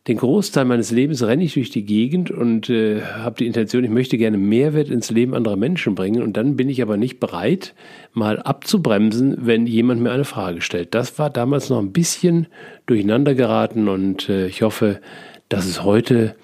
den 0.08 0.18
Großteil 0.18 0.66
meines 0.66 0.90
Lebens 0.90 1.22
renne 1.22 1.44
ich 1.44 1.54
durch 1.54 1.70
die 1.70 1.86
Gegend 1.86 2.32
und 2.32 2.70
äh, 2.72 3.02
habe 3.02 3.36
die 3.38 3.46
Intention, 3.46 3.84
ich 3.84 3.92
möchte 3.92 4.18
gerne 4.18 4.38
Mehrwert 4.38 4.90
ins 4.90 5.12
Leben 5.12 5.36
anderer 5.36 5.58
Menschen 5.58 5.94
bringen. 5.94 6.24
Und 6.24 6.38
dann 6.38 6.56
bin 6.56 6.70
ich 6.70 6.82
aber 6.82 6.98
nicht 6.98 7.20
bereit, 7.20 7.76
mal 8.14 8.40
abzubremsen, 8.40 9.38
wenn 9.46 9.68
jemand 9.68 10.02
mir 10.02 10.12
eine 10.12 10.26
Frage 10.26 10.62
stellt. 10.62 10.96
Das 10.96 11.20
war 11.20 11.30
damals 11.30 11.70
noch 11.70 11.78
ein 11.78 11.92
bisschen 11.92 12.48
durcheinander 12.88 13.36
geraten 13.36 13.88
und 13.88 14.28
äh, 14.28 14.48
ich 14.48 14.64
hoffe, 14.64 15.02
dass 15.50 15.66
es 15.66 15.84
heute 15.84 16.36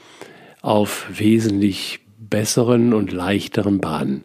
auf 0.61 1.07
wesentlich 1.09 2.01
besseren 2.19 2.93
und 2.93 3.11
leichteren 3.11 3.79
Bahnen 3.79 4.23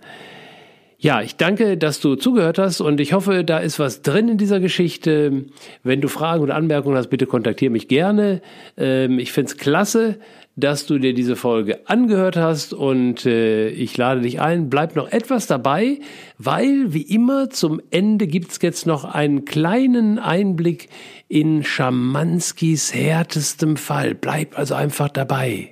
ja, 1.03 1.21
ich 1.21 1.35
danke, 1.35 1.77
dass 1.77 1.99
du 1.99 2.15
zugehört 2.15 2.59
hast 2.59 2.81
und 2.81 3.01
ich 3.01 3.13
hoffe, 3.13 3.43
da 3.43 3.59
ist 3.59 3.81
was 3.81 4.03
drin 4.03 4.29
in 4.29 4.39
dieser 4.39 4.61
Geschichte. 4.61 5.47
Wenn 5.83 6.01
du 6.01 6.07
Fragen 6.07 6.45
oder 6.45 6.55
Anmerkungen 6.55 6.97
hast, 6.97 7.11
bitte 7.11 7.27
kontaktiere 7.27 7.73
mich 7.73 7.89
gerne. 7.89 8.41
Ähm, 8.77 9.19
ich 9.19 9.33
finde 9.33 9.51
es 9.51 9.57
klasse, 9.57 10.21
dass 10.55 10.87
du 10.87 11.01
dir 11.01 11.13
diese 11.13 11.35
Folge 11.35 11.81
angehört 11.89 12.37
hast 12.37 12.73
und 12.73 13.27
äh, 13.27 13.69
ich 13.71 13.97
lade 13.97 14.21
dich 14.21 14.41
ein, 14.41 14.71
bleib 14.71 14.95
noch 14.95 15.11
etwas 15.11 15.49
dabei, 15.49 15.99
weil 16.39 16.95
wie 16.95 17.03
immer 17.03 17.51
zum 17.51 17.83
Ende 17.91 18.29
gibt's 18.29 18.61
jetzt 18.63 18.87
noch 18.87 19.05
einen 19.05 19.45
kleinen 19.45 20.21
Einblick 20.21 20.89
in 21.27 21.65
Schamanskis 21.65 22.95
härtestem 22.95 23.77
Fall. 23.77 24.15
Bleib 24.15 24.57
also 24.57 24.77
einfach 24.77 25.09
dabei. 25.09 25.72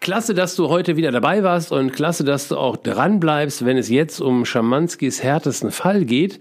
Klasse, 0.00 0.32
dass 0.32 0.56
du 0.56 0.70
heute 0.70 0.96
wieder 0.96 1.12
dabei 1.12 1.42
warst 1.42 1.72
und 1.72 1.92
klasse, 1.92 2.24
dass 2.24 2.48
du 2.48 2.56
auch 2.56 2.78
dran 2.78 3.20
bleibst, 3.20 3.66
wenn 3.66 3.76
es 3.76 3.90
jetzt 3.90 4.18
um 4.18 4.46
Schamanskis 4.46 5.22
härtesten 5.22 5.70
Fall 5.70 6.06
geht. 6.06 6.40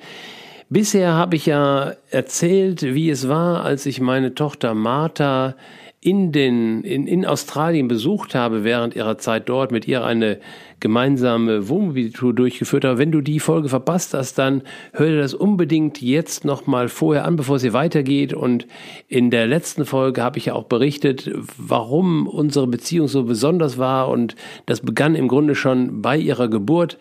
Bisher 0.70 1.12
habe 1.12 1.36
ich 1.36 1.45
ja 1.45 1.93
erzählt, 2.10 2.82
wie 2.82 3.10
es 3.10 3.28
war, 3.28 3.66
als 3.66 3.86
ich 3.86 3.99
meine 3.99 4.34
Tochter 4.34 4.74
Martha 4.76 5.55
in, 5.99 6.32
den, 6.32 6.86
in, 6.86 7.05
in 7.05 7.26
Australien 7.26 7.89
besucht 7.89 8.34
habe 8.34 8.64
während 8.64 8.95
ihrer 8.95 9.18
Zeit 9.18 9.49
dort, 9.49 9.74
mit 9.74 9.86
ihr 9.89 10.05
eine 10.05 10.39
gemeinsame 10.80 11.68
Wohnmobiltour 11.68 12.34
durchgeführt 12.34 12.86
habe. 12.86 12.98
Wenn 12.98 13.12
du 13.12 13.22
die 13.22 13.40
Folge 13.40 13.70
verpasst 13.70 14.14
hast, 14.14 14.38
dann 14.38 14.64
hör 14.94 15.08
dir 15.08 15.20
das 15.20 15.34
unbedingt 15.34 16.02
jetzt 16.02 16.46
nochmal 16.46 16.90
vorher 16.90 17.26
an, 17.26 17.36
bevor 17.36 17.60
sie 17.60 17.74
weitergeht. 17.74 18.34
Und 18.34 18.68
in 19.08 19.32
der 19.32 19.48
letzten 19.48 19.86
Folge 19.86 20.24
habe 20.24 20.38
ich 20.38 20.46
ja 20.46 20.54
auch 20.54 20.66
berichtet, 20.66 21.32
warum 21.58 22.28
unsere 22.28 22.68
Beziehung 22.68 23.08
so 23.08 23.24
besonders 23.24 23.78
war. 23.78 24.10
Und 24.10 24.36
das 24.66 24.82
begann 24.82 25.16
im 25.16 25.28
Grunde 25.28 25.56
schon 25.56 26.02
bei 26.02 26.18
ihrer 26.18 26.48
Geburt. 26.48 26.98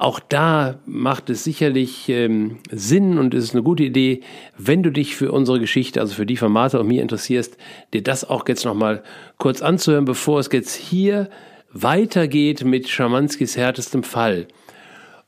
Auch 0.00 0.18
da 0.18 0.78
macht 0.86 1.28
es 1.28 1.44
sicherlich 1.44 2.08
ähm, 2.08 2.56
Sinn 2.70 3.18
und 3.18 3.34
es 3.34 3.44
ist 3.44 3.54
eine 3.54 3.62
gute 3.62 3.82
Idee, 3.82 4.22
wenn 4.56 4.82
du 4.82 4.90
dich 4.90 5.14
für 5.14 5.30
unsere 5.30 5.60
Geschichte, 5.60 6.00
also 6.00 6.14
für 6.14 6.24
die 6.24 6.38
von 6.38 6.50
Martha 6.50 6.78
und 6.78 6.88
mir 6.88 7.02
interessierst, 7.02 7.58
dir 7.92 8.02
das 8.02 8.24
auch 8.24 8.48
jetzt 8.48 8.64
nochmal 8.64 9.02
kurz 9.36 9.60
anzuhören, 9.60 10.06
bevor 10.06 10.40
es 10.40 10.48
jetzt 10.50 10.74
hier 10.74 11.28
weitergeht 11.72 12.64
mit 12.64 12.88
Schamanskis 12.88 13.56
härtestem 13.56 14.02
Fall. 14.02 14.46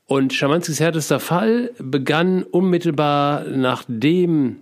Und 0.05 0.33
Schamanskis 0.33 0.79
härtester 0.79 1.19
Fall 1.19 1.71
begann 1.79 2.43
unmittelbar 2.43 3.45
nachdem 3.47 4.57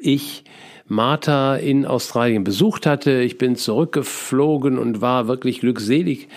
ich 0.00 0.44
Martha 0.86 1.56
in 1.56 1.86
Australien 1.86 2.44
besucht 2.44 2.86
hatte. 2.86 3.20
Ich 3.20 3.38
bin 3.38 3.56
zurückgeflogen 3.56 4.78
und 4.78 5.00
war 5.00 5.28
wirklich 5.28 5.60
glückselig 5.60 6.28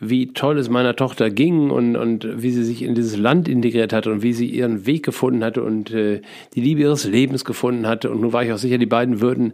wie 0.00 0.32
toll 0.32 0.58
es 0.58 0.70
meiner 0.70 0.96
Tochter 0.96 1.28
ging 1.28 1.70
und, 1.70 1.94
und 1.94 2.26
wie 2.42 2.50
sie 2.50 2.64
sich 2.64 2.82
in 2.82 2.94
dieses 2.94 3.18
Land 3.18 3.48
integriert 3.48 3.92
hatte 3.92 4.10
und 4.10 4.22
wie 4.22 4.32
sie 4.32 4.46
ihren 4.46 4.86
Weg 4.86 5.04
gefunden 5.04 5.44
hatte 5.44 5.62
und 5.62 5.90
äh, 5.92 6.22
die 6.54 6.62
Liebe 6.62 6.80
ihres 6.80 7.04
Lebens 7.04 7.44
gefunden 7.44 7.86
hatte. 7.86 8.10
Und 8.10 8.22
nun 8.22 8.32
war 8.32 8.42
ich 8.42 8.50
auch 8.50 8.58
sicher, 8.58 8.78
die 8.78 8.86
beiden 8.86 9.20
würden 9.20 9.52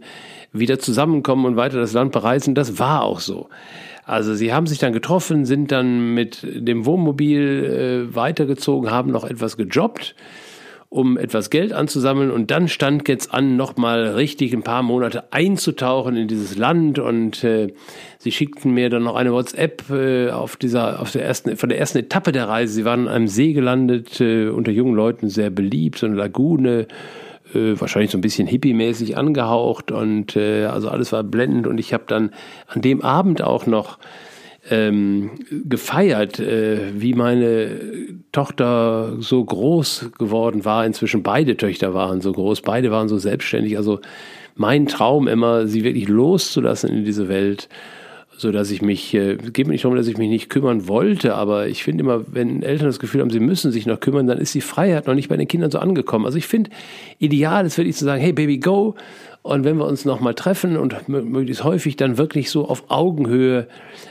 wieder 0.53 0.79
zusammenkommen 0.79 1.45
und 1.45 1.57
weiter 1.57 1.77
das 1.77 1.91
Land 1.91 2.13
bereisen. 2.13 2.55
Das 2.55 2.79
war 2.79 3.03
auch 3.03 3.19
so. 3.19 3.49
Also 4.07 4.35
sie 4.35 4.53
haben 4.53 4.67
sich 4.67 4.79
dann 4.79 4.93
getroffen, 4.93 5.45
sind 5.45 5.69
dann 5.69 6.13
mit 6.13 6.39
dem 6.43 6.85
Wohnmobil 6.85 8.07
äh, 8.09 8.15
weitergezogen, 8.15 8.89
haben 8.89 9.11
noch 9.11 9.25
etwas 9.25 9.57
gejobbt, 9.57 10.15
um 10.87 11.17
etwas 11.17 11.49
Geld 11.49 11.73
anzusammeln. 11.73 12.31
Und 12.31 12.49
dann 12.49 12.69
stand 12.69 13.09
jetzt 13.09 13.33
an, 13.33 13.57
nochmal 13.57 14.07
richtig 14.07 14.53
ein 14.53 14.63
paar 14.63 14.81
Monate 14.81 15.33
einzutauchen 15.33 16.15
in 16.15 16.29
dieses 16.29 16.57
Land. 16.57 16.99
Und 16.99 17.43
äh, 17.43 17.73
sie 18.17 18.31
schickten 18.31 18.73
mir 18.73 18.89
dann 18.89 19.03
noch 19.03 19.15
eine 19.15 19.33
WhatsApp 19.33 19.89
äh, 19.89 20.29
auf 20.29 20.55
dieser, 20.55 21.01
auf 21.01 21.11
der 21.11 21.25
ersten, 21.25 21.57
von 21.57 21.67
der 21.67 21.77
ersten 21.77 21.97
Etappe 21.97 22.31
der 22.31 22.47
Reise. 22.47 22.75
Sie 22.75 22.85
waren 22.85 23.09
an 23.09 23.13
einem 23.13 23.27
See 23.27 23.51
gelandet, 23.51 24.21
äh, 24.21 24.47
unter 24.47 24.71
jungen 24.71 24.95
Leuten 24.95 25.27
sehr 25.27 25.49
beliebt, 25.49 25.97
so 25.97 26.05
eine 26.05 26.15
Lagune, 26.15 26.87
äh, 27.53 27.79
wahrscheinlich 27.79 28.11
so 28.11 28.17
ein 28.17 28.21
bisschen 28.21 28.47
hippie-mäßig 28.47 29.17
angehaucht 29.17 29.91
und 29.91 30.35
äh, 30.35 30.65
also 30.65 30.89
alles 30.89 31.11
war 31.11 31.23
blendend 31.23 31.67
und 31.67 31.79
ich 31.79 31.93
habe 31.93 32.03
dann 32.07 32.31
an 32.67 32.81
dem 32.81 33.01
Abend 33.01 33.41
auch 33.41 33.65
noch 33.65 33.97
ähm, 34.69 35.31
gefeiert, 35.49 36.39
äh, 36.39 36.99
wie 36.99 37.13
meine 37.13 37.69
Tochter 38.31 39.15
so 39.19 39.43
groß 39.43 40.11
geworden 40.17 40.65
war. 40.65 40.85
Inzwischen 40.85 41.23
beide 41.23 41.57
Töchter 41.57 41.93
waren 41.93 42.21
so 42.21 42.31
groß, 42.31 42.61
beide 42.61 42.91
waren 42.91 43.07
so 43.07 43.17
selbstständig. 43.17 43.77
Also 43.77 43.99
mein 44.55 44.87
Traum 44.87 45.27
immer, 45.27 45.67
sie 45.67 45.83
wirklich 45.83 46.07
loszulassen 46.07 46.89
in 46.89 47.05
diese 47.05 47.29
Welt 47.29 47.69
so 48.37 48.51
dass 48.51 48.69
ich 48.69 48.81
mich, 48.81 49.13
äh, 49.15 49.35
geht 49.35 49.65
mir 49.65 49.73
nicht 49.73 49.83
darum, 49.83 49.97
dass 49.97 50.07
ich 50.07 50.17
mich 50.17 50.29
nicht 50.29 50.49
kümmern 50.49 50.87
wollte, 50.87 51.33
aber 51.33 51.67
ich 51.67 51.83
finde 51.83 52.03
immer, 52.03 52.23
wenn 52.27 52.61
Eltern 52.61 52.87
das 52.87 52.99
Gefühl 52.99 53.21
haben, 53.21 53.31
sie 53.31 53.39
müssen 53.39 53.71
sich 53.71 53.87
noch 53.87 53.99
kümmern, 53.99 54.27
dann 54.27 54.37
ist 54.37 54.53
die 54.53 54.61
Freiheit 54.61 55.07
noch 55.07 55.15
nicht 55.15 55.27
bei 55.27 55.37
den 55.37 55.47
Kindern 55.47 55.71
so 55.71 55.79
angekommen. 55.79 56.25
Also 56.25 56.37
ich 56.37 56.45
finde, 56.45 56.69
ideal 57.17 57.65
ist 57.65 57.77
wirklich 57.77 57.95
zu 57.95 58.05
sagen, 58.05 58.21
hey 58.21 58.33
Baby, 58.33 58.59
go. 58.59 58.95
Und 59.41 59.63
wenn 59.63 59.77
wir 59.77 59.85
uns 59.85 60.05
nochmal 60.05 60.35
treffen 60.35 60.77
und 60.77 61.07
möglichst 61.07 61.63
häufig 61.63 61.95
dann 61.95 62.17
wirklich 62.17 62.49
so 62.51 62.67
auf 62.67 62.83
Augenhöhe 62.89 63.67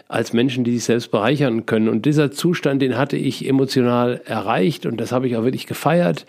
als 0.09 0.33
Menschen, 0.33 0.65
die 0.65 0.73
sich 0.73 0.85
selbst 0.85 1.11
bereichern 1.11 1.67
können. 1.67 1.89
Und 1.89 2.07
dieser 2.07 2.31
Zustand, 2.33 2.81
den 2.81 2.97
hatte 2.97 3.17
ich 3.17 3.47
emotional 3.47 4.23
erreicht 4.25 4.87
und 4.87 4.99
das 4.99 5.13
habe 5.13 5.27
ich 5.27 5.37
auch 5.37 5.45
wirklich 5.45 5.67
gefeiert. 5.67 6.25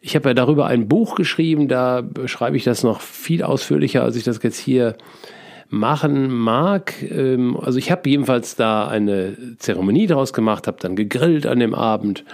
Ich 0.00 0.16
habe 0.16 0.30
ja 0.30 0.34
darüber 0.34 0.66
ein 0.66 0.88
Buch 0.88 1.14
geschrieben, 1.14 1.68
da 1.68 2.00
beschreibe 2.00 2.56
ich 2.56 2.64
das 2.64 2.82
noch 2.82 3.00
viel 3.00 3.44
ausführlicher, 3.44 4.02
als 4.02 4.16
ich 4.16 4.24
das 4.24 4.42
jetzt 4.42 4.58
hier 4.58 4.96
machen 5.70 6.30
mag. 6.30 6.94
Ähm, 7.02 7.56
also 7.56 7.78
ich 7.78 7.90
habe 7.90 8.08
jedenfalls 8.10 8.56
da 8.56 8.88
eine 8.88 9.36
Zeremonie 9.58 10.06
draus 10.06 10.32
gemacht, 10.32 10.66
habe 10.66 10.78
dann 10.80 10.96
gegrillt 10.96 11.46
an 11.46 11.60
dem 11.60 11.74
Abend 11.74 12.24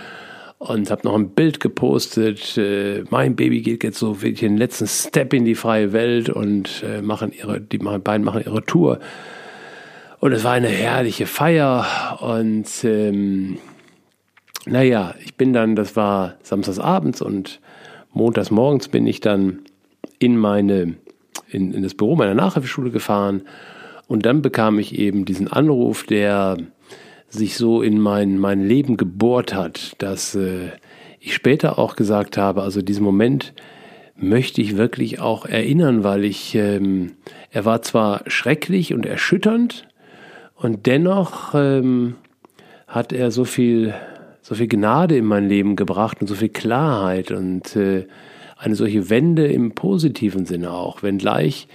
und 0.59 0.91
habe 0.91 1.03
noch 1.05 1.15
ein 1.15 1.31
Bild 1.31 1.61
gepostet. 1.61 2.57
Äh, 2.57 3.05
mein 3.11 3.37
Baby 3.37 3.61
geht 3.61 3.85
jetzt 3.85 3.99
so 3.99 4.23
wirklich 4.23 4.41
den 4.41 4.57
letzten 4.57 4.87
Step 4.87 5.33
in 5.35 5.45
die 5.45 5.55
freie 5.55 5.93
Welt 5.93 6.31
und 6.31 6.83
äh, 6.83 7.03
machen 7.03 7.33
ihre, 7.33 7.61
die 7.61 7.79
beiden 7.79 8.25
machen 8.25 8.43
ihre 8.45 8.65
Tour. 8.65 8.99
Und 10.19 10.33
es 10.33 10.45
war 10.45 10.53
eine 10.53 10.69
herrliche 10.69 11.27
Feier 11.27 12.19
und 12.21 12.67
ähm, 12.85 13.59
naja, 14.65 15.15
ich 15.25 15.37
bin 15.37 15.53
dann, 15.53 15.77
das 15.77 15.95
war 15.95 16.37
samstags 16.43 16.79
abends 16.79 17.21
und 17.21 17.61
montags 18.13 18.51
morgens 18.51 18.89
bin 18.89 19.07
ich 19.07 19.21
dann 19.21 19.61
in 20.19 20.39
meine 20.39 20.95
in, 21.49 21.73
in 21.73 21.83
das 21.83 21.95
Büro 21.95 22.17
meiner 22.17 22.35
Nachhilfeschule 22.35 22.91
gefahren. 22.91 23.43
Und 24.09 24.27
dann 24.27 24.43
bekam 24.43 24.79
ich 24.79 24.99
eben 24.99 25.25
diesen 25.25 25.49
Anruf, 25.49 26.05
der 26.05 26.57
sich 27.29 27.57
so 27.57 27.83
in 27.83 27.99
mein, 28.01 28.39
mein 28.39 28.67
Leben 28.67 28.97
gebohrt 28.97 29.55
hat, 29.55 29.95
dass 29.99 30.35
äh, 30.35 30.71
ich 31.21 31.35
später 31.35 31.79
auch 31.79 31.97
gesagt 31.97 32.37
habe, 32.37 32.63
also 32.63 32.83
diesen 32.83 33.05
Moment 33.05 33.53
möchte 34.17 34.63
ich 34.63 34.77
wirklich 34.77 35.21
auch 35.21 35.45
erinnern, 35.45 36.05
weil 36.05 36.25
ich, 36.25 36.55
ähm, 36.55 37.13
er 37.51 37.65
war 37.65 37.83
zwar 37.83 38.23
schrecklich 38.29 38.95
und 38.95 39.05
erschütternd 39.05 39.89
und 40.55 40.87
dennoch 40.87 41.55
ähm, 41.55 42.15
hat 42.87 43.13
er 43.13 43.31
so 43.31 43.45
viel, 43.45 43.95
so 44.41 44.55
viel 44.55 44.69
Gnade 44.69 45.17
in 45.17 45.27
mein 45.27 45.49
Leben 45.49 45.77
gebracht 45.77 46.19
und 46.21 46.29
so 46.29 46.35
viel 46.35 46.49
Klarheit 46.49 47.31
und 47.31 47.77
äh, 47.77 48.07
eine 48.57 48.75
solche 48.75 49.11
Wende 49.11 49.47
im 49.47 49.73
positiven 49.73 50.47
Sinne 50.47 50.73
auch, 50.73 51.03
wenngleich 51.03 51.69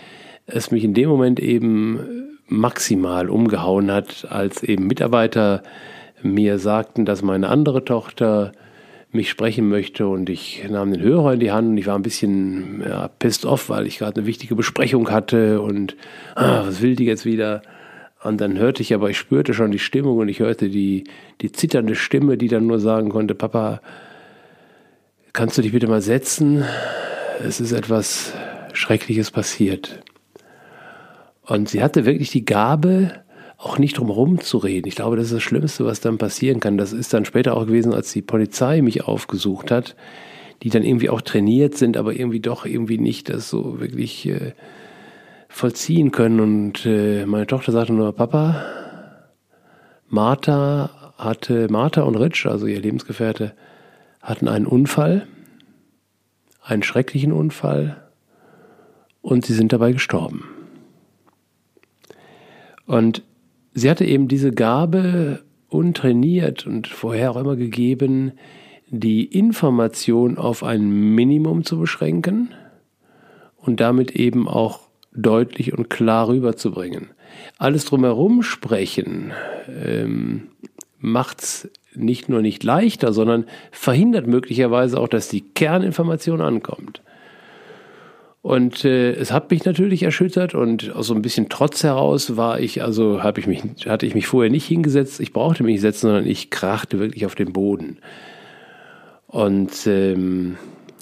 es 0.48 0.72
mich 0.72 0.84
in 0.84 0.94
dem 0.94 1.10
Moment 1.10 1.40
eben 1.40 2.00
maximal 2.48 3.30
umgehauen 3.30 3.92
hat, 3.92 4.28
als 4.30 4.64
eben 4.64 4.88
Mitarbeiter 4.88 5.64
mir 6.22 6.60
sagten, 6.60 7.06
dass 7.06 7.22
meine 7.22 7.50
andere 7.50 7.86
Tochter 7.86 8.52
mich 9.12 9.30
sprechen 9.30 9.68
möchte 9.68 10.08
und 10.08 10.30
ich 10.30 10.64
nahm 10.70 10.92
den 10.92 11.02
Hörer 11.02 11.34
in 11.34 11.40
die 11.40 11.52
Hand 11.52 11.70
und 11.70 11.78
ich 11.78 11.88
war 11.88 11.96
ein 11.96 12.02
bisschen 12.02 12.82
ja, 12.88 13.08
pissed 13.08 13.46
off, 13.46 13.70
weil 13.70 13.86
ich 13.88 13.98
gerade 13.98 14.18
eine 14.18 14.28
wichtige 14.28 14.56
Besprechung 14.56 15.10
hatte 15.12 15.62
und 15.62 15.96
ah, 16.36 16.64
was 16.66 16.82
will 16.82 16.96
die 16.96 17.06
jetzt 17.06 17.26
wieder? 17.26 17.62
Und 18.24 18.40
dann 18.40 18.58
hörte 18.58 18.82
ich 18.82 18.94
aber, 18.94 19.10
ich 19.10 19.18
spürte 19.18 19.54
schon 19.54 19.72
die 19.72 19.80
Stimmung 19.80 20.18
und 20.18 20.30
ich 20.30 20.40
hörte 20.40 20.70
die, 20.70 21.06
die 21.42 21.52
zitternde 21.52 21.96
Stimme, 21.96 22.38
die 22.38 22.48
dann 22.48 22.68
nur 22.68 22.80
sagen 22.80 23.10
konnte, 23.10 23.36
Papa, 23.36 23.82
kannst 25.34 25.58
du 25.58 25.62
dich 25.62 25.72
bitte 25.72 25.88
mal 25.88 26.02
setzen? 26.02 26.64
Es 27.44 27.60
ist 27.60 27.72
etwas 27.72 28.34
Schreckliches 28.74 29.32
passiert. 29.32 30.04
Und 31.46 31.70
sie 31.70 31.84
hatte 31.84 32.06
wirklich 32.06 32.32
die 32.32 32.46
Gabe, 32.46 33.14
auch 33.58 33.78
nicht 33.78 33.98
drum 33.98 34.42
zu 34.42 34.58
reden. 34.58 34.88
Ich 34.88 34.96
glaube, 34.96 35.18
das 35.18 35.28
ist 35.28 35.36
das 35.36 35.44
Schlimmste, 35.44 35.86
was 35.86 36.00
dann 36.00 36.18
passieren 36.18 36.60
kann. 36.60 36.78
Das 36.78 36.94
ist 36.94 37.14
dann 37.14 37.26
später 37.26 37.56
auch 37.56 37.68
gewesen, 37.68 37.94
als 37.94 38.12
die 38.12 38.24
Polizei 38.24 38.82
mich 38.82 39.04
aufgesucht 39.04 39.70
hat, 39.70 39.96
die 40.64 40.70
dann 40.70 40.84
irgendwie 40.84 41.10
auch 41.10 41.22
trainiert 41.22 41.76
sind, 41.78 41.96
aber 41.96 42.14
irgendwie 42.14 42.40
doch 42.40 42.66
irgendwie 42.66 42.98
nicht 42.98 43.30
das 43.30 43.50
so 43.50 43.80
wirklich 43.80 44.28
äh, 44.28 44.54
vollziehen 45.48 46.12
können. 46.12 46.40
Und 46.40 46.86
äh, 46.88 47.26
meine 47.28 47.46
Tochter 47.46 47.72
sagte 47.72 47.94
nur, 47.94 48.16
Papa, 48.16 48.66
Martha 50.08 51.14
hatte, 51.18 51.68
Martha 51.70 52.02
und 52.02 52.16
Rich, 52.16 52.48
also 52.48 52.66
ihr 52.66 52.82
Lebensgefährte, 52.82 53.54
hatten 54.22 54.48
einen 54.48 54.66
Unfall, 54.66 55.28
einen 56.62 56.84
schrecklichen 56.84 57.32
Unfall 57.32 58.04
und 59.22 59.46
sie 59.46 59.54
sind 59.54 59.74
dabei 59.74 59.92
gestorben. 59.92 60.46
Und 62.86 63.24
sie 63.74 63.90
hatte 63.90 64.06
eben 64.06 64.28
diese 64.28 64.52
Gabe 64.52 65.44
untrainiert 65.70 66.68
und 66.68 66.88
vorher 66.88 67.32
auch 67.32 67.38
immer 67.38 67.56
gegeben, 67.56 68.34
die 68.90 69.24
Information 69.26 70.38
auf 70.38 70.64
ein 70.64 71.16
Minimum 71.16 71.64
zu 71.64 71.80
beschränken 71.80 72.54
und 73.56 73.80
damit 73.80 74.12
eben 74.12 74.48
auch 74.48 74.90
deutlich 75.14 75.74
und 75.74 75.90
klar 75.90 76.28
rüberzubringen. 76.28 77.12
Alles 77.58 77.86
drumherum 77.86 78.44
sprechen 78.44 79.32
ähm, 79.70 80.50
macht's 81.02 81.70
nicht 81.94 82.30
nur 82.30 82.42
nicht 82.42 82.64
leichter, 82.64 83.12
sondern 83.12 83.46
verhindert 83.72 84.28
möglicherweise 84.28 85.00
auch, 85.00 85.10
dass 85.10 85.28
die 85.28 85.42
Kerninformation 85.42 86.42
ankommt. 86.42 87.02
Und 88.42 88.86
äh, 88.86 89.12
es 89.12 89.32
hat 89.32 89.52
mich 89.52 89.66
natürlich 89.66 90.02
erschüttert 90.02 90.56
und 90.56 90.96
aus 90.96 91.08
so 91.08 91.14
ein 91.14 91.22
bisschen 91.22 91.50
Trotz 91.50 91.84
heraus 91.84 92.38
war 92.38 92.60
ich, 92.60 92.82
also 92.82 93.22
habe 93.22 93.40
ich 93.40 93.46
mich, 93.46 93.62
hatte 93.86 94.08
ich 94.08 94.16
mich 94.16 94.26
vorher 94.26 94.50
nicht 94.50 94.66
hingesetzt, 94.66 95.20
ich 95.20 95.32
brauchte 95.32 95.64
mich 95.64 95.74
nicht 95.74 95.82
setzen, 95.82 96.08
sondern 96.08 96.26
ich 96.26 96.50
krachte 96.50 96.98
wirklich 96.98 97.26
auf 97.28 97.36
den 97.36 97.54
Boden. 97.54 97.98
Und 99.28 99.86
ähm, 99.86 100.58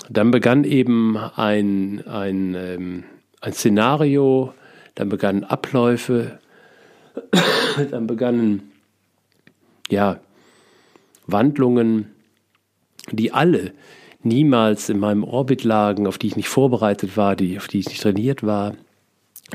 dann 0.10 0.32
begann 0.32 0.66
eben 0.66 1.18
ein, 1.18 2.04
ein, 2.08 2.56
ähm, 2.56 3.04
ein 3.39 3.54
Szenario, 3.54 4.54
dann 4.95 5.08
begannen 5.08 5.45
Abläufe, 5.45 6.39
dann 7.91 8.06
begannen 8.06 8.69
ja 9.92 10.20
Wandlungen, 11.28 12.12
die 13.12 13.32
alle 13.32 13.74
niemals 14.24 14.90
in 14.90 15.00
meinem 15.00 15.24
Orbit 15.24 15.64
lagen, 15.64 16.08
auf 16.08 16.18
die 16.18 16.28
ich 16.28 16.36
nicht 16.36 16.50
vorbereitet 16.50 17.16
war, 17.18 17.36
die, 17.36 17.58
auf 17.58 17.68
die 17.68 17.80
ich 17.80 17.88
nicht 17.88 18.02
trainiert 18.02 18.44
war, 18.44 18.76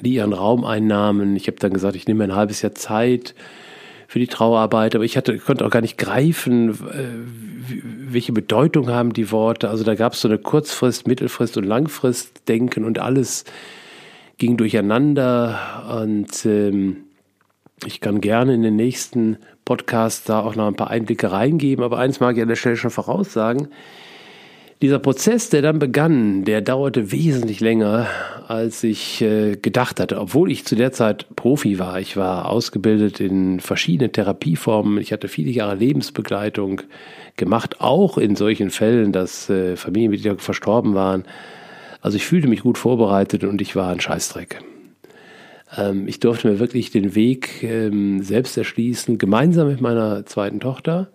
die 0.01 0.15
ihren 0.15 0.33
Raum 0.33 0.65
einnahmen. 0.65 1.37
Ich 1.37 1.47
habe 1.47 1.59
dann 1.59 1.73
gesagt, 1.73 1.97
ich 1.97 2.07
nehme 2.07 2.25
ein 2.25 2.35
halbes 2.35 2.63
Jahr 2.63 2.75
Zeit 2.75 3.35
für 4.09 4.19
die 4.19 4.27
Trauerarbeit, 4.27 4.95
aber 4.95 5.05
ich 5.05 5.17
hatte, 5.17 5.39
konnte 5.39 5.67
auch 5.67 5.71
gar 5.71 5.83
nicht 5.83 5.99
greifen, 5.99 6.71
äh, 6.71 7.09
welche 8.13 8.33
Bedeutung 8.33 8.89
haben 8.89 9.13
die 9.13 9.31
Worte. 9.31 9.69
Also 9.69 9.85
da 9.85 9.95
gab 9.95 10.15
es 10.15 10.21
so 10.21 10.29
eine 10.29 10.39
Kurzfrist, 10.39 11.07
Mittelfrist 11.07 11.57
und 11.57 11.65
Langfrist 11.65 12.49
Denken 12.49 12.85
und 12.85 12.99
alles 12.99 13.45
ging 14.39 14.57
durcheinander 14.57 16.01
und 16.03 16.45
ähm, 16.47 17.05
ich 17.87 18.01
kann 18.01 18.21
gerne 18.21 18.55
in 18.55 18.63
den 18.63 18.77
nächsten 18.77 19.39
Podcast 19.65 20.29
da 20.29 20.41
auch 20.41 20.57
noch 20.57 20.67
ein 20.67 20.77
paar 20.77 20.91
Einblicke 20.91 21.33
reingeben, 21.33 21.85
aber 21.85 21.99
eins 21.99 22.21
mag 22.21 22.37
ich 22.37 22.43
an 22.43 22.49
der 22.49 22.57
Stelle 22.57 22.77
schon 22.77 22.91
voraussagen. 22.91 23.69
Dieser 24.83 24.99
Prozess, 24.99 25.49
der 25.49 25.63
dann 25.63 25.79
begann, 25.79 26.45
der 26.45 26.61
dauerte 26.61 27.11
wesentlich 27.11 27.61
länger, 27.61 28.07
als 28.49 28.85
ich 28.85 29.23
äh, 29.23 29.57
gedacht 29.57 29.99
hatte, 29.99 30.21
obwohl 30.21 30.51
ich 30.51 30.67
zu 30.67 30.75
der 30.75 30.93
Zeit 30.93 31.27
Profi 31.37 31.79
war. 31.79 32.01
Ich 32.01 32.17
war 32.17 32.51
ausgebildet 32.51 33.21
in 33.21 33.61
verschiedenen 33.61 34.13
Therapieformen. 34.13 34.99
Ich 34.99 35.13
hatte 35.13 35.29
viele 35.29 35.51
Jahre 35.51 35.77
Lebensbegleitung 35.77 36.83
gemacht, 37.37 37.81
auch 37.81 38.19
in 38.19 38.37
solchen 38.37 38.69
Fällen, 38.69 39.13
dass 39.13 39.49
äh, 39.49 39.77
Familienmitglieder 39.77 40.39
verstorben 40.39 40.95
waren. 40.95 41.25
Also 42.03 42.17
ich 42.17 42.27
fühlte 42.27 42.49
mich 42.49 42.61
gut 42.61 42.77
vorbereitet 42.77 43.45
und 43.45 43.63
ich 43.63 43.77
war 43.77 43.91
ein 43.91 44.01
Scheißdreck. 44.01 44.61
Ähm, 45.77 46.09
ich 46.09 46.21
durfte 46.21 46.49
mir 46.49 46.59
wirklich 46.59 46.91
den 46.91 47.15
Weg 47.15 47.63
ähm, 47.63 48.23
selbst 48.23 48.57
erschließen, 48.57 49.19
gemeinsam 49.19 49.69
mit 49.69 49.81
meiner 49.81 50.27
zweiten 50.27 50.61
Tochter 50.61 51.09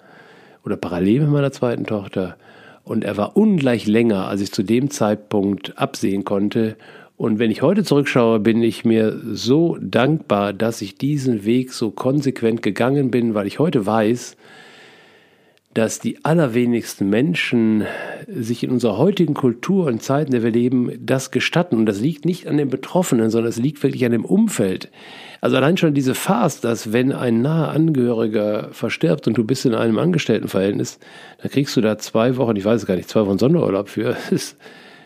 oder 0.66 0.78
parallel 0.78 1.22
mit 1.22 1.30
meiner 1.30 1.51
zweiten 1.51 1.86
Tochter. 1.86 2.38
Und 2.84 3.03
er 3.03 3.18
war 3.18 3.38
ungleich 3.38 3.86
länger, 3.86 4.28
als 4.28 4.41
ich 4.41 4.51
zu 4.51 4.64
dem 4.64 4.89
Zeitpunkt 4.89 5.78
absehen 5.78 6.26
konnte. 6.26 6.76
Und 7.18 7.38
wenn 7.38 7.51
ich 7.51 7.62
heute 7.62 7.84
zurückschaue, 7.84 8.39
bin 8.39 8.64
ich 8.64 8.86
mir 8.86 9.20
so 9.32 9.78
dankbar, 9.82 10.53
dass 10.53 10.82
ich 10.82 10.97
diesen 10.97 11.45
Weg 11.45 11.74
so 11.74 11.91
konsequent 11.91 12.62
gegangen 12.62 13.12
bin, 13.12 13.34
weil 13.34 13.45
ich 13.45 13.60
heute 13.60 13.86
weiß, 13.86 14.38
dass 15.74 15.99
die 15.99 16.26
allerwenigsten 16.26 17.09
Menschen 17.09 17.84
sich 18.28 18.63
in 18.63 18.72
unserer 18.72 18.97
heutigen 18.97 19.36
Kultur 19.36 19.86
und 19.86 20.01
Zeiten, 20.01 20.34
in 20.34 20.41
der 20.41 20.43
wir 20.43 20.51
leben, 20.51 20.91
das 20.99 21.30
gestatten. 21.30 21.76
Und 21.76 21.86
das 21.86 21.99
liegt 21.99 22.26
nicht 22.26 22.47
an 22.47 22.57
den 22.57 22.70
Betroffenen, 22.70 23.30
sondern 23.30 23.49
es 23.49 23.57
liegt 23.57 23.84
wirklich 23.84 24.03
an 24.03 24.11
dem 24.11 24.26
Umfeld. 24.26 24.89
Also 25.41 25.57
allein 25.57 25.78
schon 25.78 25.93
diese 25.93 26.15
Farce, 26.15 26.59
dass 26.59 26.91
wenn 26.91 27.13
ein 27.13 27.41
naher 27.43 27.70
Angehöriger 27.70 28.70
verstirbt 28.72 29.28
und 29.28 29.38
du 29.38 29.43
bist 29.43 29.65
in 29.65 29.76
einem 29.76 29.99
Angestelltenverhältnis, 29.99 30.97
dann 31.41 31.51
kriegst 31.51 31.78
du 31.78 31.82
da 31.82 31.99
zwei 31.99 32.36
Wochen, 32.38 32.55
ich 32.55 32.65
weiß 32.65 32.82
es 32.82 32.88
gar 32.88 32.95
nicht, 32.95 33.09
zwei 33.09 33.26
Wochen 33.26 33.38
Sonderurlaub 33.38 33.89
für. 33.89 34.15
Das 34.30 34.32
ist, 34.32 34.57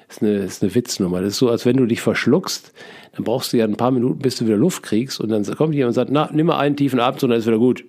ist, 0.10 0.22
eine, 0.22 0.32
ist 0.38 0.64
eine 0.64 0.76
Witznummer. 0.76 1.22
Das 1.22 1.34
ist 1.34 1.38
so, 1.40 1.50
als 1.50 1.66
wenn 1.66 1.78
du 1.78 1.86
dich 1.86 2.02
verschluckst, 2.02 2.72
dann 3.16 3.26
brauchst 3.26 3.52
du 3.52 3.58
ja 3.58 3.66
ein 3.66 3.76
paar 3.76 3.92
Minuten, 3.92 4.20
bis 4.20 4.38
du 4.38 4.46
wieder 4.46 4.58
Luft 4.58 4.84
kriegst 4.84 5.20
und 5.20 5.30
dann 5.30 5.44
kommt 5.56 5.76
jemand 5.76 5.90
und 5.90 5.94
sagt, 5.94 6.12
na, 6.12 6.30
nimm 6.32 6.48
mal 6.48 6.58
einen 6.58 6.76
tiefen 6.78 7.00
Atem 7.00 7.26
und 7.26 7.30
dann 7.32 7.40
ist 7.40 7.48
wieder 7.48 7.58
gut. 7.58 7.84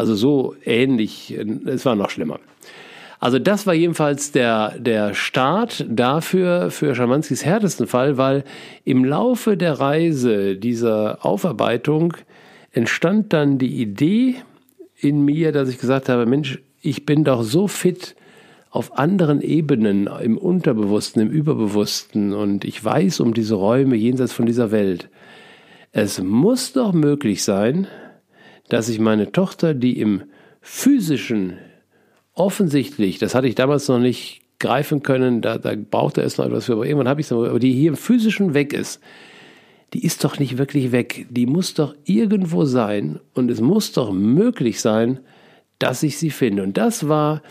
Also 0.00 0.14
so 0.14 0.54
ähnlich, 0.64 1.36
es 1.66 1.84
war 1.84 1.94
noch 1.94 2.08
schlimmer. 2.08 2.40
Also 3.18 3.38
das 3.38 3.66
war 3.66 3.74
jedenfalls 3.74 4.32
der, 4.32 4.78
der 4.78 5.12
Start 5.12 5.84
dafür, 5.90 6.70
für 6.70 6.94
Schamanskis 6.94 7.44
härtesten 7.44 7.86
Fall, 7.86 8.16
weil 8.16 8.44
im 8.86 9.04
Laufe 9.04 9.58
der 9.58 9.74
Reise 9.78 10.56
dieser 10.56 11.18
Aufarbeitung 11.22 12.14
entstand 12.72 13.34
dann 13.34 13.58
die 13.58 13.82
Idee 13.82 14.36
in 14.96 15.22
mir, 15.22 15.52
dass 15.52 15.68
ich 15.68 15.76
gesagt 15.76 16.08
habe, 16.08 16.24
Mensch, 16.24 16.62
ich 16.80 17.04
bin 17.04 17.22
doch 17.22 17.42
so 17.42 17.68
fit 17.68 18.16
auf 18.70 18.96
anderen 18.96 19.42
Ebenen, 19.42 20.08
im 20.22 20.38
Unterbewussten, 20.38 21.20
im 21.20 21.28
Überbewussten 21.28 22.32
und 22.32 22.64
ich 22.64 22.82
weiß 22.82 23.20
um 23.20 23.34
diese 23.34 23.56
Räume 23.56 23.96
jenseits 23.96 24.32
von 24.32 24.46
dieser 24.46 24.70
Welt. 24.70 25.10
Es 25.92 26.22
muss 26.22 26.72
doch 26.72 26.94
möglich 26.94 27.44
sein, 27.44 27.86
dass 28.70 28.88
ich 28.88 28.98
meine 28.98 29.32
Tochter, 29.32 29.74
die 29.74 30.00
im 30.00 30.22
physischen 30.60 31.58
offensichtlich, 32.32 33.18
das 33.18 33.34
hatte 33.34 33.48
ich 33.48 33.54
damals 33.54 33.88
noch 33.88 33.98
nicht 33.98 34.42
greifen 34.58 35.02
können, 35.02 35.40
da, 35.42 35.58
da 35.58 35.74
brauchte 35.74 36.22
es 36.22 36.38
noch 36.38 36.46
etwas 36.46 36.66
für, 36.66 36.72
aber 36.72 36.86
irgendwann 36.86 37.08
habe 37.08 37.20
ich 37.20 37.26
es, 37.26 37.32
aber 37.32 37.58
die 37.58 37.72
hier 37.72 37.90
im 37.90 37.96
physischen 37.96 38.54
weg 38.54 38.72
ist, 38.72 39.00
die 39.92 40.04
ist 40.04 40.22
doch 40.24 40.38
nicht 40.38 40.58
wirklich 40.58 40.92
weg. 40.92 41.26
Die 41.30 41.46
muss 41.46 41.74
doch 41.74 41.94
irgendwo 42.04 42.64
sein 42.64 43.18
und 43.34 43.50
es 43.50 43.60
muss 43.60 43.92
doch 43.92 44.12
möglich 44.12 44.80
sein, 44.80 45.18
dass 45.78 46.02
ich 46.02 46.18
sie 46.18 46.30
finde. 46.30 46.62
Und 46.62 46.76
das 46.76 47.08
war 47.08 47.42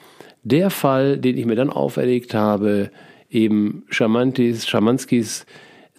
der 0.44 0.70
Fall, 0.70 1.18
den 1.18 1.38
ich 1.38 1.46
mir 1.46 1.56
dann 1.56 1.70
auferlegt 1.70 2.34
habe, 2.34 2.92
eben 3.30 3.84
Schamantis, 3.90 4.68
Schamanskis 4.68 5.46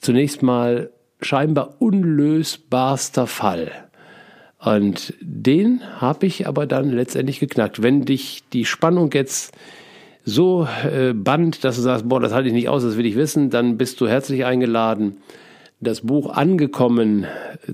zunächst 0.00 0.42
mal 0.42 0.90
scheinbar 1.20 1.76
unlösbarster 1.80 3.26
Fall. 3.26 3.89
Und 4.62 5.14
den 5.20 5.80
habe 6.00 6.26
ich 6.26 6.46
aber 6.46 6.66
dann 6.66 6.90
letztendlich 6.90 7.40
geknackt. 7.40 7.82
Wenn 7.82 8.04
dich 8.04 8.44
die 8.52 8.66
Spannung 8.66 9.10
jetzt 9.12 9.54
so 10.24 10.68
äh, 10.84 11.14
band, 11.14 11.64
dass 11.64 11.76
du 11.76 11.82
sagst, 11.82 12.08
boah, 12.08 12.20
das 12.20 12.32
halte 12.32 12.48
ich 12.48 12.54
nicht 12.54 12.68
aus, 12.68 12.82
das 12.82 12.98
will 12.98 13.06
ich 13.06 13.16
wissen, 13.16 13.48
dann 13.48 13.78
bist 13.78 14.00
du 14.00 14.06
herzlich 14.06 14.44
eingeladen, 14.44 15.16
das 15.80 16.02
Buch 16.02 16.30
Angekommen 16.34 17.26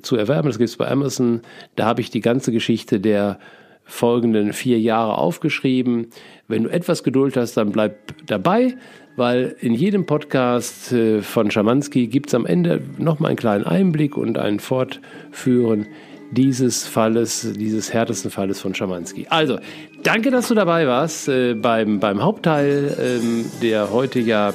zu 0.03 0.16
erwerben. 0.16 0.49
Das 0.49 0.59
gibt 0.59 0.70
es 0.70 0.76
bei 0.76 0.89
Amazon. 0.89 1.41
Da 1.74 1.87
habe 1.87 2.01
ich 2.01 2.11
die 2.11 2.20
ganze 2.20 2.53
Geschichte 2.53 3.01
der 3.01 3.41
folgenden 3.84 4.53
vier 4.53 4.78
Jahre 4.78 5.18
aufgeschrieben. 5.18 6.09
Wenn 6.47 6.64
du 6.64 6.68
etwas 6.68 7.03
Geduld 7.03 7.37
hast, 7.37 7.57
dann 7.57 7.72
bleib 7.72 7.97
dabei, 8.26 8.76
weil 9.16 9.57
in 9.61 9.74
jedem 9.74 10.07
Podcast 10.07 10.93
äh, 10.93 11.20
von 11.20 11.51
Schamanski 11.51 12.07
gibt 12.07 12.28
es 12.28 12.34
am 12.34 12.47
Ende 12.47 12.80
nochmal 12.99 13.30
einen 13.30 13.39
kleinen 13.39 13.64
Einblick 13.64 14.16
und 14.16 14.39
ein 14.39 14.61
Fortführen 14.61 15.87
dieses 16.31 16.87
Falles, 16.87 17.47
dieses 17.57 17.93
härtesten 17.93 18.31
Falles 18.31 18.61
von 18.61 18.74
Schamanski. 18.74 19.27
Also, 19.31 19.59
danke, 20.03 20.31
dass 20.31 20.49
du 20.49 20.55
dabei 20.55 20.87
warst 20.87 21.29
äh, 21.29 21.55
beim, 21.55 22.01
beim 22.01 22.22
Hauptteil, 22.22 22.97
ähm, 23.01 23.45
der 23.62 23.93
heute 23.93 24.20
ja 24.20 24.53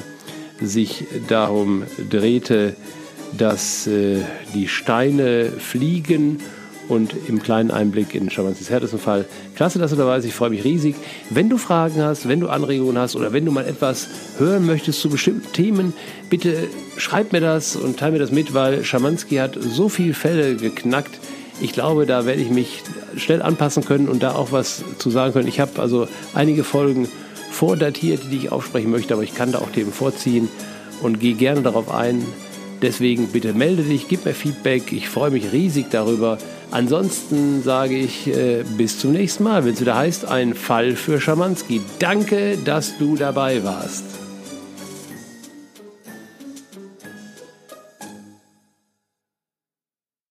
sich 0.60 1.04
darum 1.28 1.84
drehte, 2.10 2.76
dass 3.36 3.86
äh, 3.86 4.20
die 4.54 4.68
Steine 4.68 5.46
fliegen 5.46 6.40
und 6.88 7.14
im 7.28 7.42
kleinen 7.42 7.70
Einblick 7.70 8.14
in 8.14 8.28
Schamanskis 8.28 8.68
härtesten 8.68 8.98
Fall. 8.98 9.24
Klasse, 9.54 9.78
dass 9.78 9.92
du 9.92 9.96
dabei 9.96 10.16
bist. 10.16 10.28
Ich 10.28 10.34
freue 10.34 10.50
mich 10.50 10.64
riesig. 10.64 10.96
Wenn 11.30 11.48
du 11.48 11.56
Fragen 11.56 12.02
hast, 12.02 12.28
wenn 12.28 12.40
du 12.40 12.48
Anregungen 12.48 12.98
hast 12.98 13.16
oder 13.16 13.32
wenn 13.32 13.44
du 13.44 13.52
mal 13.52 13.66
etwas 13.66 14.08
hören 14.38 14.66
möchtest 14.66 15.00
zu 15.00 15.08
bestimmten 15.08 15.50
Themen, 15.52 15.94
bitte 16.28 16.68
schreib 16.96 17.32
mir 17.32 17.40
das 17.40 17.76
und 17.76 17.98
teile 17.98 18.12
mir 18.12 18.18
das 18.18 18.30
mit, 18.30 18.52
weil 18.52 18.84
Schamanski 18.84 19.36
hat 19.36 19.56
so 19.58 19.88
viele 19.88 20.12
Fälle 20.12 20.56
geknackt 20.56 21.18
ich 21.60 21.72
glaube, 21.72 22.06
da 22.06 22.26
werde 22.26 22.42
ich 22.42 22.50
mich 22.50 22.82
schnell 23.16 23.42
anpassen 23.42 23.84
können 23.84 24.08
und 24.08 24.22
da 24.22 24.34
auch 24.34 24.52
was 24.52 24.82
zu 24.98 25.10
sagen 25.10 25.32
können. 25.32 25.48
Ich 25.48 25.60
habe 25.60 25.80
also 25.80 26.08
einige 26.34 26.64
Folgen 26.64 27.08
vordatiert, 27.50 28.22
die 28.30 28.36
ich 28.36 28.52
aufsprechen 28.52 28.90
möchte, 28.90 29.14
aber 29.14 29.22
ich 29.22 29.34
kann 29.34 29.52
da 29.52 29.58
auch 29.58 29.70
Themen 29.70 29.92
vorziehen 29.92 30.48
und 31.02 31.20
gehe 31.20 31.34
gerne 31.34 31.62
darauf 31.62 31.92
ein. 31.92 32.24
Deswegen 32.80 33.28
bitte 33.28 33.52
melde 33.52 33.82
dich, 33.82 34.08
gib 34.08 34.24
mir 34.24 34.34
Feedback. 34.34 34.92
Ich 34.92 35.08
freue 35.08 35.30
mich 35.30 35.52
riesig 35.52 35.86
darüber. 35.90 36.38
Ansonsten 36.72 37.62
sage 37.62 37.96
ich 37.96 38.26
äh, 38.26 38.64
bis 38.76 38.98
zum 38.98 39.12
nächsten 39.12 39.44
Mal, 39.44 39.64
wenn 39.64 39.74
es 39.74 39.80
wieder 39.80 39.96
heißt, 39.96 40.24
ein 40.24 40.54
Fall 40.54 40.96
für 40.96 41.20
Schamanski. 41.20 41.80
Danke, 41.98 42.56
dass 42.64 42.98
du 42.98 43.14
dabei 43.14 43.62
warst. 43.62 44.21